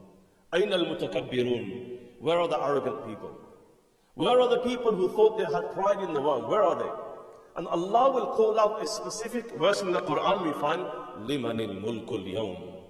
أين 0.52 0.72
المتكبرون? 0.72 1.98
Where 2.20 2.40
are 2.40 2.48
the 2.48 2.60
arrogant 2.60 3.06
people? 3.06 3.38
Where 4.14 4.40
are 4.40 4.48
the 4.48 4.58
people 4.58 4.92
who 4.94 5.08
thought 5.10 5.38
they 5.38 5.44
had 5.44 5.72
pride 5.74 6.00
in 6.02 6.12
the 6.12 6.20
world? 6.20 6.48
Where 6.48 6.62
are 6.62 6.76
they? 6.76 6.90
And 7.56 7.68
Allah 7.68 8.10
will 8.10 8.26
call 8.34 8.58
out 8.58 8.82
a 8.82 8.86
specific 8.86 9.52
verse 9.58 9.80
in 9.80 9.92
the 9.92 10.00
Quran 10.00 10.44
we 10.44 10.52
find, 10.60 10.82
لِمَنِ 11.28 11.60
الْمُلْكُ 11.60 12.06
الْيَوْمِ 12.08 12.82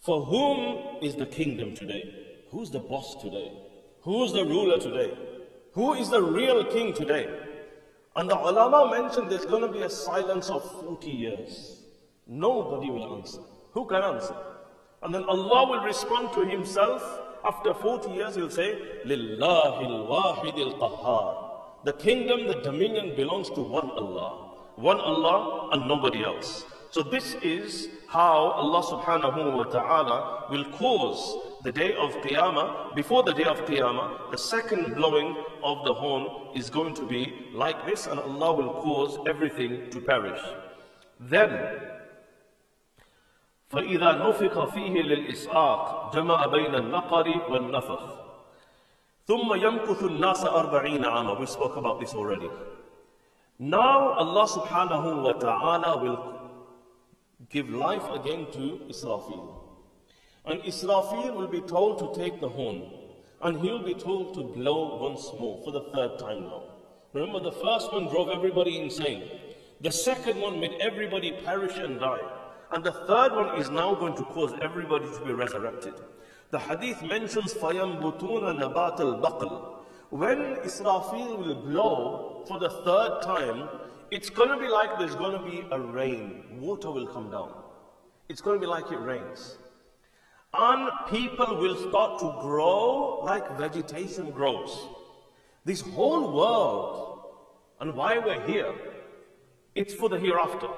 For 0.00 0.24
whom 0.24 1.02
is 1.02 1.14
the 1.14 1.26
kingdom 1.26 1.74
today? 1.74 2.25
Who's 2.51 2.71
the 2.71 2.79
boss 2.79 3.21
today? 3.21 3.51
Who's 4.01 4.33
the 4.33 4.45
ruler 4.45 4.79
today? 4.79 5.17
Who 5.73 5.93
is 5.93 6.09
the 6.09 6.21
real 6.21 6.63
king 6.65 6.93
today? 6.93 7.27
And 8.15 8.29
the 8.29 8.37
ulama 8.37 8.89
mentioned 8.91 9.29
there's 9.31 9.45
going 9.45 9.61
to 9.61 9.71
be 9.71 9.81
a 9.81 9.89
silence 9.89 10.49
of 10.49 10.63
40 10.81 11.09
years. 11.09 11.81
Nobody 12.25 12.89
will 12.89 13.17
answer. 13.17 13.41
Who 13.73 13.85
can 13.85 14.01
answer? 14.01 14.35
And 15.03 15.13
then 15.13 15.23
Allah 15.25 15.69
will 15.69 15.83
respond 15.83 16.33
to 16.33 16.45
Himself 16.45 17.03
after 17.47 17.73
40 17.73 18.11
years, 18.11 18.35
he'll 18.35 18.49
say, 18.49 18.77
Lillahi 19.05 19.85
al-wahid 19.85 20.57
al-qahhar. 20.59 21.85
The 21.85 21.93
kingdom, 21.93 22.47
the 22.47 22.61
dominion 22.61 23.15
belongs 23.15 23.49
to 23.51 23.61
one 23.61 23.89
Allah. 23.91 24.55
One 24.75 24.99
Allah 24.99 25.69
and 25.71 25.87
nobody 25.87 26.23
else. 26.23 26.65
So 26.91 27.03
this 27.03 27.35
is 27.35 27.89
how 28.08 28.50
Allah 28.62 28.82
subhanahu 28.82 29.56
wa 29.56 29.64
ta'ala 29.64 30.46
will 30.50 30.64
cause 30.72 31.36
the 31.62 31.72
day 31.72 31.94
of 31.94 32.10
Qiyamah, 32.22 32.94
before 32.94 33.22
the 33.22 33.32
day 33.32 33.44
of 33.44 33.64
Qiyamah, 33.64 34.30
the 34.30 34.38
second 34.38 34.94
blowing 34.94 35.36
of 35.62 35.84
the 35.84 35.94
horn 35.94 36.26
is 36.56 36.68
going 36.70 36.94
to 36.94 37.06
be 37.06 37.32
like 37.54 37.86
this 37.86 38.06
and 38.06 38.18
Allah 38.18 38.52
will 38.52 38.72
cause 38.82 39.18
everything 39.26 39.90
to 39.90 40.00
perish. 40.00 40.40
Then 41.20 41.80
فإذا 43.72 44.12
نفخ 44.12 44.64
فيه 44.64 45.02
للإسعاق 45.02 46.10
جمع 46.14 46.46
بين 46.46 46.74
النقر 46.74 47.26
والنفخ 47.48 48.00
ثم 49.26 49.54
يمكث 49.54 50.02
الناس 50.02 50.44
أربعين 50.44 51.04
عاما 51.04 51.38
We 51.40 51.46
spoke 51.46 51.76
about 51.76 52.00
this 52.00 52.12
already. 52.14 52.50
Now 53.58 54.12
Allah 54.12 54.46
subhanahu 54.46 55.22
wa 55.22 55.32
ta'ala 55.32 55.96
will 56.02 56.35
give 57.50 57.68
life 57.70 58.08
again 58.10 58.46
to 58.52 58.80
Israfil. 58.88 59.62
And 60.44 60.60
Israfil 60.62 61.34
will 61.34 61.48
be 61.48 61.60
told 61.60 61.98
to 61.98 62.20
take 62.20 62.40
the 62.40 62.48
horn. 62.48 62.82
And 63.42 63.60
he'll 63.60 63.82
be 63.82 63.94
told 63.94 64.34
to 64.34 64.42
blow 64.42 64.98
once 65.02 65.30
more 65.38 65.60
for 65.64 65.72
the 65.72 65.82
third 65.92 66.18
time 66.18 66.44
now. 66.44 66.62
Remember 67.12 67.40
the 67.40 67.52
first 67.52 67.92
one 67.92 68.08
drove 68.08 68.28
everybody 68.28 68.80
insane. 68.80 69.28
The 69.80 69.90
second 69.90 70.40
one 70.40 70.60
made 70.60 70.80
everybody 70.80 71.32
perish 71.44 71.76
and 71.76 71.98
die. 71.98 72.20
And 72.70 72.82
the 72.82 72.92
third 72.92 73.32
one 73.32 73.60
is 73.60 73.68
now 73.68 73.94
going 73.94 74.16
to 74.16 74.22
cause 74.24 74.54
everybody 74.62 75.06
to 75.06 75.24
be 75.24 75.32
resurrected. 75.32 75.94
The 76.50 76.58
hadith 76.58 77.02
mentions 77.02 77.52
فَيَنْبُتُونَ 77.54 78.60
نَبَاتَ 78.60 78.98
الْبَقْلِ 78.98 79.74
When 80.10 80.56
Israfil 80.56 81.38
will 81.38 81.54
blow 81.56 82.44
for 82.46 82.58
the 82.58 82.70
third 82.70 83.22
time, 83.22 83.68
it's 84.11 84.29
going 84.29 84.49
to 84.49 84.57
be 84.57 84.67
like 84.67 84.97
there's 84.97 85.15
going 85.15 85.37
to 85.39 85.49
be 85.49 85.65
a 85.71 85.79
rain. 85.79 86.43
Water 86.59 86.91
will 86.91 87.07
come 87.07 87.29
down. 87.29 87.51
It's 88.29 88.41
going 88.41 88.59
to 88.59 88.59
be 88.59 88.67
like 88.67 88.91
it 88.91 88.99
rains. 88.99 89.57
And 90.53 90.89
people 91.09 91.57
will 91.57 91.75
start 91.89 92.19
to 92.19 92.37
grow 92.41 93.21
like 93.23 93.57
vegetation 93.57 94.31
grows. 94.31 94.87
This 95.65 95.81
whole 95.81 96.31
world, 96.31 97.25
and 97.81 97.93
why 97.93 98.17
we're 98.19 98.45
here, 98.47 98.73
it's 99.75 99.93
for 99.93 100.09
the 100.09 100.17
hereafter. 100.17 100.69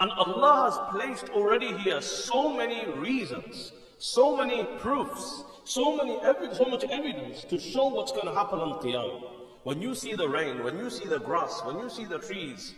And 0.00 0.10
Allah 0.10 0.70
has 0.70 1.00
placed 1.00 1.30
already 1.30 1.76
here 1.78 2.00
so 2.02 2.52
many 2.52 2.86
reasons, 2.92 3.72
so 3.98 4.36
many 4.36 4.64
proofs, 4.78 5.44
so 5.64 5.96
many 5.96 6.18
so 6.54 6.64
much 6.64 6.84
evidence 6.84 7.44
to 7.44 7.58
show 7.58 7.88
what's 7.88 8.12
going 8.12 8.26
to 8.26 8.34
happen 8.34 8.58
on 8.58 8.80
Qiyamah. 8.82 9.31
When 9.63 9.81
you 9.81 9.95
see 9.95 10.13
the 10.15 10.27
rain, 10.27 10.63
when 10.63 10.77
you 10.77 10.89
see 10.89 11.05
the 11.05 11.19
grass, 11.19 11.61
when 11.65 11.79
you 11.79 11.89
see 11.89 12.05
the 12.05 12.19
trees, 12.19 12.73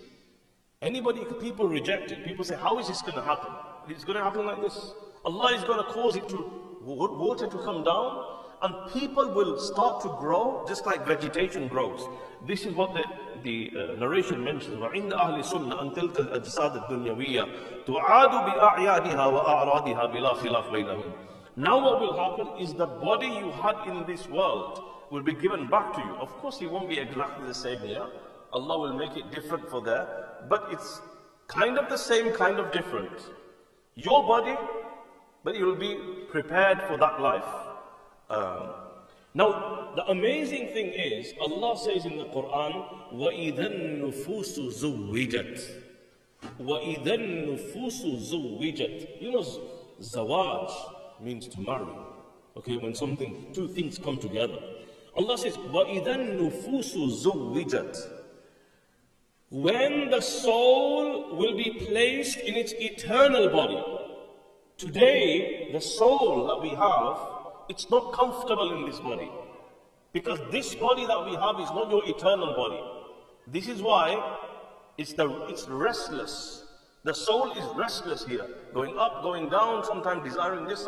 anybody, 0.82 1.26
people 1.40 1.68
reject 1.68 2.12
it. 2.12 2.26
People 2.26 2.44
say, 2.44 2.56
how 2.56 2.80
is 2.80 2.88
this 2.88 3.02
going 3.02 3.16
to 3.16 3.22
happen? 3.22 3.52
It's 3.88 4.04
going 4.04 4.18
to 4.18 4.24
happen 4.24 4.46
like 4.46 4.62
this. 4.62 4.94
Allah 5.26 5.54
is 5.54 5.64
going 5.64 5.78
to 5.86 5.92
cause 5.92 6.16
it 6.16 6.28
to, 6.30 6.38
water 6.82 7.48
to 7.48 7.58
come 7.60 7.84
down, 7.84 8.26
and 8.62 8.92
people 8.92 9.30
will 9.34 9.60
start 9.60 10.02
to 10.02 10.10
grow 10.20 10.66
just 10.68 10.86
like 10.86 11.06
vegetation 11.06 11.68
grows. 11.68 12.08
This 12.48 12.66
is 12.66 12.74
what 12.74 12.94
the 12.94 13.04
the 13.44 13.72
uh, 13.72 13.96
narration 14.00 14.44
mentions 14.44 14.80
وعند 14.80 15.14
أهل 15.14 15.40
السنة 15.40 15.82
أن 15.82 15.94
تلك 15.94 16.20
الأجساد 16.20 16.76
الدنيوية 16.76 17.48
تعاد 17.88 18.30
بأعيادها 18.32 19.26
وأعراضها 19.26 20.06
بلا 20.06 20.34
خلاف 20.34 20.72
بينهم 20.72 21.04
Now 21.56 21.78
what 21.78 22.00
will 22.00 22.18
happen 22.18 22.48
is 22.62 22.74
the 22.74 22.86
body 22.86 23.28
you 23.28 23.52
had 23.52 23.76
in 23.88 24.06
this 24.06 24.28
world 24.28 24.82
will 25.14 25.24
be 25.24 25.34
given 25.34 25.68
back 25.68 25.94
to 25.96 26.02
you. 26.02 26.16
Of 26.16 26.30
course, 26.38 26.62
it 26.62 26.70
won't 26.72 26.90
be 26.90 27.00
exactly 27.00 27.48
the 27.48 27.54
same 27.54 27.80
here. 27.80 28.06
Allah 28.54 28.80
will 28.80 28.94
make 28.94 29.16
it 29.16 29.32
different 29.32 29.70
for 29.70 29.82
there, 29.82 30.08
but 30.48 30.68
it's 30.72 31.02
kind 31.48 31.78
of 31.78 31.90
the 31.90 31.98
same, 31.98 32.32
kind 32.32 32.60
of 32.60 32.72
different. 32.72 33.12
Your 33.96 34.24
body, 34.24 34.56
but 35.44 35.56
you 35.56 35.66
will 35.66 35.76
be 35.76 35.98
prepared 36.30 36.82
for 36.84 36.98
that 36.98 37.20
life. 37.22 37.46
Um, 38.30 38.70
now, 39.34 39.92
the 39.96 40.06
amazing 40.08 40.70
thing 40.70 40.88
is, 40.88 41.34
Allah 41.42 41.78
says 41.78 42.06
in 42.06 42.18
the 42.18 42.26
Quran, 42.26 43.14
وَإِذَا 43.14 43.68
النُّفُوسُ 43.72 44.60
زُوِّجَتْ 44.82 45.62
وَإِذَا 46.60 47.14
النُّفُوسُ 47.16 48.32
زُوِّجَتْ 48.32 49.22
You 49.22 49.32
know, 49.32 49.46
zawaj 50.02 50.72
means 51.22 51.48
to 51.50 51.62
marry. 51.62 51.86
Okay, 52.58 52.78
when 52.78 52.96
something, 52.96 53.48
two 53.54 53.68
things 53.68 53.98
come 53.98 54.18
together. 54.18 54.58
Allah 55.18 55.38
says, 55.38 55.58
وَإِذَا 55.58 56.06
النُّفُوسُ 56.06 57.24
زُوِّجَتْ 57.24 57.98
When 59.50 60.10
the 60.10 60.22
soul 60.22 61.36
will 61.36 61.58
be 61.58 61.72
placed 61.86 62.38
in 62.38 62.56
its 62.56 62.74
eternal 62.74 63.50
body. 63.50 63.84
Today, 64.78 65.70
the 65.74 65.82
soul 65.82 66.48
that 66.48 66.62
we 66.62 66.70
have, 66.70 67.18
it's 67.68 67.90
not 67.90 68.14
comfortable 68.14 68.72
in 68.78 68.90
this 68.90 69.00
body. 69.00 69.30
Because 70.14 70.40
this 70.52 70.74
body 70.76 71.06
that 71.06 71.26
we 71.26 71.36
have 71.36 71.60
is 71.60 71.70
not 71.72 71.92
your 71.92 72.08
eternal 72.08 72.54
body. 72.56 72.82
This 73.46 73.68
is 73.68 73.82
why 73.82 74.38
it's, 74.98 75.14
the, 75.14 75.30
it's 75.48 75.68
restless. 75.68 76.66
The 77.04 77.14
soul 77.14 77.52
is 77.52 77.64
restless 77.76 78.26
here, 78.26 78.48
going 78.74 78.98
up, 78.98 79.22
going 79.22 79.50
down, 79.50 79.84
sometimes 79.84 80.24
desiring 80.24 80.66
this. 80.66 80.88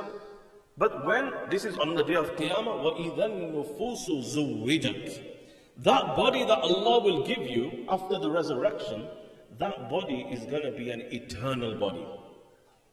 But 0.78 1.06
when 1.06 1.32
this 1.50 1.66
is 1.66 1.78
on 1.78 1.96
the 1.96 2.04
day 2.04 2.16
of 2.16 2.36
Qiyamah, 2.36 2.66
وَإِذَا 2.84 3.18
النُّفُوسُ 3.18 4.36
زُوِّجَتْ 4.36 5.22
That 5.78 6.16
body 6.16 6.44
that 6.46 6.60
Allah 6.60 7.04
will 7.04 7.26
give 7.26 7.40
you 7.40 7.86
after 7.90 8.18
the 8.20 8.30
resurrection, 8.30 9.08
that 9.60 9.90
body 9.90 10.28
is 10.32 10.46
going 10.46 10.64
to 10.64 10.72
be 10.72 10.90
an 10.90 11.02
eternal 11.12 11.76
body. 11.78 12.06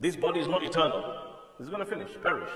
This 0.00 0.16
body 0.16 0.40
is 0.40 0.48
not 0.48 0.62
eternal. 0.62 1.14
It's 1.58 1.68
going 1.68 1.84
to 1.84 1.86
finish, 1.86 2.10
perish. 2.22 2.50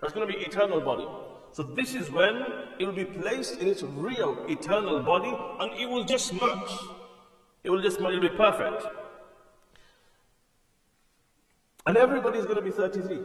That's 0.00 0.12
going 0.12 0.26
to 0.26 0.32
be 0.32 0.40
eternal 0.44 0.80
body. 0.80 1.06
So 1.52 1.62
this 1.62 1.94
is 1.94 2.10
when 2.10 2.44
it 2.78 2.86
will 2.86 2.92
be 2.92 3.04
placed 3.04 3.58
in 3.60 3.68
its 3.68 3.82
real 3.82 4.44
eternal 4.48 5.02
body 5.02 5.32
and 5.60 5.80
it 5.80 5.88
will 5.88 6.04
just 6.04 6.32
match 6.34 6.70
it 7.64 7.70
will 7.70 7.82
just 7.82 7.98
it 7.98 8.02
will 8.02 8.20
be 8.20 8.28
perfect. 8.28 8.82
And 11.86 11.96
everybody 11.96 12.38
is 12.38 12.44
going 12.44 12.56
to 12.56 12.62
be 12.62 12.70
33. 12.70 13.18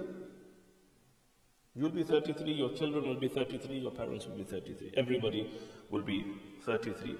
You'll 1.78 1.90
be 1.90 2.02
33, 2.02 2.54
your 2.54 2.70
children 2.70 3.06
will 3.06 3.20
be 3.20 3.28
33, 3.28 3.78
your 3.78 3.92
parents 3.92 4.26
will 4.26 4.34
be 4.34 4.42
33. 4.42 4.94
Everybody 4.96 5.48
will 5.90 6.02
be 6.02 6.26
33. 6.66 7.14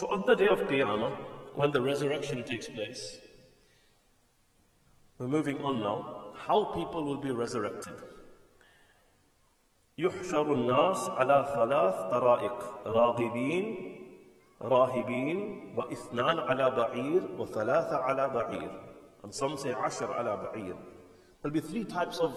So 0.00 0.06
on 0.08 0.24
the 0.26 0.34
day 0.34 0.48
of 0.48 0.60
Qiyamah, 0.60 1.16
when 1.54 1.70
the 1.70 1.80
resurrection 1.80 2.44
takes 2.44 2.68
place, 2.68 3.18
we're 5.18 5.28
moving 5.28 5.62
on 5.62 5.80
now, 5.80 6.32
how 6.34 6.64
people 6.74 7.04
will 7.04 7.16
be 7.16 7.30
resurrected. 7.30 7.94
يحشر 9.98 10.52
الناس 10.52 11.08
على 11.08 11.46
ثلاث 11.54 12.10
طرائق 12.10 12.86
راغبين 12.86 13.66
راهبين 14.62 15.72
واثنان 15.76 16.38
على 16.38 16.70
بعير 16.70 17.22
وثلاثة 17.38 17.96
على 17.96 18.28
بعير 18.28 18.70
and 19.24 19.34
some 19.34 19.56
say 19.56 19.72
عشر 19.72 20.12
على 20.12 20.36
بعير 20.36 20.76
there'll 21.40 21.54
be 21.54 21.60
three 21.60 21.84
types 21.84 22.18
of 22.18 22.32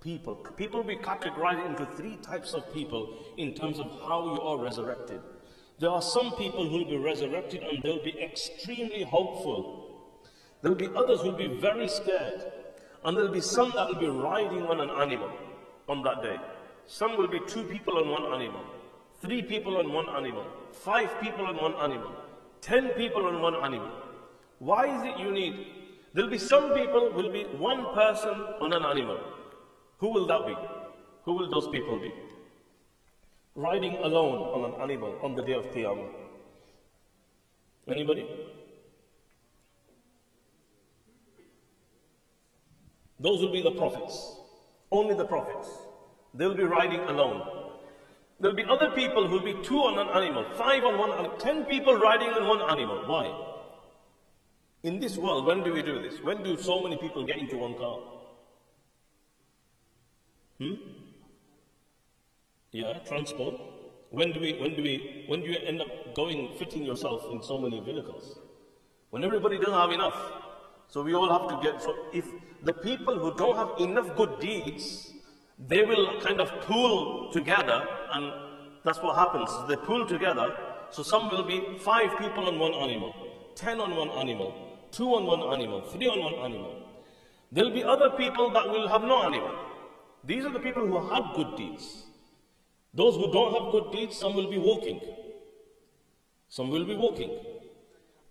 people 0.00 0.34
people 0.56 0.80
will 0.80 0.86
be 0.86 0.96
categorized 0.96 1.64
into 1.64 1.86
three 1.96 2.16
types 2.16 2.52
of 2.52 2.70
people 2.74 3.16
in 3.38 3.54
terms 3.54 3.78
of 3.78 3.86
how 4.06 4.34
you 4.34 4.40
are 4.42 4.58
resurrected 4.58 5.22
there 5.79 5.89
are 5.89 6.01
some 6.01 6.31
people 6.35 6.67
who 6.67 6.79
will 6.79 6.89
be 6.89 6.97
resurrected 6.97 7.63
and 7.63 7.83
they'll 7.83 8.03
be 8.03 8.17
extremely 8.21 9.03
hopeful. 9.03 10.13
There 10.61 10.71
will 10.71 10.77
be 10.77 10.89
others 10.95 11.21
who 11.21 11.31
will 11.31 11.37
be 11.37 11.59
very 11.59 11.87
scared. 11.87 12.51
And 13.03 13.15
there 13.15 13.25
will 13.25 13.33
be 13.33 13.41
some 13.41 13.71
that 13.75 13.87
will 13.87 13.99
be 13.99 14.07
riding 14.07 14.63
on 14.63 14.79
an 14.79 14.89
animal 14.89 15.31
on 15.87 16.01
that 16.03 16.23
day. 16.23 16.37
Some 16.87 17.17
will 17.17 17.27
be 17.27 17.39
two 17.47 17.63
people 17.63 17.97
on 17.97 18.09
one 18.09 18.41
animal, 18.41 18.61
three 19.21 19.41
people 19.41 19.77
on 19.77 19.91
one 19.91 20.09
animal, 20.09 20.45
five 20.71 21.09
people 21.21 21.45
on 21.45 21.57
one 21.57 21.73
animal, 21.75 22.11
ten 22.61 22.89
people 22.89 23.25
on 23.27 23.41
one 23.41 23.55
animal. 23.55 23.91
Why 24.59 24.85
is 24.95 25.03
it 25.03 25.19
you 25.19 25.31
need? 25.31 25.67
There'll 26.13 26.29
be 26.29 26.37
some 26.37 26.73
people 26.73 27.11
will 27.11 27.31
be 27.31 27.43
one 27.43 27.93
person 27.93 28.33
on 28.61 28.73
an 28.73 28.83
animal. 28.83 29.19
Who 29.97 30.09
will 30.09 30.27
that 30.27 30.47
be? 30.47 30.55
Who 31.25 31.33
will 31.33 31.49
those 31.51 31.67
people 31.67 31.99
be? 31.99 32.11
Riding 33.55 33.95
alone 33.97 34.37
on 34.37 34.73
an 34.73 34.81
animal 34.81 35.17
on 35.23 35.35
the 35.35 35.41
day 35.41 35.53
of 35.53 35.65
Qiyamah? 35.71 36.09
Anybody? 37.87 38.27
Those 43.19 43.41
will 43.41 43.51
be 43.51 43.61
the 43.61 43.71
prophets. 43.71 44.35
Only 44.91 45.15
the 45.15 45.25
prophets. 45.25 45.69
They'll 46.33 46.55
be 46.55 46.63
riding 46.63 46.99
alone. 47.01 47.47
There'll 48.39 48.55
be 48.55 48.65
other 48.65 48.91
people 48.91 49.27
who'll 49.27 49.39
be 49.43 49.55
two 49.63 49.77
on 49.77 49.97
an 49.97 50.09
animal, 50.09 50.45
five 50.55 50.83
on 50.83 50.97
one 50.97 51.11
animal, 51.11 51.37
ten 51.37 51.63
people 51.63 51.95
riding 51.95 52.29
on 52.29 52.47
one 52.47 52.61
animal. 52.69 53.03
Why? 53.07 53.33
In 54.83 54.99
this 54.99 55.17
world, 55.17 55.45
when 55.45 55.63
do 55.63 55.73
we 55.73 55.81
do 55.81 56.01
this? 56.01 56.21
When 56.21 56.43
do 56.43 56.57
so 56.57 56.83
many 56.83 56.97
people 56.97 57.25
get 57.25 57.37
into 57.37 57.57
one 57.57 57.75
car? 57.75 57.99
Hmm? 60.59 61.04
Yeah, 62.75 62.99
transport. 63.07 63.55
When 64.09 64.33
do 64.33 64.39
we, 64.41 64.53
when 64.59 64.75
do 64.75 64.83
we, 64.83 65.23
when 65.27 65.39
do 65.41 65.47
you 65.47 65.57
end 65.65 65.81
up 65.81 66.13
going, 66.13 66.55
fitting 66.59 66.83
yourself 66.83 67.23
in 67.31 67.41
so 67.41 67.57
many 67.57 67.79
vehicles? 67.79 68.37
When 69.11 69.23
everybody 69.23 69.57
doesn't 69.57 69.73
have 69.73 69.91
enough. 69.91 70.17
So 70.89 71.01
we 71.01 71.13
all 71.15 71.29
have 71.29 71.47
to 71.51 71.55
get, 71.63 71.81
so 71.81 71.95
if 72.13 72.25
the 72.63 72.73
people 72.73 73.17
who 73.17 73.33
don't 73.35 73.55
have 73.55 73.69
enough 73.79 74.15
good 74.17 74.39
deeds, 74.39 75.13
they 75.57 75.83
will 75.83 76.19
kind 76.19 76.41
of 76.41 76.49
pool 76.61 77.31
together 77.31 77.87
and 78.13 78.31
that's 78.83 78.99
what 79.01 79.15
happens. 79.15 79.49
They 79.69 79.77
pool 79.77 80.05
together. 80.05 80.55
So 80.91 81.01
some 81.01 81.29
will 81.29 81.43
be 81.43 81.77
five 81.79 82.17
people 82.17 82.47
on 82.49 82.59
one 82.59 82.73
animal, 82.73 83.13
ten 83.55 83.79
on 83.79 83.95
one 83.95 84.09
animal, 84.09 84.53
two 84.91 85.07
on 85.15 85.25
one 85.25 85.41
animal, 85.57 85.81
three 85.81 86.07
on 86.07 86.19
one 86.21 86.35
animal. 86.51 86.75
There'll 87.53 87.71
be 87.71 87.83
other 87.83 88.09
people 88.11 88.51
that 88.51 88.69
will 88.69 88.87
have 88.89 89.01
no 89.01 89.23
animal. 89.23 89.55
These 90.25 90.43
are 90.43 90.51
the 90.51 90.59
people 90.59 90.85
who 90.85 91.07
have 91.09 91.35
good 91.35 91.55
deeds. 91.55 92.04
Those 92.94 93.16
who 93.16 93.32
don't 93.32 93.52
have 93.54 93.72
good 93.72 93.92
deeds, 93.92 94.16
some 94.16 94.34
will 94.34 94.50
be 94.50 94.58
walking. 94.58 95.00
Some 96.48 96.70
will 96.70 96.84
be 96.84 96.96
walking. 96.96 97.30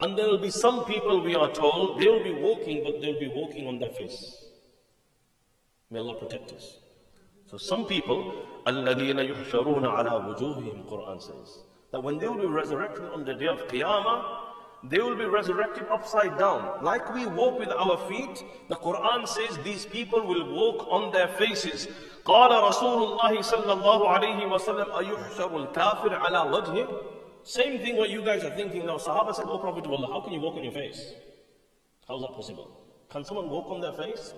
And 0.02 0.18
there 0.18 0.28
will 0.28 0.38
be 0.38 0.50
some 0.50 0.86
people, 0.86 1.22
we 1.22 1.36
are 1.36 1.52
told, 1.52 2.00
they 2.00 2.08
will 2.08 2.24
be 2.24 2.34
walking, 2.34 2.84
but 2.84 3.02
they'll 3.02 3.20
be 3.20 3.32
walking 3.34 3.68
on 3.68 3.80
their 3.80 3.90
face. 3.90 4.46
May 5.92 6.00
Allah 6.00 6.16
protect 6.16 6.52
us. 6.54 6.80
So 7.48 7.58
some 7.58 7.86
people, 7.86 8.46
الَّذِينَ 8.68 9.18
يُحْشَرُونَ 9.34 9.84
عَلَى 9.84 10.38
وُجُوهِهِمْ 10.38 10.90
Quran 10.90 11.22
says, 11.22 11.64
that 11.92 12.04
when 12.04 12.18
they 12.18 12.28
will 12.28 12.38
be 12.38 12.46
resurrected 12.46 13.06
on 13.06 13.26
the 13.26 13.34
day 13.34 13.48
of 13.48 13.68
Qiyamah, 13.68 14.40
they 14.84 15.00
will 15.00 15.16
be 15.16 15.26
resurrected 15.26 15.88
upside 15.90 16.38
down. 16.38 16.84
Like 16.84 17.14
we 17.14 17.26
walk 17.26 17.60
with 17.60 17.70
our 17.70 17.98
feet, 18.08 18.44
the 18.70 18.76
Quran 18.76 19.28
says 19.28 19.58
these 19.64 19.86
people 19.86 20.26
will 20.26 20.54
walk 20.54 20.88
on 20.90 21.12
their 21.12 21.28
faces. 21.28 21.88
قال 22.26 22.64
رسول 22.64 23.04
الله 23.04 23.42
صلى 23.42 23.74
الله 23.74 24.10
عليه 24.10 24.46
وسلم 24.46 24.92
أيحشر 24.92 25.58
الكافر 25.58 26.16
على 26.16 26.40
وجهه 26.52 26.88
Same 27.44 27.80
thing 27.80 27.96
what 27.98 28.10
you 28.10 28.22
guys 28.22 28.44
are 28.44 28.52
thinking 28.56 28.86
now. 28.86 28.98
Sahaba 28.98 29.34
said, 29.34 29.46
Oh 29.48 29.58
Prophet 29.58 29.86
of 29.86 29.92
Allah, 29.92 30.08
how 30.08 30.22
can 30.22 30.34
you 30.34 30.42
walk 30.42 30.56
on 30.56 30.64
your 30.64 30.74
face? 30.74 31.14
How 32.08 32.18
is 32.18 32.22
that 32.22 32.34
possible? 32.34 32.70
Can 33.10 33.24
someone 33.24 33.50
walk 33.50 33.72
on 33.72 33.82
their 33.82 33.94
face? 33.94 34.34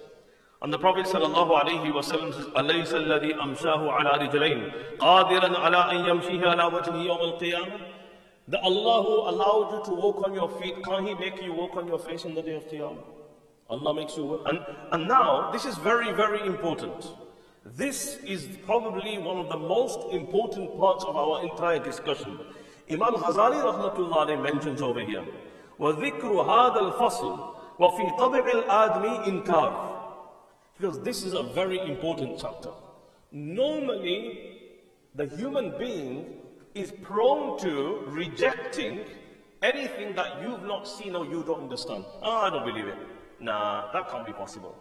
And 0.62 0.72
the 0.72 0.78
Prophet 0.78 1.06
صلى 1.08 1.26
الله 1.26 1.60
عليه 1.60 1.92
وسلم 1.94 2.34
says, 2.34 2.46
أليس 2.58 2.94
الذي 2.94 3.36
أمشاه 3.36 3.92
على 3.92 4.28
رجلين 4.28 4.72
قادرا 5.00 5.58
على 5.60 5.78
أن 5.92 6.06
يمشيه 6.06 6.50
على 6.50 6.64
وجهه 6.64 6.96
يوم 6.96 7.20
القيامة 7.20 7.80
The 8.48 8.60
Allah 8.60 9.04
who 9.04 9.30
allowed 9.30 9.72
you 9.72 9.84
to 9.86 9.92
walk 10.02 10.28
on 10.28 10.34
your 10.34 10.50
feet, 10.50 10.84
can't 10.84 11.08
He 11.08 11.14
make 11.16 11.42
you 11.42 11.54
walk 11.54 11.76
on 11.78 11.88
your 11.88 12.00
face 12.00 12.26
on 12.26 12.36
the 12.36 12.42
day 12.42 12.56
of 12.56 12.64
Qiyamah? 12.68 13.04
Allah 13.70 13.94
makes 13.94 14.18
you 14.18 14.26
walk. 14.26 14.42
And, 14.48 14.60
and 14.92 15.08
now, 15.08 15.52
this 15.52 15.66
is 15.66 15.76
very, 15.78 16.12
very 16.12 16.46
important. 16.46 17.08
This 17.66 18.18
is 18.26 18.48
probably 18.66 19.18
one 19.20 19.38
of 19.38 19.50
the 19.50 19.58
most 19.58 20.12
important 20.12 20.78
parts 20.80 21.06
of 21.06 21.16
our 21.16 21.44
entire 21.44 21.80
discussion. 21.80 22.40
Imam 22.90 23.14
Ghazali 23.14 23.62
rahmatullah 23.62 24.42
mentions 24.42 24.82
over 24.82 25.00
here, 25.02 25.24
وَذِكْرُ 25.80 26.22
هَذَا 26.22 26.94
الْفَصْلِ 26.94 27.56
وَفِي 27.80 28.18
طَبِعِ 28.18 28.66
الْآدْمِ 28.66 29.26
إِنْكَارٍ 29.26 30.02
Because 30.78 31.00
this 31.02 31.24
is 31.24 31.34
a 31.34 31.44
very 31.44 31.80
important 31.80 32.40
chapter. 32.40 32.72
Normally, 33.32 34.62
the 35.16 35.28
human 35.28 35.78
being 35.78 36.38
is 36.74 36.92
prone 37.04 37.60
to 37.60 38.04
rejecting 38.08 39.02
anything 39.62 40.16
that 40.16 40.42
you've 40.42 40.64
not 40.64 40.88
seen 40.88 41.16
or 41.16 41.26
you 41.26 41.44
don't 41.44 41.62
understand. 41.62 42.06
Oh, 42.24 42.38
I 42.38 42.50
don't 42.50 42.66
believe 42.66 42.88
it. 42.88 42.98
Nah, 43.40 43.92
that 43.92 44.10
can't 44.10 44.26
be 44.26 44.34
possible. 44.34 44.76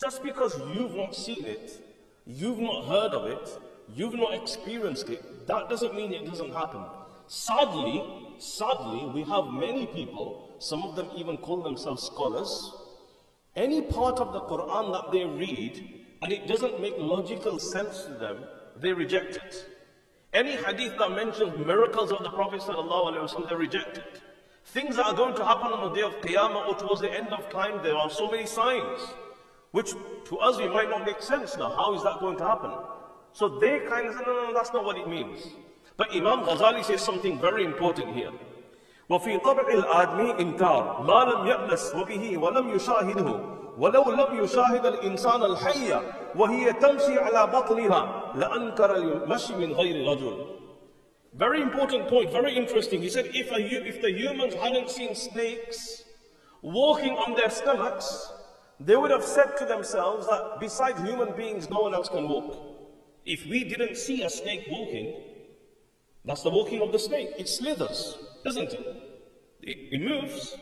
Just 0.00 0.22
because 0.22 0.58
you've 0.74 0.94
not 0.94 1.14
seen 1.14 1.44
it, 1.44 1.83
you've 2.25 2.59
not 2.59 2.85
heard 2.85 3.13
of 3.13 3.25
it, 3.25 3.59
you've 3.93 4.15
not 4.15 4.33
experienced 4.33 5.09
it, 5.09 5.47
that 5.47 5.69
doesn't 5.69 5.95
mean 5.95 6.13
it 6.13 6.25
doesn't 6.25 6.53
happen. 6.53 6.83
Sadly, 7.27 8.03
sadly, 8.39 9.09
we 9.13 9.23
have 9.23 9.47
many 9.47 9.85
people, 9.87 10.55
some 10.59 10.83
of 10.83 10.95
them 10.95 11.09
even 11.15 11.37
call 11.37 11.61
themselves 11.61 12.03
scholars, 12.03 12.71
any 13.55 13.81
part 13.81 14.19
of 14.19 14.33
the 14.33 14.41
Quran 14.41 14.91
that 14.93 15.11
they 15.11 15.23
read 15.23 16.03
and 16.21 16.31
it 16.31 16.47
doesn't 16.47 16.81
make 16.81 16.95
logical 16.97 17.59
sense 17.59 18.03
to 18.03 18.13
them, 18.13 18.43
they 18.77 18.91
reject 18.91 19.37
it. 19.37 19.65
Any 20.33 20.51
hadith 20.51 20.97
that 20.97 21.11
mentions 21.11 21.57
miracles 21.65 22.11
of 22.11 22.23
the 22.23 22.29
Prophet 22.29 22.61
ﷺ, 22.61 23.49
they 23.49 23.55
reject 23.55 23.99
it. 23.99 24.21
Things 24.65 24.97
that 24.97 25.05
are 25.05 25.13
going 25.13 25.35
to 25.35 25.45
happen 25.45 25.71
on 25.71 25.89
the 25.89 25.95
day 25.95 26.01
of 26.01 26.13
Qiyamah 26.21 26.67
or 26.67 26.75
towards 26.75 27.01
the 27.01 27.11
end 27.11 27.29
of 27.29 27.49
time, 27.49 27.81
there 27.83 27.95
are 27.95 28.09
so 28.09 28.29
many 28.29 28.45
signs, 28.45 28.99
which 29.74 29.92
to 30.26 30.38
us 30.38 30.58
it 30.58 30.72
might 30.72 30.90
not 30.90 31.04
make 31.04 31.22
sense 31.22 31.56
now. 31.56 31.70
How 31.70 31.94
is 31.94 32.02
that 32.02 32.20
going 32.20 32.36
to 32.38 32.46
happen? 32.46 32.70
So 33.32 33.48
they 33.60 33.80
kind 33.80 34.08
of 34.08 34.14
say, 34.14 34.22
no, 34.26 34.34
no, 34.34 34.46
no, 34.48 34.54
that's 34.54 34.72
not 34.72 34.84
what 34.84 34.96
it 34.96 35.08
means. 35.08 35.46
But 35.96 36.14
Imam 36.14 36.40
Ghazali 36.44 36.84
says 36.84 37.02
something 37.02 37.38
very 37.40 37.64
important 37.64 38.14
here. 38.14 38.32
وفي 39.10 39.38
طبع 39.38 39.68
الآدمي 39.68 40.30
إنكار 40.40 41.02
ما 41.02 41.24
لم 41.24 41.46
يأنس 41.46 41.94
وبه 41.94 42.38
ولم 42.38 42.68
يشاهده 42.68 43.40
ولو 43.78 44.10
لم 44.10 44.44
يشاهد 44.44 44.86
الإنسان 44.86 45.42
الحية 45.42 46.02
وهي 46.36 46.72
تمشي 46.72 47.18
على 47.18 47.46
بطنها 47.46 48.32
لأنكر 48.34 48.96
المشي 48.96 49.54
من 49.54 49.72
غير 49.72 50.08
رجل 50.10 50.46
Very 51.32 51.62
important 51.62 52.08
point, 52.08 52.32
very 52.32 52.56
interesting. 52.56 53.00
He 53.00 53.08
said 53.08 53.26
if, 53.32 53.52
a, 53.52 53.60
if 53.60 54.02
the 54.02 54.10
humans 54.10 54.54
hadn't 54.54 54.90
seen 54.90 55.14
snakes 55.14 56.02
walking 56.60 57.12
on 57.12 57.36
their 57.36 57.50
stomachs, 57.50 58.32
they 58.79 58.95
would 58.95 59.11
have 59.11 59.23
said 59.23 59.57
to 59.57 59.65
themselves 59.65 60.27
that 60.27 60.57
besides 60.59 60.99
human 61.01 61.35
beings, 61.35 61.69
no 61.69 61.81
one 61.81 61.93
else 61.93 62.09
can 62.09 62.27
walk. 62.27 62.57
If 63.25 63.45
we 63.45 63.63
didn't 63.63 63.97
see 63.97 64.23
a 64.23 64.29
snake 64.29 64.67
walking, 64.69 65.15
that's 66.25 66.43
the 66.43 66.49
walking 66.49 66.81
of 66.81 66.91
the 66.91 66.99
snake. 66.99 67.29
It 67.37 67.47
slithers, 67.47 68.17
doesn't 68.43 68.73
it? 68.73 68.85
It, 69.61 69.77
it 69.91 70.01
moves. 70.01 70.57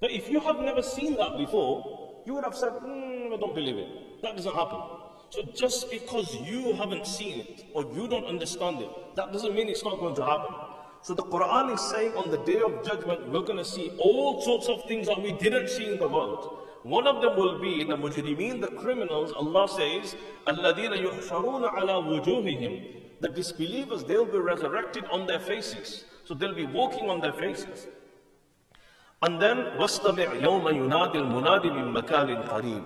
But 0.00 0.10
if 0.10 0.28
you 0.28 0.40
have 0.40 0.60
never 0.60 0.82
seen 0.82 1.16
that 1.16 1.36
before, 1.38 2.22
you 2.26 2.34
would 2.34 2.44
have 2.44 2.56
said, 2.56 2.72
mm, 2.72 3.32
I 3.32 3.36
don't 3.36 3.54
believe 3.54 3.76
it. 3.76 4.22
That 4.22 4.36
doesn't 4.36 4.54
happen. 4.54 4.80
So 5.30 5.42
just 5.54 5.90
because 5.90 6.34
you 6.36 6.72
haven't 6.74 7.06
seen 7.06 7.40
it 7.40 7.66
or 7.74 7.84
you 7.94 8.08
don't 8.08 8.24
understand 8.24 8.80
it, 8.80 8.90
that 9.16 9.32
doesn't 9.32 9.54
mean 9.54 9.68
it's 9.68 9.84
not 9.84 9.98
going 9.98 10.14
to 10.16 10.24
happen. 10.24 10.54
So 11.02 11.14
the 11.14 11.22
Quran 11.22 11.74
is 11.74 11.80
saying 11.90 12.12
on 12.14 12.30
the 12.30 12.38
day 12.38 12.60
of 12.60 12.84
judgment, 12.84 13.28
we're 13.28 13.42
going 13.42 13.58
to 13.58 13.64
see 13.64 13.92
all 13.98 14.42
sorts 14.42 14.68
of 14.68 14.84
things 14.84 15.06
that 15.06 15.20
we 15.20 15.32
didn't 15.32 15.68
see 15.68 15.92
in 15.92 15.98
the 15.98 16.08
world. 16.08 16.57
One 16.83 17.07
of 17.07 17.21
them 17.21 17.37
will 17.37 17.59
be 17.59 17.83
the 17.83 17.95
mujrimeen, 17.95 18.59
the 18.59 18.67
criminals. 18.67 19.31
Allah 19.31 19.67
says, 19.69 20.15
الَّذِينَ 20.47 20.93
يُحْشَرُونَ 21.05 21.69
عَلَى 21.69 22.25
وُجُوهِهِمْ 22.25 23.21
The 23.21 23.29
disbelievers, 23.29 24.03
they'll 24.03 24.25
be 24.25 24.37
resurrected 24.37 25.05
on 25.05 25.25
their 25.25 25.39
faces. 25.39 26.03
So 26.25 26.33
they'll 26.33 26.53
be 26.53 26.65
walking 26.65 27.09
on 27.09 27.21
their 27.21 27.31
faces. 27.33 27.87
And 29.21 29.41
then, 29.41 29.57
وَاسْتَمِعْ 29.77 30.41
يَوْمَ 30.41 30.65
يُنَادِ 30.67 31.15
الْمُنَادِ 31.15 31.63
مِنْ 31.71 31.93
مَكَانٍ 31.93 32.49
قَرِيبٍ 32.49 32.83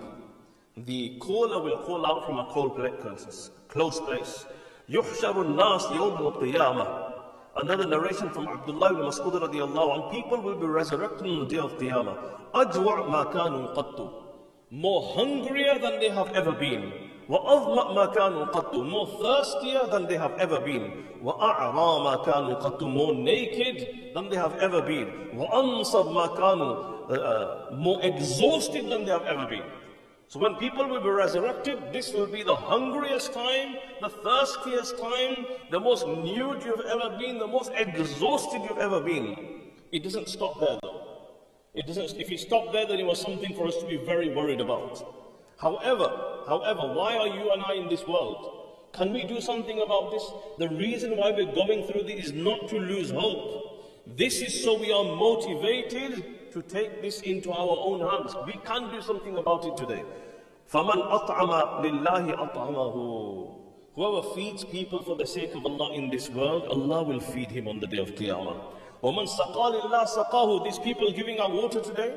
The 0.86 1.18
caller 1.18 1.60
will 1.60 1.78
call 1.78 2.06
out 2.06 2.24
from 2.24 2.38
a 2.38 2.44
cold 2.52 2.76
place, 2.76 3.50
close 3.66 3.98
place. 4.00 4.46
يُحْشَرُ 4.88 5.34
النَّاسِ 5.34 5.90
يَوْمَ 5.90 6.18
الْقِيَامَةِ 6.18 7.01
Another 7.56 7.86
narration 7.86 8.30
from 8.30 8.46
Abdullah 8.48 8.92
ibn 8.92 9.02
Mas'ud 9.02 9.34
radiallahu 9.34 9.88
anh, 9.94 10.10
people 10.14 10.40
will 10.40 10.54
be 10.56 10.66
resurrected 10.66 11.26
on 11.26 11.40
the 11.40 11.46
day 11.46 11.58
of 11.58 11.72
Qiyamah. 11.78 12.16
أَجْوَعْ 12.54 13.08
مَا 13.10 13.32
كَانُوا 13.32 13.74
قَطُّ 13.74 14.12
More 14.70 15.02
hungrier 15.14 15.78
than 15.78 15.98
they 15.98 16.08
have 16.08 16.28
ever 16.34 16.52
been. 16.52 16.92
وَأَظْمَأْ 17.28 17.94
مَا 17.98 18.14
كَانُوا 18.14 18.50
قَطُّ 18.52 18.72
More 18.88 19.06
thirstier 19.06 19.80
than 19.90 20.06
they 20.06 20.16
have 20.16 20.32
ever 20.38 20.60
been. 20.60 21.04
وَأَعْرَى 21.22 21.72
مَا 22.06 22.24
كَانُوا 22.24 22.62
قَطُّ 22.62 22.80
More 22.82 23.12
naked 23.14 24.14
than 24.14 24.28
they 24.30 24.36
have 24.36 24.54
ever 24.58 24.80
been. 24.80 25.08
وَأَنصَبْ 25.34 26.12
مَا 26.14 26.36
كَانُوا 26.36 27.10
uh, 27.10 27.12
uh, 27.12 27.76
More 27.76 27.98
exhausted 28.02 28.88
than 28.88 29.04
they 29.04 29.10
have 29.10 29.24
ever 29.26 29.46
been. 29.46 29.64
so 30.33 30.39
when 30.39 30.55
people 30.55 30.87
will 30.87 30.99
be 30.99 31.09
resurrected, 31.09 31.93
this 31.93 32.11
will 32.11 32.25
be 32.25 32.41
the 32.41 32.55
hungriest 32.55 33.33
time, 33.33 33.75
the 34.01 34.09
thirstiest 34.09 34.97
time, 34.97 35.45
the 35.69 35.79
most 35.79 36.07
nude 36.07 36.63
you've 36.65 36.87
ever 36.87 37.15
been, 37.19 37.37
the 37.37 37.45
most 37.45 37.71
exhausted 37.75 38.63
you've 38.67 38.79
ever 38.79 38.99
been. 38.99 39.35
It 39.91 40.01
doesn't 40.01 40.27
stop 40.27 40.59
there 40.59 40.79
though. 40.81 41.01
It 41.75 41.85
doesn't, 41.85 42.19
if 42.19 42.31
it 42.31 42.39
stopped 42.39 42.73
there, 42.73 42.87
then 42.87 42.99
it 42.99 43.05
was 43.05 43.21
something 43.21 43.53
for 43.53 43.67
us 43.67 43.77
to 43.77 43.85
be 43.85 43.97
very 43.97 44.33
worried 44.33 44.59
about. 44.59 45.05
However, 45.59 46.11
however, 46.47 46.95
why 46.95 47.15
are 47.15 47.27
you 47.27 47.51
and 47.51 47.61
I 47.67 47.73
in 47.73 47.87
this 47.87 48.07
world? 48.07 48.89
Can 48.91 49.13
we 49.13 49.25
do 49.25 49.39
something 49.39 49.83
about 49.83 50.09
this? 50.09 50.27
The 50.57 50.69
reason 50.69 51.15
why 51.15 51.29
we're 51.29 51.53
going 51.53 51.85
through 51.85 52.05
this 52.05 52.25
is 52.25 52.31
not 52.33 52.69
to 52.69 52.79
lose 52.79 53.11
hope. 53.11 54.07
This 54.17 54.41
is 54.41 54.63
so 54.63 54.79
we 54.79 54.91
are 54.91 55.03
motivated 55.03 56.25
to 56.52 56.62
take 56.62 57.02
this 57.02 57.20
into 57.22 57.50
our 57.52 57.76
own 57.78 58.00
hands. 58.00 58.34
We 58.46 58.54
can 58.64 58.90
do 58.90 59.00
something 59.02 59.36
about 59.36 59.64
it 59.64 59.76
today. 59.76 60.04
فَمَنْ 60.72 61.00
أَطْعَمَ 61.10 61.82
لِلَّهِ 61.84 62.52
أَطْعَمَهُ 62.52 63.54
Whoever 63.94 64.34
feeds 64.34 64.64
people 64.64 65.02
for 65.02 65.16
the 65.16 65.26
sake 65.26 65.54
of 65.54 65.64
Allah 65.64 65.92
in 65.94 66.10
this 66.10 66.28
world, 66.30 66.66
Allah 66.68 67.02
will 67.02 67.20
feed 67.20 67.50
him 67.50 67.66
on 67.68 67.80
the 67.80 67.86
day 67.86 67.98
of 67.98 68.14
Qiyamah. 68.14 68.60
وَمَنْ 69.02 69.26
سَقَى 69.28 69.80
لِلَّهِ 69.80 70.04
سَقَاهُ 70.06 70.64
These 70.64 70.78
people 70.80 71.10
giving 71.12 71.38
out 71.38 71.52
water 71.52 71.80
today, 71.80 72.14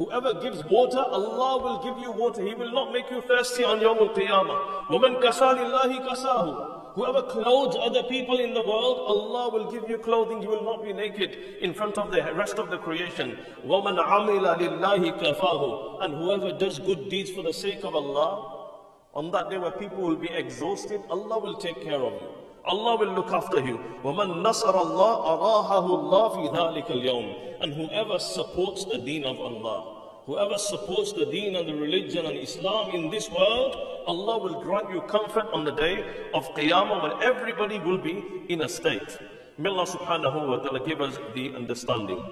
Whoever 0.00 0.32
gives 0.40 0.64
water, 0.64 0.96
Allah 0.98 1.62
will 1.62 1.82
give 1.82 2.02
you 2.02 2.10
water. 2.10 2.42
He 2.42 2.54
will 2.54 2.72
not 2.72 2.90
make 2.90 3.10
you 3.10 3.20
thirsty 3.20 3.64
on 3.64 3.80
Yawm 3.80 3.98
al-Qiyamah. 4.00 4.86
وَمَنْ 4.88 5.20
كَسَى 5.20 5.48
لِلَّهِ 5.60 6.08
كَسَاهُ 6.08 6.73
Whoever 6.94 7.22
clothes 7.22 7.76
other 7.80 8.02
people 8.02 8.40
in 8.40 8.52
the 8.52 8.62
world, 8.62 8.98
Allah 9.06 9.50
will 9.50 9.70
give 9.70 9.88
you 9.88 9.98
clothing. 9.98 10.42
You 10.42 10.48
will 10.48 10.64
not 10.64 10.82
be 10.82 10.92
naked 10.92 11.36
in 11.60 11.72
front 11.72 11.98
of 11.98 12.10
the 12.10 12.20
rest 12.34 12.58
of 12.58 12.68
the 12.68 12.78
creation. 12.78 13.38
وَمَنْ 13.64 13.96
عَمِلَ 14.04 14.58
لِلَّهِ 14.58 15.20
كَفَاهُ 15.20 16.02
And 16.04 16.14
whoever 16.14 16.52
does 16.52 16.80
good 16.80 17.08
deeds 17.08 17.30
for 17.30 17.42
the 17.44 17.52
sake 17.52 17.84
of 17.84 17.94
Allah, 17.94 18.72
on 19.14 19.30
that 19.30 19.50
day 19.50 19.58
where 19.58 19.70
people 19.70 20.02
will 20.02 20.16
be 20.16 20.30
exhausted, 20.30 21.00
Allah 21.10 21.38
will 21.38 21.56
take 21.56 21.80
care 21.82 22.00
of 22.00 22.12
you. 22.20 22.28
Allah 22.64 22.96
will 22.96 23.12
look 23.14 23.32
after 23.32 23.60
you. 23.60 23.78
وَمَنْ 24.02 24.42
نَصَرَ 24.42 24.74
اللَّهِ 24.74 25.14
أَرَاهَهُ 25.32 25.86
اللَّهِ 25.86 26.36
فِي 26.36 26.56
ذَلِكَ 26.56 26.86
الْيَوْمِ 26.90 27.62
And 27.62 27.72
whoever 27.72 28.18
supports 28.18 28.84
the 28.84 28.98
deen 28.98 29.24
of 29.24 29.38
Allah, 29.40 29.93
Whoever 30.26 30.58
supports 30.58 31.12
the 31.12 31.26
deen 31.26 31.56
and 31.56 31.68
the 31.68 31.74
religion 31.74 32.26
and 32.26 32.36
Islam 32.36 32.90
in 32.94 33.10
this 33.10 33.28
world, 33.30 33.76
Allah 34.06 34.38
will 34.38 34.62
grant 34.62 34.90
you 34.90 35.00
comfort 35.02 35.46
on 35.52 35.64
the 35.64 35.72
day 35.72 36.04
of 36.34 36.46
Qiyamah 36.54 37.02
when 37.02 37.22
everybody 37.22 37.78
will 37.78 37.98
be 37.98 38.22
in 38.48 38.62
a 38.62 38.68
state. 38.68 39.18
May 39.58 39.70
Allah 39.70 39.86
subhanahu 39.86 40.48
wa 40.48 40.56
ta'ala 40.58 40.86
give 40.86 41.00
us 41.00 41.18
the 41.34 41.54
understanding. 41.54 42.22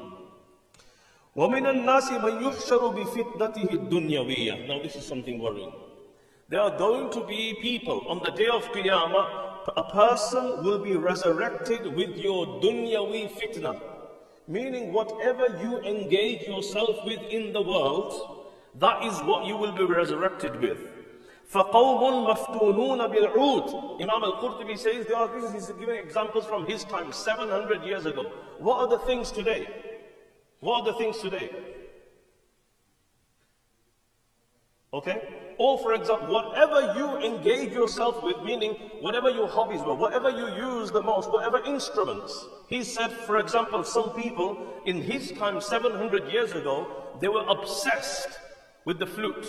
وَمِنَ 1.37 1.67
النَّاسِ 1.67 2.19
مَنْ 2.19 2.43
يُحْشَرُ 2.43 2.83
بِفِتْنَتِهِ 2.95 3.71
الدُّنْيَوِيَّةِ 3.71 4.69
Now 4.69 4.83
this 4.83 4.97
is 4.97 5.07
something 5.07 5.39
worrying. 5.39 5.73
There 6.49 6.61
are 6.61 6.77
going 6.77 7.11
to 7.13 7.27
be 7.27 7.59
people 7.61 8.05
on 8.09 8.21
the 8.25 8.31
day 8.31 8.47
of 8.47 8.65
Qiyamah, 8.73 9.49
a 9.77 9.85
person 9.85 10.65
will 10.65 10.79
be 10.79 10.97
resurrected 10.97 11.95
with 11.95 12.17
your 12.17 12.47
dunyawi 12.63 13.31
fitna. 13.31 13.81
Meaning, 14.47 14.93
whatever 14.93 15.47
you 15.63 15.79
engage 15.81 16.43
yourself 16.43 17.05
with 17.05 17.21
in 17.31 17.53
the 17.53 17.61
world, 17.61 18.47
that 18.77 19.05
is 19.05 19.19
what 19.21 19.45
you 19.45 19.57
will 19.57 19.73
be 19.73 19.85
resurrected 19.85 20.61
with. 20.61 20.79
فَقَوْمٌ 21.53 22.35
مَفْتُونُونَ 22.35 23.15
بِالْعُودِ 23.15 24.03
Imam 24.03 24.23
al-Qurtubi 24.23 24.79
says, 24.79 25.07
there 25.07 25.17
are, 25.17 25.41
this 25.41 25.69
is 25.69 25.75
giving 25.79 25.97
examples 25.97 26.45
from 26.45 26.67
his 26.67 26.85
time, 26.85 27.11
700 27.11 27.83
years 27.85 28.05
ago. 28.05 28.31
What 28.59 28.81
are 28.81 28.89
the 28.89 28.99
things 28.99 29.31
today? 29.31 29.67
What 30.61 30.81
are 30.83 30.93
the 30.93 30.99
things 30.99 31.19
today? 31.19 31.51
Okay? 34.93 35.42
Or 35.58 35.78
for 35.80 35.94
example, 35.94 36.34
whatever 36.34 36.94
you 36.98 37.18
engage 37.18 37.74
yourself 37.74 38.24
with, 38.24 38.42
meaning 38.44 38.74
whatever 39.02 39.30
your 39.30 39.48
hobbies 39.48 39.82
were, 39.82 39.96
whatever 39.96 40.30
you 40.30 40.48
use 40.56 40.92
the 40.92 41.02
most, 41.02 41.32
whatever 41.32 41.60
instruments. 41.66 42.46
He 42.68 42.84
said, 42.84 43.12
for 43.12 43.38
example, 43.38 43.84
some 43.84 44.12
people 44.12 44.58
in 44.86 45.02
his 45.02 45.32
time, 45.32 45.60
700 45.62 46.32
years 46.32 46.52
ago, 46.52 46.88
they 47.22 47.28
were 47.28 47.46
obsessed 47.48 48.40
with 48.86 49.00
the 49.00 49.06
flute. 49.06 49.48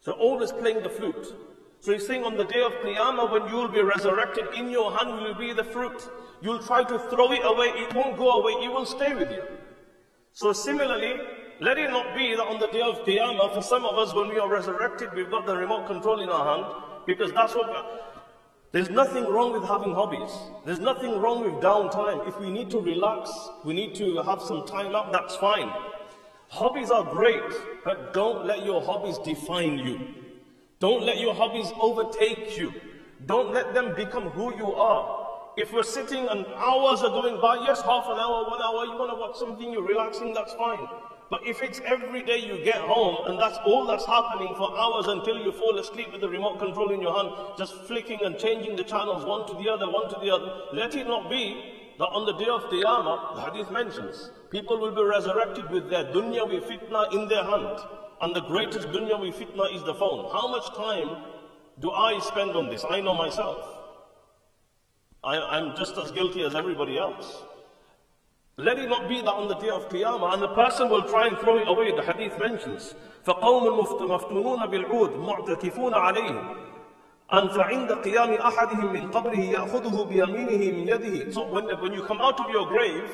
So 0.00 0.12
always 0.12 0.52
playing 0.52 0.82
the 0.82 0.90
flute. 0.90 1.34
So 1.80 1.92
he's 1.92 2.06
saying 2.06 2.24
on 2.24 2.36
the 2.36 2.44
day 2.44 2.62
of 2.62 2.72
Qiyamah, 2.72 3.30
when 3.30 3.48
you 3.48 3.56
will 3.56 3.68
be 3.68 3.82
resurrected, 3.82 4.46
in 4.56 4.70
your 4.70 4.96
hand 4.96 5.20
will 5.20 5.34
be 5.34 5.52
the 5.52 5.64
fruit. 5.64 6.08
You'll 6.40 6.62
try 6.62 6.84
to 6.84 6.98
throw 7.10 7.32
it 7.32 7.44
away, 7.44 7.68
it 7.68 7.94
won't 7.94 8.16
go 8.16 8.30
away, 8.40 8.52
it 8.64 8.68
will 8.68 8.86
stay 8.86 9.14
with 9.14 9.30
you. 9.30 9.42
So 10.32 10.52
similarly, 10.52 11.20
let 11.60 11.78
it 11.78 11.90
not 11.90 12.14
be 12.14 12.34
that 12.34 12.44
on 12.44 12.60
the 12.60 12.66
day 12.68 12.82
of 12.82 13.00
Qiyamah, 13.04 13.54
for 13.54 13.62
some 13.62 13.84
of 13.84 13.96
us, 13.98 14.14
when 14.14 14.28
we 14.28 14.38
are 14.38 14.48
resurrected, 14.48 15.10
we've 15.14 15.30
got 15.30 15.46
the 15.46 15.56
remote 15.56 15.86
control 15.86 16.20
in 16.20 16.28
our 16.28 16.56
hand, 16.56 16.66
because 17.06 17.32
that's 17.32 17.54
what. 17.54 18.02
There's 18.72 18.90
nothing 18.90 19.24
wrong 19.24 19.52
with 19.52 19.64
having 19.64 19.94
hobbies. 19.94 20.30
There's 20.66 20.80
nothing 20.80 21.18
wrong 21.18 21.40
with 21.40 21.62
downtime. 21.62 22.28
If 22.28 22.38
we 22.38 22.50
need 22.50 22.68
to 22.72 22.80
relax, 22.80 23.30
we 23.64 23.72
need 23.72 23.94
to 23.94 24.20
have 24.22 24.42
some 24.42 24.66
time 24.66 24.94
up, 24.94 25.12
that's 25.12 25.36
fine. 25.36 25.70
Hobbies 26.48 26.90
are 26.90 27.04
great, 27.04 27.42
but 27.84 28.12
don't 28.12 28.44
let 28.44 28.66
your 28.66 28.82
hobbies 28.82 29.18
define 29.18 29.78
you. 29.78 30.00
Don't 30.78 31.04
let 31.04 31.18
your 31.18 31.34
hobbies 31.34 31.72
overtake 31.80 32.58
you. 32.58 32.72
Don't 33.24 33.54
let 33.54 33.72
them 33.72 33.94
become 33.94 34.28
who 34.30 34.54
you 34.56 34.74
are. 34.74 35.26
If 35.56 35.72
we're 35.72 35.82
sitting 35.82 36.28
and 36.28 36.44
hours 36.56 37.02
are 37.02 37.08
going 37.08 37.40
by, 37.40 37.56
yes, 37.64 37.80
half 37.80 38.04
an 38.06 38.18
hour, 38.18 38.44
one 38.44 38.60
hour, 38.60 38.84
you 38.84 38.98
want 38.98 39.10
to 39.10 39.16
watch 39.16 39.38
something, 39.38 39.72
you're 39.72 39.86
relaxing, 39.86 40.34
that's 40.34 40.52
fine. 40.52 40.86
But 41.28 41.44
if 41.44 41.62
it's 41.62 41.80
every 41.84 42.22
day 42.22 42.38
you 42.38 42.62
get 42.64 42.76
home 42.76 43.16
and 43.26 43.38
that's 43.38 43.58
all 43.66 43.84
that's 43.86 44.06
happening 44.06 44.54
for 44.56 44.78
hours 44.78 45.06
until 45.08 45.38
you 45.38 45.50
fall 45.50 45.76
asleep 45.78 46.12
with 46.12 46.20
the 46.20 46.28
remote 46.28 46.58
control 46.60 46.92
in 46.92 47.00
your 47.00 47.16
hand, 47.16 47.30
just 47.58 47.74
flicking 47.86 48.20
and 48.24 48.38
changing 48.38 48.76
the 48.76 48.84
channels 48.84 49.24
one 49.24 49.46
to 49.48 49.54
the 49.54 49.68
other, 49.68 49.90
one 49.90 50.08
to 50.08 50.16
the 50.20 50.30
other, 50.30 50.62
let 50.72 50.94
it 50.94 51.06
not 51.06 51.28
be 51.28 51.72
that 51.98 52.06
on 52.06 52.26
the 52.26 52.32
day 52.34 52.48
of 52.50 52.62
Qiyamah, 52.64 53.34
the 53.34 53.40
hadith 53.40 53.70
mentions, 53.72 54.30
people 54.50 54.78
will 54.78 54.94
be 54.94 55.02
resurrected 55.02 55.68
with 55.70 55.90
their 55.90 56.04
dunyawi 56.04 56.60
fitna 56.62 57.12
in 57.12 57.26
their 57.28 57.42
hand. 57.42 57.80
And 58.20 58.34
the 58.34 58.42
greatest 58.42 58.88
dunyawi 58.88 59.34
fitna 59.34 59.74
is 59.74 59.82
the 59.82 59.94
phone. 59.94 60.30
How 60.30 60.46
much 60.48 60.74
time 60.76 61.24
do 61.80 61.90
I 61.90 62.18
spend 62.20 62.50
on 62.50 62.68
this? 62.68 62.84
I 62.88 63.00
know 63.00 63.14
myself. 63.14 63.76
I, 65.24 65.58
am 65.58 65.74
just 65.76 65.96
as 65.96 66.12
guilty 66.12 66.42
as 66.44 66.54
everybody 66.54 66.98
else. 66.98 67.42
Let 68.57 68.77
it 68.77 68.89
not 68.89 69.09
be 69.09 69.21
that 69.21 69.33
on 69.33 69.47
the 69.47 69.55
day 69.55 69.69
of 69.69 69.89
Qiyamah, 69.89 70.33
and 70.33 70.41
the 70.43 70.49
person 70.49 70.89
will 70.89 71.03
try 71.03 71.27
and 71.27 71.37
throw 71.39 71.57
it 71.57 71.67
away. 71.67 71.91
The 71.95 72.03
hadith 72.03 72.37
mentions, 72.37 72.93
فَقَوْمٌ 73.25 73.63
مَفْتُونُونَ 73.79 74.67
بِالْعُودِ 74.69 75.17
مُعْتَكِفُونَ 75.17 75.93
عَلَيْهِ 75.93 76.57
أن 77.31 77.47
فعند 77.47 77.91
قيام 77.91 78.33
أحدهم 78.33 78.93
من 78.93 79.11
قبره 79.11 79.39
يأخذه 79.39 80.03
بيمينه 80.03 80.71
من 80.71 80.87
يده. 80.87 81.33
So 81.33 81.47
when, 81.47 81.63
when 81.79 81.93
you 81.93 82.03
come 82.03 82.19
out 82.19 82.37
of 82.41 82.49
your 82.49 82.67
grave, 82.67 83.09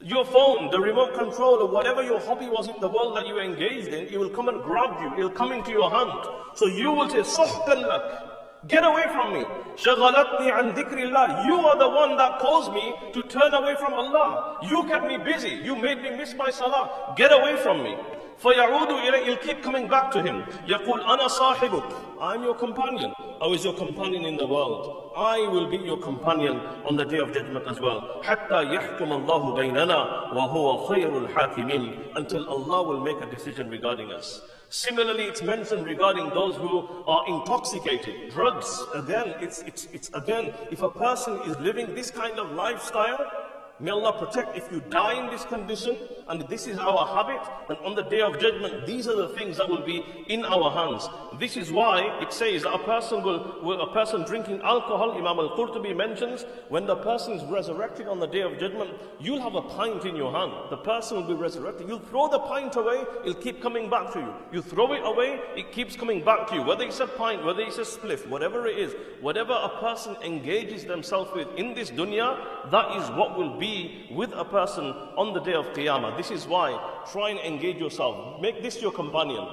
your 0.00 0.24
phone, 0.24 0.70
the 0.70 0.80
remote 0.80 1.14
control, 1.14 1.62
or 1.62 1.68
whatever 1.68 2.02
your 2.02 2.18
hobby 2.18 2.48
was 2.48 2.66
in 2.66 2.74
the 2.80 2.88
world 2.88 3.16
that 3.16 3.28
you 3.28 3.38
engaged 3.38 3.88
in, 3.88 4.08
it 4.08 4.18
will 4.18 4.30
come 4.30 4.48
and 4.48 4.60
grab 4.62 5.00
you. 5.00 5.20
It 5.20 5.22
will 5.22 5.30
come 5.30 5.52
into 5.52 5.70
your 5.70 5.88
hand. 5.88 6.26
So 6.54 6.66
you 6.66 6.90
will 6.90 7.08
say, 7.08 7.20
صحبا 7.20 7.74
لك. 7.74 8.25
Get 8.68 8.84
away 8.84 9.04
from 9.12 9.32
me. 9.32 9.44
شغلتني 9.76 10.50
عن 10.52 10.74
ذكر 10.74 10.98
الله. 10.98 11.46
You 11.46 11.66
are 11.66 11.78
the 11.78 11.88
one 11.88 12.16
that 12.16 12.38
caused 12.38 12.72
me 12.72 12.94
to 13.12 13.22
turn 13.22 13.52
away 13.54 13.74
from 13.74 13.92
Allah. 13.92 14.58
You 14.62 14.84
kept 14.84 15.06
me 15.06 15.18
busy. 15.18 15.60
You 15.64 15.74
made 15.74 16.00
me 16.00 16.10
miss 16.10 16.34
my 16.34 16.50
salah. 16.50 17.14
Get 17.16 17.32
away 17.32 17.56
from 17.56 17.82
me. 17.82 17.96
فيعود 18.38 18.88
إليه, 18.88 19.24
he'll 19.24 19.36
keep 19.36 19.62
coming 19.62 19.88
back 19.88 20.10
to 20.12 20.22
him. 20.22 20.44
يقول 20.66 21.00
أنا 21.00 21.28
صاحبك. 21.28 21.84
I'm 22.20 22.44
your 22.44 22.54
companion. 22.54 23.12
I 23.40 23.46
was 23.48 23.64
your 23.64 23.74
companion 23.74 24.24
in 24.24 24.36
the 24.36 24.46
world. 24.46 25.12
I 25.16 25.40
will 25.48 25.68
be 25.68 25.78
your 25.78 25.98
companion 25.98 26.60
on 26.88 26.96
the 26.96 27.04
day 27.04 27.18
of 27.18 27.32
judgment 27.32 27.66
as 27.66 27.80
well. 27.80 28.22
حتى 28.22 28.62
يحكم 28.74 29.12
الله 29.12 29.54
بيننا 29.54 30.32
وهو 30.34 30.86
خير 30.86 31.18
الحاكمين. 31.18 32.14
Until 32.16 32.48
Allah 32.48 32.82
will 32.82 33.00
make 33.00 33.20
a 33.20 33.26
decision 33.26 33.68
regarding 33.70 34.12
us. 34.12 34.40
Similarly, 34.69 35.23
it's 35.23 35.41
mentioned 35.41 35.85
regarding 35.85 36.29
those 36.29 36.55
who 36.55 36.87
are 37.07 37.25
intoxicated. 37.27 38.31
Drugs, 38.31 38.83
again, 38.93 39.35
it's, 39.39 39.61
it's, 39.61 39.87
it's 39.93 40.09
again, 40.13 40.53
if 40.71 40.81
a 40.81 40.89
person 40.89 41.39
is 41.45 41.57
living 41.59 41.95
this 41.95 42.11
kind 42.11 42.37
of 42.37 42.51
lifestyle, 42.51 43.46
May 43.79 43.91
Allah 43.91 44.17
protect 44.17 44.57
if 44.57 44.71
you 44.71 44.81
die 44.89 45.23
in 45.23 45.29
this 45.29 45.45
condition 45.45 45.95
and 46.27 46.41
this 46.49 46.65
is 46.65 46.79
our 46.79 47.05
habit 47.15 47.39
and 47.69 47.77
on 47.85 47.93
the 47.93 48.01
day 48.01 48.21
of 48.21 48.39
judgment 48.39 48.87
these 48.87 49.07
are 49.07 49.15
the 49.15 49.29
things 49.29 49.57
that 49.57 49.69
will 49.69 49.85
be 49.85 50.03
in 50.27 50.43
our 50.45 50.71
hands. 50.71 51.07
This 51.39 51.57
is 51.57 51.71
why 51.71 52.17
it 52.19 52.33
says 52.33 52.63
a 52.63 52.79
person 52.79 53.21
will, 53.21 53.59
will 53.61 53.81
a 53.81 53.93
person 53.93 54.23
drinking 54.23 54.61
alcohol, 54.63 55.11
Imam 55.11 55.37
al-Qurtubi 55.37 55.95
mentions, 55.95 56.43
when 56.69 56.87
the 56.87 56.95
person 56.95 57.33
is 57.33 57.43
resurrected 57.43 58.07
on 58.07 58.19
the 58.19 58.25
day 58.25 58.41
of 58.41 58.57
judgment, 58.57 58.89
you'll 59.19 59.41
have 59.41 59.53
a 59.53 59.61
pint 59.61 60.05
in 60.05 60.15
your 60.15 60.31
hand. 60.31 60.53
The 60.71 60.77
person 60.77 61.17
will 61.17 61.27
be 61.27 61.35
resurrected. 61.35 61.87
You'll 61.87 61.99
throw 61.99 62.29
the 62.29 62.39
pint 62.39 62.75
away, 62.77 63.03
it'll 63.21 63.35
keep 63.35 63.61
coming 63.61 63.91
back 63.91 64.11
to 64.13 64.19
you. 64.19 64.33
You 64.51 64.63
throw 64.63 64.93
it 64.93 65.01
away, 65.03 65.39
it 65.55 65.71
keeps 65.71 65.95
coming 65.95 66.23
back 66.23 66.47
to 66.47 66.55
you. 66.55 66.63
Whether 66.63 66.85
it's 66.85 66.99
a 66.99 67.07
pint, 67.07 67.45
whether 67.45 67.61
it's 67.61 67.77
a 67.77 67.81
spliff, 67.81 68.27
whatever 68.27 68.65
it 68.65 68.79
is, 68.79 68.95
whatever 69.21 69.53
a 69.53 69.69
person 69.79 70.15
engages 70.25 70.83
themselves 70.83 71.29
with 71.35 71.47
in 71.57 71.75
this 71.75 71.91
dunya, 71.91 72.71
that 72.71 72.97
is 72.97 73.09
what 73.11 73.37
will 73.37 73.59
be 73.59 73.66
be 73.67 74.07
with 74.11 74.31
a 74.33 74.45
person 74.45 74.85
on 75.21 75.33
the 75.33 75.41
day 75.41 75.53
of 75.53 75.65
Qiyamah. 75.75 76.15
This 76.17 76.31
is 76.31 76.47
why 76.47 76.67
try 77.11 77.29
and 77.29 77.39
engage 77.39 77.77
yourself. 77.77 78.41
Make 78.41 78.61
this 78.61 78.81
your 78.81 78.91
companion. 78.91 79.45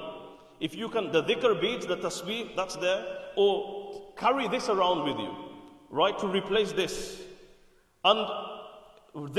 If 0.59 0.75
you 0.75 0.87
can, 0.89 1.11
the 1.11 1.23
dhikr 1.23 1.59
beads, 1.61 1.85
the 1.85 1.97
tasbih, 1.97 2.55
that's 2.55 2.77
there, 2.77 3.01
or 3.35 4.13
carry 4.17 4.47
this 4.47 4.69
around 4.69 5.03
with 5.07 5.17
you, 5.19 5.31
right, 5.89 6.17
to 6.19 6.27
replace 6.27 6.71
this. 6.71 7.21
And 8.03 8.25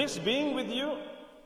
this 0.01 0.18
being 0.18 0.55
with 0.55 0.68
you, 0.68 0.89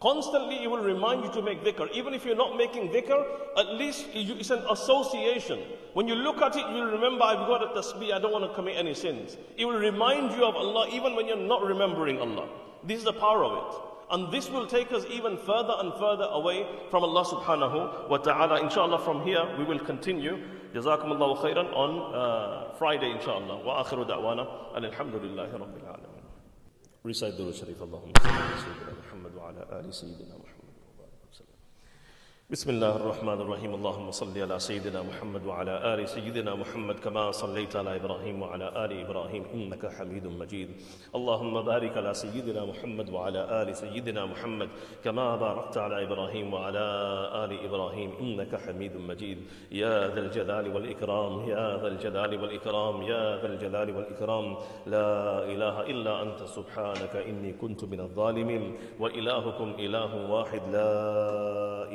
Constantly 0.01 0.63
it 0.63 0.71
will 0.71 0.83
remind 0.83 1.25
you 1.25 1.31
to 1.33 1.43
make 1.43 1.63
dhikr. 1.63 1.91
Even 1.93 2.15
if 2.15 2.25
you're 2.25 2.35
not 2.35 2.57
making 2.57 2.89
dhikr, 2.89 3.23
at 3.59 3.75
least 3.75 4.07
it's 4.15 4.49
an 4.49 4.63
association. 4.71 5.59
When 5.93 6.09
you 6.09 6.15
look 6.15 6.41
at 6.41 6.57
it, 6.57 6.65
you'll 6.73 6.91
remember, 6.91 7.25
I've 7.25 7.47
got 7.47 7.63
a 7.63 7.79
tasbih, 7.79 8.13
I 8.13 8.19
don't 8.19 8.33
want 8.33 8.45
to 8.45 8.55
commit 8.55 8.79
any 8.79 8.95
sins. 8.95 9.37
It 9.59 9.67
will 9.67 9.79
remind 9.79 10.33
you 10.33 10.45
of 10.45 10.57
Allah 10.57 10.89
even 10.91 11.15
when 11.17 11.27
you're 11.27 11.37
not 11.37 11.63
remembering 11.63 12.19
Allah. 12.19 12.49
This 12.83 12.99
is 12.99 13.05
the 13.05 13.13
power 13.13 13.45
of 13.45 13.53
it. 13.59 13.81
And 14.13 14.33
this 14.33 14.49
will 14.49 14.67
take 14.67 14.91
us 14.91 15.05
even 15.11 15.37
further 15.37 15.75
and 15.79 15.93
further 15.95 16.29
away 16.31 16.67
from 16.91 17.05
Allah 17.05 17.25
subhanahu 17.25 18.09
wa 18.09 18.17
ta'ala. 18.17 18.63
Inshallah, 18.63 19.01
from 19.01 19.23
here 19.23 19.47
we 19.59 19.65
will 19.65 19.79
continue. 19.79 20.39
Jazakumullahu 20.75 21.43
khairan 21.43 21.77
on 21.77 22.15
uh, 22.15 22.73
Friday, 22.79 23.11
inshallah. 23.11 23.63
Wa 23.65 23.85
akhiru 23.85 24.09
da'wana. 24.09 24.47
Alhamdulillahi 24.75 25.53
rabbil 25.53 25.85
alamin. 25.85 26.20
Recite 27.06 27.38
the 27.38 27.54
Sharif 27.54 27.82
اللهم 27.82 28.14
صل 28.18 28.30
على 28.30 28.58
سيدنا 28.58 28.94
محمد 29.00 29.36
وعلى 29.36 29.62
آل 29.80 29.94
سيدنا 29.94 30.36
محمد. 30.38 30.59
بسم 32.51 32.71
الله 32.71 32.97
الرحمن 32.97 33.41
الرحيم 33.41 33.75
اللهم 33.75 34.11
صل 34.11 34.39
على 34.39 34.59
سيدنا 34.59 35.03
محمد 35.03 35.47
وعلى 35.47 35.95
آل 35.95 36.09
سيدنا 36.09 36.55
محمد 36.55 36.99
كما 36.99 37.31
صليت 37.31 37.77
على 37.77 37.97
إبراهيم 37.97 38.43
وعلى 38.43 38.85
آل 38.85 38.93
إبراهيم 39.07 39.45
إنك 39.55 39.87
حميد 39.87 40.27
مجيد 40.27 40.69
اللهم 41.15 41.63
بارك 41.63 41.97
على 41.97 42.15
سيدنا 42.15 42.65
محمد 42.65 43.11
وعلى 43.11 43.63
آل 43.63 43.77
سيدنا 43.77 44.27
محمد 44.27 44.69
كما 45.05 45.37
باركت 45.37 45.79
على 45.79 46.03
إبراهيم 46.03 46.55
وعلى 46.55 46.87
آل 47.45 47.65
إبراهيم 47.65 48.11
إنك 48.21 48.57
حميد 48.57 48.97
مجيد 48.97 49.39
يا 49.71 50.09
ذا 50.15 50.21
الجلال 50.21 50.75
والإكرام 50.75 51.49
يا 51.49 51.77
ذا 51.83 51.89
الجلال 51.89 52.43
والإكرام 52.43 53.03
يا 53.03 53.23
ذا 53.43 53.47
الجلال 53.47 53.97
والإكرام 53.97 54.47
لا 54.87 55.11
إله 55.53 55.81
إلا 55.93 56.23
أنت 56.23 56.43
سبحانك 56.43 57.15
إني 57.17 57.53
كنت 57.53 57.85
من 57.85 58.01
الظالمين 58.01 58.77
وإلهكم 58.99 59.69
إله 59.79 60.31
واحد 60.31 60.63
لا 60.73 60.91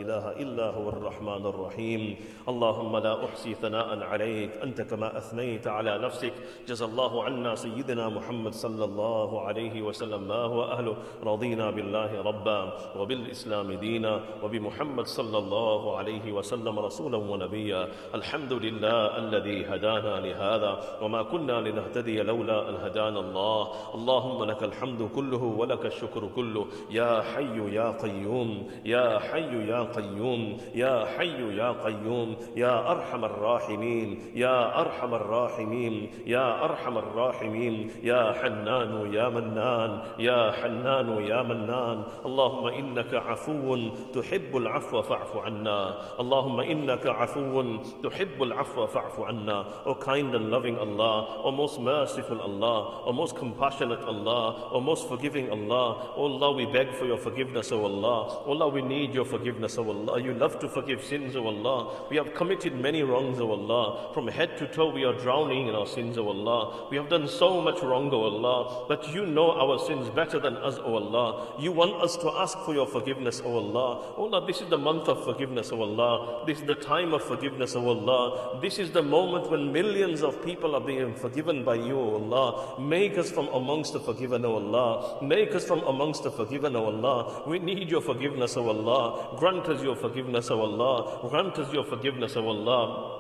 إله 0.01 0.25
إلا 0.31 0.43
إلا 0.45 0.67
هو 0.77 0.89
الرحمن 0.89 1.43
الرحيم. 1.45 2.01
اللهم 2.49 2.93
لا 2.97 3.13
أحصي 3.25 3.53
ثناء 3.53 3.89
عليك. 4.11 4.51
أنت 4.63 4.81
كما 4.81 5.17
أثنيت 5.17 5.67
على 5.67 5.97
نفسك. 5.97 6.33
جزى 6.67 6.85
الله 6.85 7.23
عنا 7.23 7.51
سيدنا 7.55 8.09
محمد 8.09 8.53
صلى 8.53 8.85
الله 8.85 9.29
عليه 9.41 9.75
وسلم. 9.81 10.21
ما 10.27 10.41
هو 10.53 10.63
أهله؟ 10.63 10.95
رضينا 11.23 11.65
بالله 11.75 12.11
ربا 12.29 12.59
وبالإسلام 12.99 13.73
دينا 13.73 14.13
وبمحمد 14.43 15.05
صلى 15.05 15.37
الله 15.37 15.81
عليه 15.97 16.25
وسلم 16.31 16.75
رسولا 16.79 17.17
ونبيا. 17.17 17.87
الحمد 18.15 18.53
لله 18.53 18.99
الذي 19.17 19.65
هدانا 19.65 20.13
لهذا. 20.25 20.71
وما 21.01 21.21
كنا 21.23 21.55
لنهتدي 21.65 22.17
لولا 22.21 22.69
أن 22.69 22.75
هدانا 22.85 23.19
الله. 23.19 23.61
اللهم 23.95 24.39
لك 24.51 24.61
الحمد 24.69 25.01
كله 25.15 25.43
ولك 25.43 25.83
الشكر 25.85 26.23
كله. 26.35 26.63
يا 26.99 27.11
حي 27.33 27.57
يا 27.79 27.87
قيوم. 28.03 28.49
يا 28.85 29.19
حي 29.19 29.53
يا 29.71 29.81
قيوم. 29.97 30.34
قيوم 30.35 30.57
يا 30.75 31.05
حي 31.17 31.57
يا 31.57 31.71
قيوم 31.71 32.35
يا 32.55 32.91
أرحم 32.91 33.25
الراحمين 33.25 34.31
يا 34.35 34.81
أرحم 34.81 35.13
الراحمين 35.15 36.11
يا 36.25 36.63
أرحم 36.65 36.97
الراحمين 36.97 37.91
يا 38.03 38.33
حنان 38.33 39.13
يا 39.13 39.29
منان 39.29 40.01
يا 40.19 40.51
حنان 40.51 41.09
يا 41.23 41.41
منان 41.43 42.03
اللهم 42.25 42.67
إنك 42.67 43.13
عفو 43.13 43.77
تحب 44.13 44.57
العفو 44.57 45.01
فاعف 45.01 45.37
عنا 45.37 45.95
اللهم 46.19 46.59
إنك 46.59 47.07
عفو 47.07 47.63
تحب 48.03 48.43
العفو 48.43 48.87
فاعف 48.87 49.19
عنا 49.19 49.65
O 49.85 49.93
kind 49.95 50.33
and 50.35 50.49
loving 50.49 50.77
Allah 50.77 51.41
O 51.43 51.51
most 51.51 51.79
merciful 51.79 52.41
Allah 52.41 53.03
O 53.05 53.13
most 53.13 53.35
compassionate 53.35 54.03
Allah 54.03 54.69
O 54.71 54.81
most 54.81 55.07
forgiving 55.07 55.49
Allah 55.49 56.13
O 56.17 56.25
Allah 56.25 56.51
we 56.51 56.65
beg 56.65 56.93
for 56.93 57.05
your 57.05 57.17
forgiveness 57.17 57.71
O 57.71 57.85
Allah 57.85 58.43
O 58.45 58.51
Allah 58.51 58.67
we 58.69 58.81
need 58.81 59.13
your 59.13 59.25
forgiveness 59.25 59.77
O 59.77 59.83
Allah 59.95 60.24
You 60.25 60.33
love 60.33 60.57
to 60.59 60.67
forgive 60.67 61.03
sins 61.03 61.35
O 61.35 61.45
Allah 61.45 62.07
We 62.09 62.17
have 62.17 62.33
committed 62.33 62.73
many 62.73 63.03
wrongs 63.03 63.39
O 63.39 63.51
Allah 63.51 64.11
From 64.11 64.27
head 64.27 64.57
to 64.57 64.67
toe 64.67 64.89
we 64.89 65.03
are 65.05 65.13
drowning 65.13 65.67
in 65.67 65.75
our 65.75 65.85
sins 65.85 66.17
O 66.17 66.27
Allah 66.27 66.87
We 66.89 66.97
have 66.97 67.09
done 67.09 67.27
so 67.27 67.61
much 67.61 67.83
wrong 67.83 68.09
O 68.11 68.23
Allah 68.23 68.85
But 68.87 69.07
you 69.13 69.27
know 69.27 69.51
our 69.51 69.77
sins 69.77 70.09
better 70.09 70.39
than 70.39 70.57
us 70.57 70.79
O 70.79 70.95
Allah 70.95 71.53
You 71.59 71.71
want 71.71 72.01
us 72.01 72.17
to 72.17 72.31
ask 72.31 72.57
for 72.65 72.73
your 72.73 72.87
forgiveness 72.87 73.39
O 73.45 73.55
Allah 73.55 74.13
O 74.17 74.23
Allah 74.23 74.47
this 74.47 74.61
is 74.61 74.69
the 74.69 74.79
month 74.79 75.07
of 75.07 75.23
forgiveness 75.23 75.71
O 75.71 75.79
Allah 75.81 76.43
This 76.47 76.59
is 76.59 76.65
the 76.65 76.75
time 76.75 77.13
of 77.13 77.21
forgiveness 77.21 77.75
O 77.75 77.87
Allah 77.87 78.59
This 78.61 78.79
is 78.79 78.89
the 78.91 79.03
moment 79.03 79.51
when 79.51 79.71
millions 79.71 80.23
of 80.23 80.43
people 80.43 80.73
are 80.73 80.81
being 80.81 81.13
forgiven 81.13 81.63
by 81.63 81.75
you 81.75 81.99
O 81.99 82.15
Allah 82.15 82.81
Make 82.81 83.19
us 83.19 83.29
from 83.29 83.47
amongst 83.49 83.93
the 83.93 83.99
forgiven 83.99 84.43
O 84.43 84.55
Allah 84.55 85.23
Make 85.23 85.53
us 85.53 85.65
from 85.65 85.83
amongst 85.83 86.23
the 86.23 86.31
forgiven 86.31 86.75
O 86.75 86.85
Allah 86.85 87.43
We 87.45 87.59
need 87.59 87.91
your 87.91 88.01
forgiveness 88.01 88.57
O 88.57 88.67
Allah 88.67 89.37
Grant 89.37 89.67
us 89.67 89.83
your 89.83 89.95
forgiveness 89.95 90.14
O 90.51 90.61
Allah. 90.61 91.29
Grant 91.29 91.59
us 91.59 91.73
your 91.73 91.83
forgiveness 91.83 92.35
O 92.37 92.47
Allah 92.47 93.14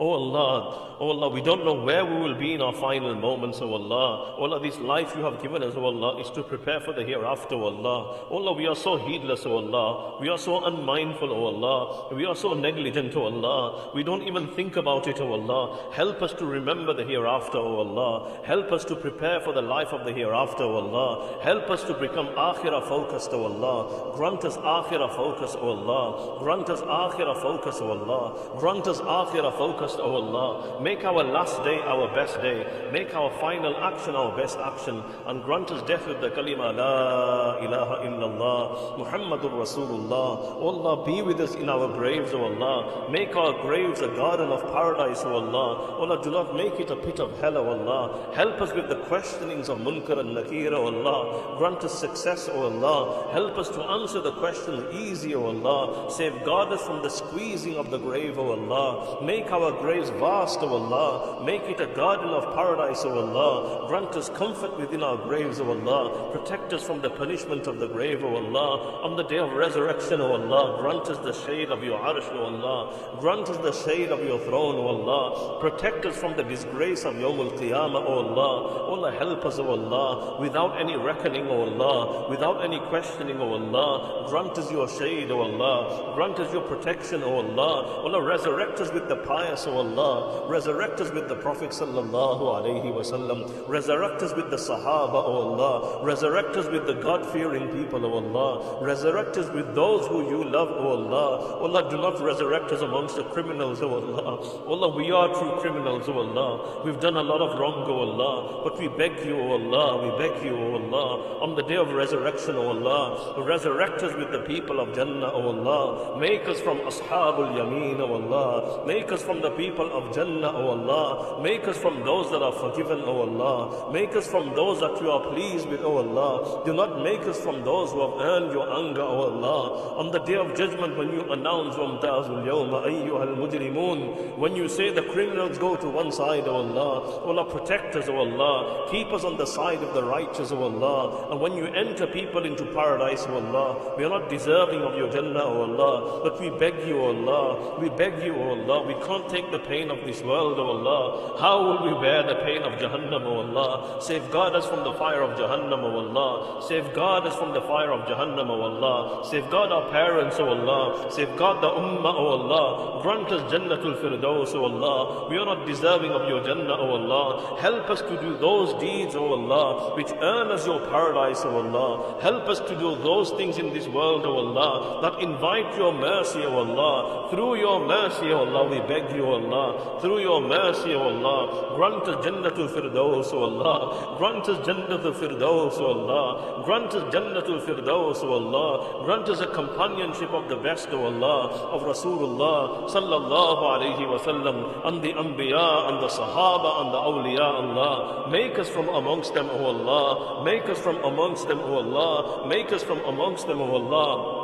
Oh 0.00 0.12
Allah, 0.12 0.96
oh 1.00 1.10
Allah, 1.10 1.28
we 1.28 1.40
don't 1.42 1.64
know 1.64 1.74
where 1.74 2.04
we 2.04 2.14
will 2.20 2.36
be 2.36 2.54
in 2.54 2.62
our 2.62 2.72
final 2.72 3.16
moments, 3.16 3.58
oh 3.60 3.74
Allah. 3.74 4.36
Oh 4.38 4.44
Allah, 4.44 4.60
this 4.60 4.78
life 4.78 5.12
you 5.16 5.24
have 5.24 5.42
given 5.42 5.60
us, 5.60 5.74
oh 5.76 5.86
Allah, 5.86 6.20
is 6.20 6.30
to 6.36 6.44
prepare 6.44 6.78
for 6.78 6.92
the 6.92 7.02
hereafter, 7.02 7.56
oh 7.56 7.64
Allah. 7.64 8.26
Oh 8.30 8.36
Allah, 8.36 8.52
we 8.52 8.68
are 8.68 8.76
so 8.76 8.96
heedless, 8.96 9.44
oh 9.44 9.56
Allah. 9.56 10.20
We 10.20 10.28
are 10.28 10.38
so 10.38 10.64
unmindful, 10.64 11.32
oh 11.32 11.46
Allah. 11.46 12.14
We 12.14 12.26
are 12.26 12.36
so 12.36 12.54
negligent, 12.54 13.16
oh 13.16 13.24
Allah. 13.24 13.90
We 13.92 14.04
don't 14.04 14.22
even 14.22 14.46
think 14.54 14.76
about 14.76 15.08
it, 15.08 15.20
oh 15.20 15.32
Allah. 15.32 15.90
Help 15.92 16.22
us 16.22 16.32
to 16.34 16.46
remember 16.46 16.94
the 16.94 17.02
hereafter, 17.02 17.58
oh 17.58 17.78
Allah. 17.78 18.40
Help 18.44 18.70
us 18.70 18.84
to 18.84 18.94
prepare 18.94 19.40
for 19.40 19.52
the 19.52 19.62
life 19.62 19.88
of 19.88 20.04
the 20.06 20.12
hereafter, 20.12 20.62
oh 20.62 20.76
Allah. 20.76 21.42
Help 21.42 21.70
us 21.70 21.82
to 21.82 21.94
become 21.94 22.28
akhirah 22.36 22.88
focused, 22.88 23.30
oh 23.32 23.46
Allah. 23.46 24.14
Grant 24.16 24.44
us 24.44 24.58
akhirah 24.58 25.16
focus, 25.16 25.56
oh 25.58 25.70
Allah. 25.70 26.38
Grant 26.38 26.70
us 26.70 26.82
akhirah 26.82 27.42
focus, 27.42 27.78
oh 27.80 27.90
Allah. 27.90 28.58
Grant 28.60 28.86
us 28.86 29.00
akhirah 29.00 29.58
focus 29.58 29.87
O 29.96 30.16
Allah. 30.16 30.80
Make 30.80 31.04
our 31.04 31.24
last 31.24 31.62
day 31.64 31.78
our 31.80 32.08
best 32.14 32.40
day. 32.42 32.66
Make 32.92 33.14
our 33.14 33.30
final 33.40 33.76
action 33.76 34.14
our 34.14 34.36
best 34.36 34.58
action. 34.58 35.02
And 35.26 35.42
grant 35.42 35.70
us 35.70 35.82
death 35.86 36.06
with 36.06 36.20
the 36.20 36.30
kalima, 36.30 36.74
La 36.76 37.58
ilaha 37.58 38.04
illallah, 38.06 38.98
Muhammadur 38.98 39.52
Rasulullah. 39.52 40.60
O 40.60 40.68
Allah, 40.68 41.04
be 41.04 41.22
with 41.22 41.40
us 41.40 41.54
in 41.54 41.68
our 41.68 41.88
graves, 41.88 42.32
O 42.32 42.44
Allah. 42.44 43.10
Make 43.10 43.34
our 43.36 43.52
graves 43.62 44.00
a 44.00 44.08
garden 44.08 44.50
of 44.50 44.62
paradise, 44.72 45.22
O 45.24 45.34
Allah. 45.34 45.96
O 45.98 46.02
Allah, 46.02 46.22
do 46.22 46.30
not 46.30 46.54
make 46.54 46.78
it 46.80 46.90
a 46.90 46.96
pit 46.96 47.20
of 47.20 47.38
hell, 47.40 47.56
O 47.58 47.68
Allah. 47.68 48.34
Help 48.34 48.60
us 48.60 48.72
with 48.72 48.88
the 48.88 48.96
questionings 48.96 49.68
of 49.68 49.78
Munkar 49.78 50.18
and 50.18 50.34
Nakir, 50.34 50.72
O 50.72 50.86
Allah. 50.86 51.56
Grant 51.58 51.84
us 51.84 51.98
success, 51.98 52.48
O 52.52 52.62
Allah. 52.62 53.32
Help 53.32 53.58
us 53.58 53.68
to 53.70 53.82
answer 53.82 54.20
the 54.20 54.32
questions 54.32 54.82
easy, 54.94 55.34
O 55.34 55.46
Allah. 55.46 56.10
Safeguard 56.10 56.72
us 56.72 56.82
from 56.82 57.02
the 57.02 57.10
squeezing 57.10 57.76
of 57.76 57.90
the 57.90 57.98
grave, 57.98 58.38
O 58.38 58.52
Allah. 58.52 59.24
Make 59.24 59.50
our 59.52 59.72
graves 59.80 60.10
vast, 60.10 60.60
O 60.62 60.68
Allah. 60.68 61.44
Make 61.44 61.62
it 61.62 61.80
a 61.80 61.86
garden 61.86 62.28
of 62.28 62.54
paradise, 62.54 63.04
O 63.04 63.10
Allah. 63.10 63.86
Grant 63.88 64.14
us 64.16 64.28
comfort 64.28 64.78
within 64.78 65.02
our 65.02 65.16
graves, 65.16 65.60
O 65.60 65.68
Allah. 65.68 66.32
Protect 66.32 66.72
us 66.72 66.82
from 66.82 67.00
the 67.00 67.10
punishment 67.10 67.66
of 67.66 67.78
the 67.78 67.88
grave, 67.88 68.24
O 68.24 68.36
Allah. 68.36 69.02
On 69.02 69.16
the 69.16 69.22
day 69.24 69.38
of 69.38 69.52
resurrection, 69.52 70.20
O 70.20 70.32
Allah, 70.32 70.80
grant 70.80 71.08
us 71.08 71.18
the 71.18 71.32
shade 71.46 71.70
of 71.70 71.84
your 71.84 71.98
arsh, 71.98 72.28
O 72.32 72.44
Allah. 72.44 73.18
Grant 73.20 73.48
us 73.48 73.56
the 73.58 73.72
shade 73.72 74.10
of 74.10 74.24
your 74.24 74.38
throne, 74.40 74.76
O 74.76 74.86
Allah. 74.88 75.60
Protect 75.60 76.06
us 76.06 76.16
from 76.16 76.36
the 76.36 76.42
disgrace 76.42 77.04
of 77.04 77.14
Yawmul 77.14 77.52
Qiyamah, 77.58 78.04
O 78.06 78.12
Allah. 78.26 78.90
Allah, 78.90 79.12
help 79.12 79.44
us, 79.46 79.58
O 79.58 79.68
Allah, 79.68 80.40
without 80.40 80.80
any 80.80 80.96
reckoning, 80.96 81.46
O 81.48 81.62
Allah, 81.62 82.28
without 82.28 82.64
any 82.64 82.80
questioning, 82.88 83.40
O 83.40 83.52
Allah. 83.54 84.28
Grant 84.28 84.58
us 84.58 84.70
your 84.72 84.88
shade, 84.88 85.30
O 85.30 85.40
Allah. 85.40 86.14
Grant 86.14 86.38
us 86.40 86.52
your 86.52 86.62
protection, 86.62 87.22
O 87.22 87.36
Allah. 87.36 88.04
Allah, 88.04 88.22
resurrect 88.22 88.80
us 88.80 88.92
with 88.92 89.08
the 89.08 89.16
pious, 89.16 89.66
Allah. 89.76 90.48
Resurrect 90.48 91.00
us 91.00 91.10
with 91.10 91.28
the 91.28 91.36
Prophet 91.36 91.70
sallallahu 91.70 92.40
alaihi. 92.40 93.68
Resurrect 93.68 94.22
us 94.22 94.34
with 94.34 94.50
the 94.50 94.56
Sahaba, 94.56 95.14
O 95.14 95.52
Allah. 95.52 96.04
Resurrect 96.04 96.56
us 96.56 96.68
with 96.68 96.86
the 96.86 96.94
God-fearing 96.94 97.68
people, 97.68 98.04
O 98.06 98.12
Allah. 98.14 98.84
Resurrect 98.84 99.36
us 99.36 99.50
with 99.50 99.74
those 99.74 100.06
who 100.06 100.28
you 100.28 100.44
love, 100.44 100.70
O 100.70 100.88
Allah. 100.90 101.58
O 101.60 101.64
Allah, 101.66 101.88
do 101.90 101.96
not 101.96 102.20
resurrect 102.20 102.72
us 102.72 102.80
amongst 102.80 103.16
the 103.16 103.24
criminals, 103.24 103.82
O 103.82 103.88
Allah. 103.88 104.40
O 104.66 104.72
Allah, 104.72 104.96
we 104.96 105.10
are 105.10 105.28
true 105.28 105.56
criminals, 105.60 106.08
O 106.08 106.18
Allah. 106.18 106.84
We've 106.84 107.00
done 107.00 107.16
a 107.16 107.22
lot 107.22 107.40
of 107.40 107.58
wrong, 107.58 107.84
O 107.88 107.98
Allah. 107.98 108.62
But 108.64 108.78
we 108.78 108.88
beg 108.88 109.24
you, 109.24 109.36
O 109.36 109.52
Allah. 109.52 110.02
We 110.04 110.10
beg 110.18 110.42
you, 110.44 110.56
O 110.56 110.74
Allah. 110.74 111.40
On 111.40 111.54
the 111.54 111.62
day 111.62 111.76
of 111.76 111.92
resurrection, 111.92 112.56
O 112.56 112.68
Allah. 112.68 113.42
Resurrect 113.42 114.02
us 114.02 114.14
with 114.16 114.30
the 114.32 114.40
people 114.40 114.80
of 114.80 114.94
Jannah, 114.94 115.32
O 115.32 115.40
Allah. 115.48 116.18
Make 116.18 116.46
us 116.48 116.60
from 116.60 116.78
Ashabul 116.80 117.52
Yameen, 117.54 118.00
O 118.00 118.14
Allah. 118.14 118.86
Make 118.86 119.12
us 119.12 119.22
from 119.22 119.40
the 119.40 119.47
people 119.57 119.91
of 119.93 120.13
Jannah, 120.13 120.51
O 120.51 120.69
Allah. 120.69 121.41
Make 121.41 121.67
us 121.67 121.77
from 121.77 122.03
those 122.03 122.29
that 122.31 122.41
are 122.41 122.51
forgiven, 122.51 123.01
O 123.05 123.21
Allah. 123.21 123.91
Make 123.91 124.15
us 124.15 124.27
from 124.27 124.53
those 124.55 124.79
that 124.79 124.99
you 125.01 125.09
are 125.11 125.21
pleased 125.33 125.67
with, 125.67 125.81
O 125.81 125.97
Allah. 125.97 126.63
Do 126.65 126.73
not 126.73 127.01
make 127.01 127.21
us 127.21 127.39
from 127.39 127.63
those 127.63 127.91
who 127.91 128.01
have 128.01 128.19
earned 128.21 128.51
your 128.51 128.67
anger, 128.73 129.01
O 129.01 129.17
Allah. 129.31 129.97
On 129.97 130.11
the 130.11 130.19
day 130.19 130.35
of 130.35 130.55
judgment, 130.55 130.97
when 130.97 131.11
you 131.11 131.21
announce, 131.31 131.75
وَامْتَازُ 131.75 132.27
الْيَوْمَ 132.29 132.71
أَيُّهَا 132.85 133.35
الْمُجْرِمُونَ 133.35 134.37
When 134.37 134.55
you 134.55 134.67
say 134.67 134.91
the 134.91 135.03
criminals 135.03 135.57
go 135.57 135.75
to 135.75 135.89
one 135.89 136.11
side, 136.11 136.47
O 136.47 136.55
Allah. 136.55 137.21
O 137.23 137.29
Allah, 137.29 137.45
protect 137.45 137.95
us, 137.95 138.09
O 138.09 138.17
Allah. 138.17 138.87
Keep 138.91 139.13
us 139.13 139.23
on 139.23 139.37
the 139.37 139.45
side 139.45 139.81
of 139.83 139.93
the 139.93 140.03
righteous, 140.03 140.51
O 140.51 140.63
Allah. 140.63 141.31
And 141.31 141.39
when 141.39 141.53
you 141.53 141.65
enter 141.67 142.07
people 142.07 142.45
into 142.45 142.65
paradise, 142.65 143.25
O 143.27 143.35
Allah, 143.35 143.95
we 143.97 144.03
are 144.03 144.09
not 144.09 144.29
deserving 144.29 144.81
of 144.81 144.97
your 144.97 145.09
Jannah, 145.09 145.43
O 145.43 145.63
Allah. 145.63 146.21
But 146.23 146.39
we 146.39 146.49
beg 146.49 146.87
you, 146.87 146.97
O 146.97 147.07
Allah. 147.15 147.79
We 147.79 147.89
beg 147.89 148.21
you, 148.23 148.35
O 148.35 148.49
Allah. 148.59 148.85
We 148.85 148.93
can't 149.05 149.29
take 149.29 149.36
the 149.50 149.58
pain 149.58 149.90
of 149.90 150.04
this 150.04 150.22
world, 150.22 150.58
O 150.58 150.66
Allah. 150.76 151.38
How 151.38 151.56
will 151.62 151.80
we 151.86 152.00
bear 152.00 152.22
the 152.22 152.36
pain 152.36 152.62
of 152.62 152.78
Jahannam, 152.78 153.24
O 153.24 153.34
Allah? 153.46 154.00
Safeguard 154.00 154.54
us 154.54 154.66
from 154.66 154.84
the 154.84 154.92
fire 154.92 155.22
of 155.22 155.38
Jahannam, 155.38 155.82
O 155.82 155.90
Allah. 156.02 156.62
Safeguard 156.62 157.26
us 157.26 157.36
from 157.36 157.52
the 157.54 157.62
fire 157.62 157.92
of 157.92 158.06
Jahannam, 158.06 158.50
O 158.50 158.60
Allah. 158.60 159.24
Safeguard 159.24 159.70
our 159.72 159.90
parents, 159.90 160.38
O 160.40 160.48
Allah. 160.48 161.10
Safeguard 161.10 161.62
the 161.62 161.70
Ummah, 161.70 162.14
O 162.14 162.26
Allah. 162.38 163.02
Grant 163.02 163.30
us 163.32 163.42
Jannatul 163.52 163.96
Firdaus, 164.02 164.54
O 164.54 164.64
Allah. 164.64 165.28
We 165.30 165.38
are 165.38 165.46
not 165.46 165.66
deserving 165.66 166.12
of 166.12 166.28
your 166.28 166.42
Jannah, 166.44 166.76
O 166.76 166.90
Allah. 167.00 167.58
Help 167.60 167.90
us 167.90 168.02
to 168.02 168.20
do 168.20 168.36
those 168.38 168.74
deeds, 168.80 169.14
O 169.14 169.32
Allah, 169.32 169.94
which 169.96 170.10
earn 170.20 170.50
us 170.50 170.66
your 170.66 170.80
paradise, 170.80 171.44
O 171.44 171.50
Allah. 171.50 172.20
Help 172.20 172.48
us 172.48 172.60
to 172.60 172.74
do 172.78 172.96
those 172.96 173.30
things 173.32 173.58
in 173.58 173.72
this 173.72 173.86
world, 173.88 174.26
O 174.26 174.36
Allah, 174.36 175.02
that 175.02 175.22
invite 175.22 175.76
your 175.76 175.92
mercy, 175.92 176.44
O 176.44 176.54
Allah. 176.64 177.28
Through 177.30 177.56
your 177.56 177.86
mercy, 177.86 178.32
O 178.32 178.38
Allah, 178.46 178.68
we 178.68 178.80
beg 178.80 179.14
you, 179.14 179.27
O 179.28 179.34
Allah. 179.40 180.00
Through 180.00 180.20
your 180.20 180.40
mercy, 180.40 180.94
O 180.94 181.00
Allah. 181.00 181.76
Grant 181.76 182.08
us 182.08 182.24
Jannatul 182.24 182.68
Firdaus, 182.68 183.32
O 183.32 183.44
Allah. 183.44 184.16
Grant 184.18 184.48
us 184.48 184.58
Jannatul 184.66 185.14
Firdaus, 185.14 185.78
O 185.80 185.86
Allah. 185.86 186.62
Grant 186.64 186.94
us 186.94 187.04
Jannatul 187.14 187.60
Firdaus, 187.66 188.22
O 188.24 188.32
Allah. 188.32 189.04
Grant 189.04 189.28
us 189.28 189.40
a 189.40 189.46
companionship 189.46 190.30
of 190.30 190.48
the 190.48 190.56
best, 190.56 190.88
O 190.92 191.04
Allah, 191.04 191.50
of 191.76 191.82
Rasulullah 191.82 192.88
sallallahu 192.88 193.62
alayhi 193.74 194.08
wa 194.08 194.18
sallam, 194.18 194.86
and 194.86 195.02
the 195.02 195.12
Anbiya 195.12 195.88
and 195.90 196.02
the 196.02 196.08
Sahaba 196.08 196.82
and 196.82 196.94
the 196.94 196.98
Awliya, 196.98 197.48
Allah. 197.62 198.30
Make 198.30 198.58
us 198.58 198.68
from 198.68 198.88
amongst 198.88 199.34
them, 199.34 199.48
O 199.50 199.66
Allah. 199.66 200.44
Make 200.44 200.68
us 200.68 200.78
from 200.78 200.96
amongst 201.04 201.48
them, 201.48 201.60
O 201.60 201.74
Allah. 201.78 202.46
Make 202.48 202.72
us 202.72 202.82
from 202.82 203.00
amongst 203.00 203.46
them, 203.46 203.60
O 203.60 203.70
Allah. 203.70 204.37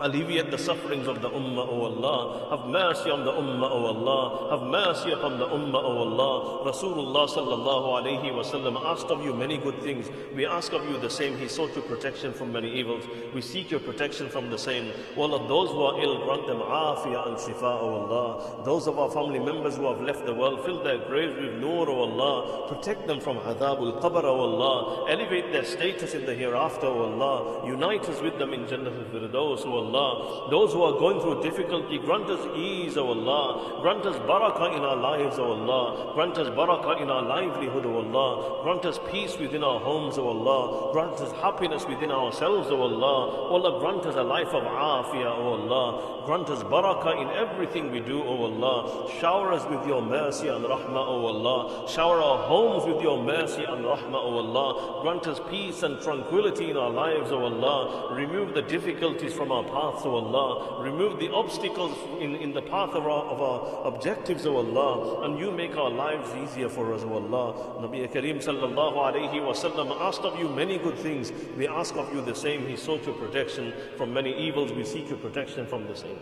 Alleviate 0.00 0.50
the 0.50 0.58
sufferings 0.58 1.06
of 1.06 1.20
the 1.20 1.28
Ummah, 1.28 1.68
O 1.68 1.84
Allah. 1.84 2.50
Have 2.50 2.68
mercy 2.68 3.10
on 3.10 3.24
the 3.24 3.32
Ummah, 3.32 3.70
O 3.70 3.86
Allah. 3.86 4.50
Have 4.50 4.66
mercy 4.66 5.12
upon 5.12 5.38
the 5.38 5.46
Ummah, 5.46 5.82
O 5.82 5.98
Allah. 5.98 6.72
Rasulullah 6.72 7.28
sallallahu 7.28 8.00
alayhi 8.00 8.34
wa 8.34 8.42
sallam 8.42 8.82
asked 8.84 9.10
of 9.10 9.24
you 9.24 9.34
many 9.34 9.58
good 9.58 9.80
things. 9.82 10.08
We 10.34 10.46
ask 10.46 10.72
of 10.72 10.88
you 10.88 10.98
the 10.98 11.10
same. 11.10 11.36
He 11.36 11.48
sought 11.48 11.74
your 11.74 11.84
protection 11.84 12.32
from 12.32 12.52
many 12.52 12.72
evils. 12.72 13.04
We 13.34 13.42
seek 13.42 13.70
your 13.70 13.80
protection 13.80 14.28
from 14.28 14.50
the 14.50 14.58
same. 14.58 14.92
O 15.16 15.22
Allah, 15.22 15.46
those 15.48 15.70
who 15.70 15.82
are 15.82 16.02
ill, 16.02 16.24
grant 16.24 16.46
them 16.46 16.58
afiyah 16.58 17.28
and 17.28 17.36
shifa, 17.36 17.62
O 17.62 17.94
Allah. 18.00 18.64
Those 18.64 18.86
of 18.86 18.98
our 18.98 19.10
family 19.10 19.38
members 19.38 19.76
who 19.76 19.86
have 19.86 20.00
left 20.00 20.24
the 20.26 20.34
world, 20.34 20.64
fill 20.64 20.82
their 20.82 20.98
graves 20.98 21.38
with 21.40 21.54
nur, 21.60 21.88
O 21.88 22.00
Allah. 22.00 22.68
Protect 22.68 23.06
them 23.06 23.20
from 23.20 23.36
adhabul 23.38 24.00
qabr, 24.00 24.24
O 24.24 24.40
Allah. 24.40 25.10
Elevate 25.10 25.52
their 25.52 25.64
status 25.64 26.14
in 26.14 26.24
the 26.26 26.34
hereafter, 26.34 26.86
O 26.86 27.12
Allah. 27.12 27.66
Unite 27.66 28.08
us 28.08 28.20
with 28.20 28.38
them 28.38 28.52
in 28.54 28.66
Jannah 28.66 28.90
al-Firdaus, 28.90 29.64
O 29.70 29.84
Allah. 29.84 30.50
Those 30.50 30.72
who 30.72 30.82
are 30.82 30.98
going 30.98 31.20
through 31.20 31.42
difficulty, 31.42 31.98
grant 31.98 32.28
us 32.28 32.44
ease, 32.56 32.96
O 32.96 33.06
Allah. 33.06 33.80
Grant 33.80 34.04
us 34.06 34.16
barakah 34.28 34.76
in 34.76 34.82
our 34.82 34.96
lives, 34.96 35.38
O 35.38 35.52
Allah. 35.52 36.12
Grant 36.14 36.38
us 36.38 36.48
barakah 36.48 37.00
in 37.00 37.10
our 37.10 37.22
livelihood, 37.22 37.86
O 37.86 37.96
Allah. 37.98 38.62
Grant 38.62 38.84
us 38.84 38.98
peace 39.10 39.38
within 39.38 39.62
our 39.64 39.80
homes, 39.80 40.18
O 40.18 40.28
Allah. 40.28 40.92
Grant 40.92 41.20
us 41.20 41.32
happiness 41.32 41.86
within 41.86 42.10
ourselves, 42.10 42.70
O 42.70 42.80
Allah. 42.80 43.50
O 43.50 43.54
Allah, 43.54 43.80
grant 43.80 44.06
us 44.06 44.16
a 44.16 44.22
life 44.22 44.48
of 44.48 44.62
afiyah, 44.64 45.38
O 45.38 45.54
Allah. 45.60 46.20
Grant 46.26 46.50
us 46.50 46.62
barakah 46.64 47.22
in 47.22 47.28
everything 47.30 47.90
we 47.90 48.00
do, 48.00 48.22
O 48.22 48.44
Allah. 48.44 49.10
Shower 49.20 49.52
us 49.52 49.64
with 49.66 49.86
your 49.86 50.02
mercy 50.02 50.48
and 50.48 50.64
rahmah, 50.64 51.06
O 51.08 51.26
Allah. 51.26 51.88
Shower 51.88 52.20
our 52.20 52.38
homes 52.38 52.84
with 52.84 53.02
your 53.02 53.22
mercy 53.22 53.64
and 53.64 53.84
rahmah, 53.84 54.14
O 54.14 54.38
Allah. 54.38 55.02
Grant 55.02 55.26
us 55.26 55.40
peace 55.48 55.82
and 55.82 56.00
tranquility 56.00 56.70
in 56.70 56.76
our 56.76 56.90
lives, 56.90 57.32
O 57.32 57.40
Allah. 57.42 58.14
Remove 58.14 58.54
the 58.54 58.62
difficulties 58.62 59.32
from 59.32 59.50
our 59.60 59.92
paths, 59.92 60.04
O 60.06 60.16
Allah. 60.16 60.82
Remove 60.82 61.18
the 61.18 61.30
obstacles 61.30 61.96
in, 62.20 62.34
in 62.36 62.52
the 62.52 62.62
path 62.62 62.90
of 62.90 63.06
our, 63.06 63.24
of 63.24 63.40
our 63.40 63.86
objectives, 63.86 64.46
O 64.46 64.56
Allah. 64.56 65.24
And 65.24 65.38
you 65.38 65.50
make 65.50 65.76
our 65.76 65.90
lives 65.90 66.30
easier 66.34 66.68
for 66.68 66.92
us, 66.94 67.02
O 67.02 67.12
Allah. 67.14 67.86
Nabi 67.86 68.10
Kareem 68.10 68.42
sallallahu 68.42 68.96
alayhi 68.96 69.44
wa 69.44 69.52
sallam 69.52 69.98
asked 70.00 70.22
of 70.22 70.38
you 70.38 70.48
many 70.48 70.78
good 70.78 70.98
things. 70.98 71.32
We 71.56 71.68
ask 71.68 71.94
of 71.96 72.12
you 72.14 72.20
the 72.20 72.34
same. 72.34 72.66
He 72.66 72.76
sought 72.76 73.04
your 73.04 73.14
protection 73.14 73.72
from 73.96 74.12
many 74.12 74.36
evils. 74.48 74.72
We 74.72 74.84
seek 74.84 75.08
your 75.08 75.18
protection 75.18 75.66
from 75.66 75.86
the 75.86 75.96
same. 75.96 76.18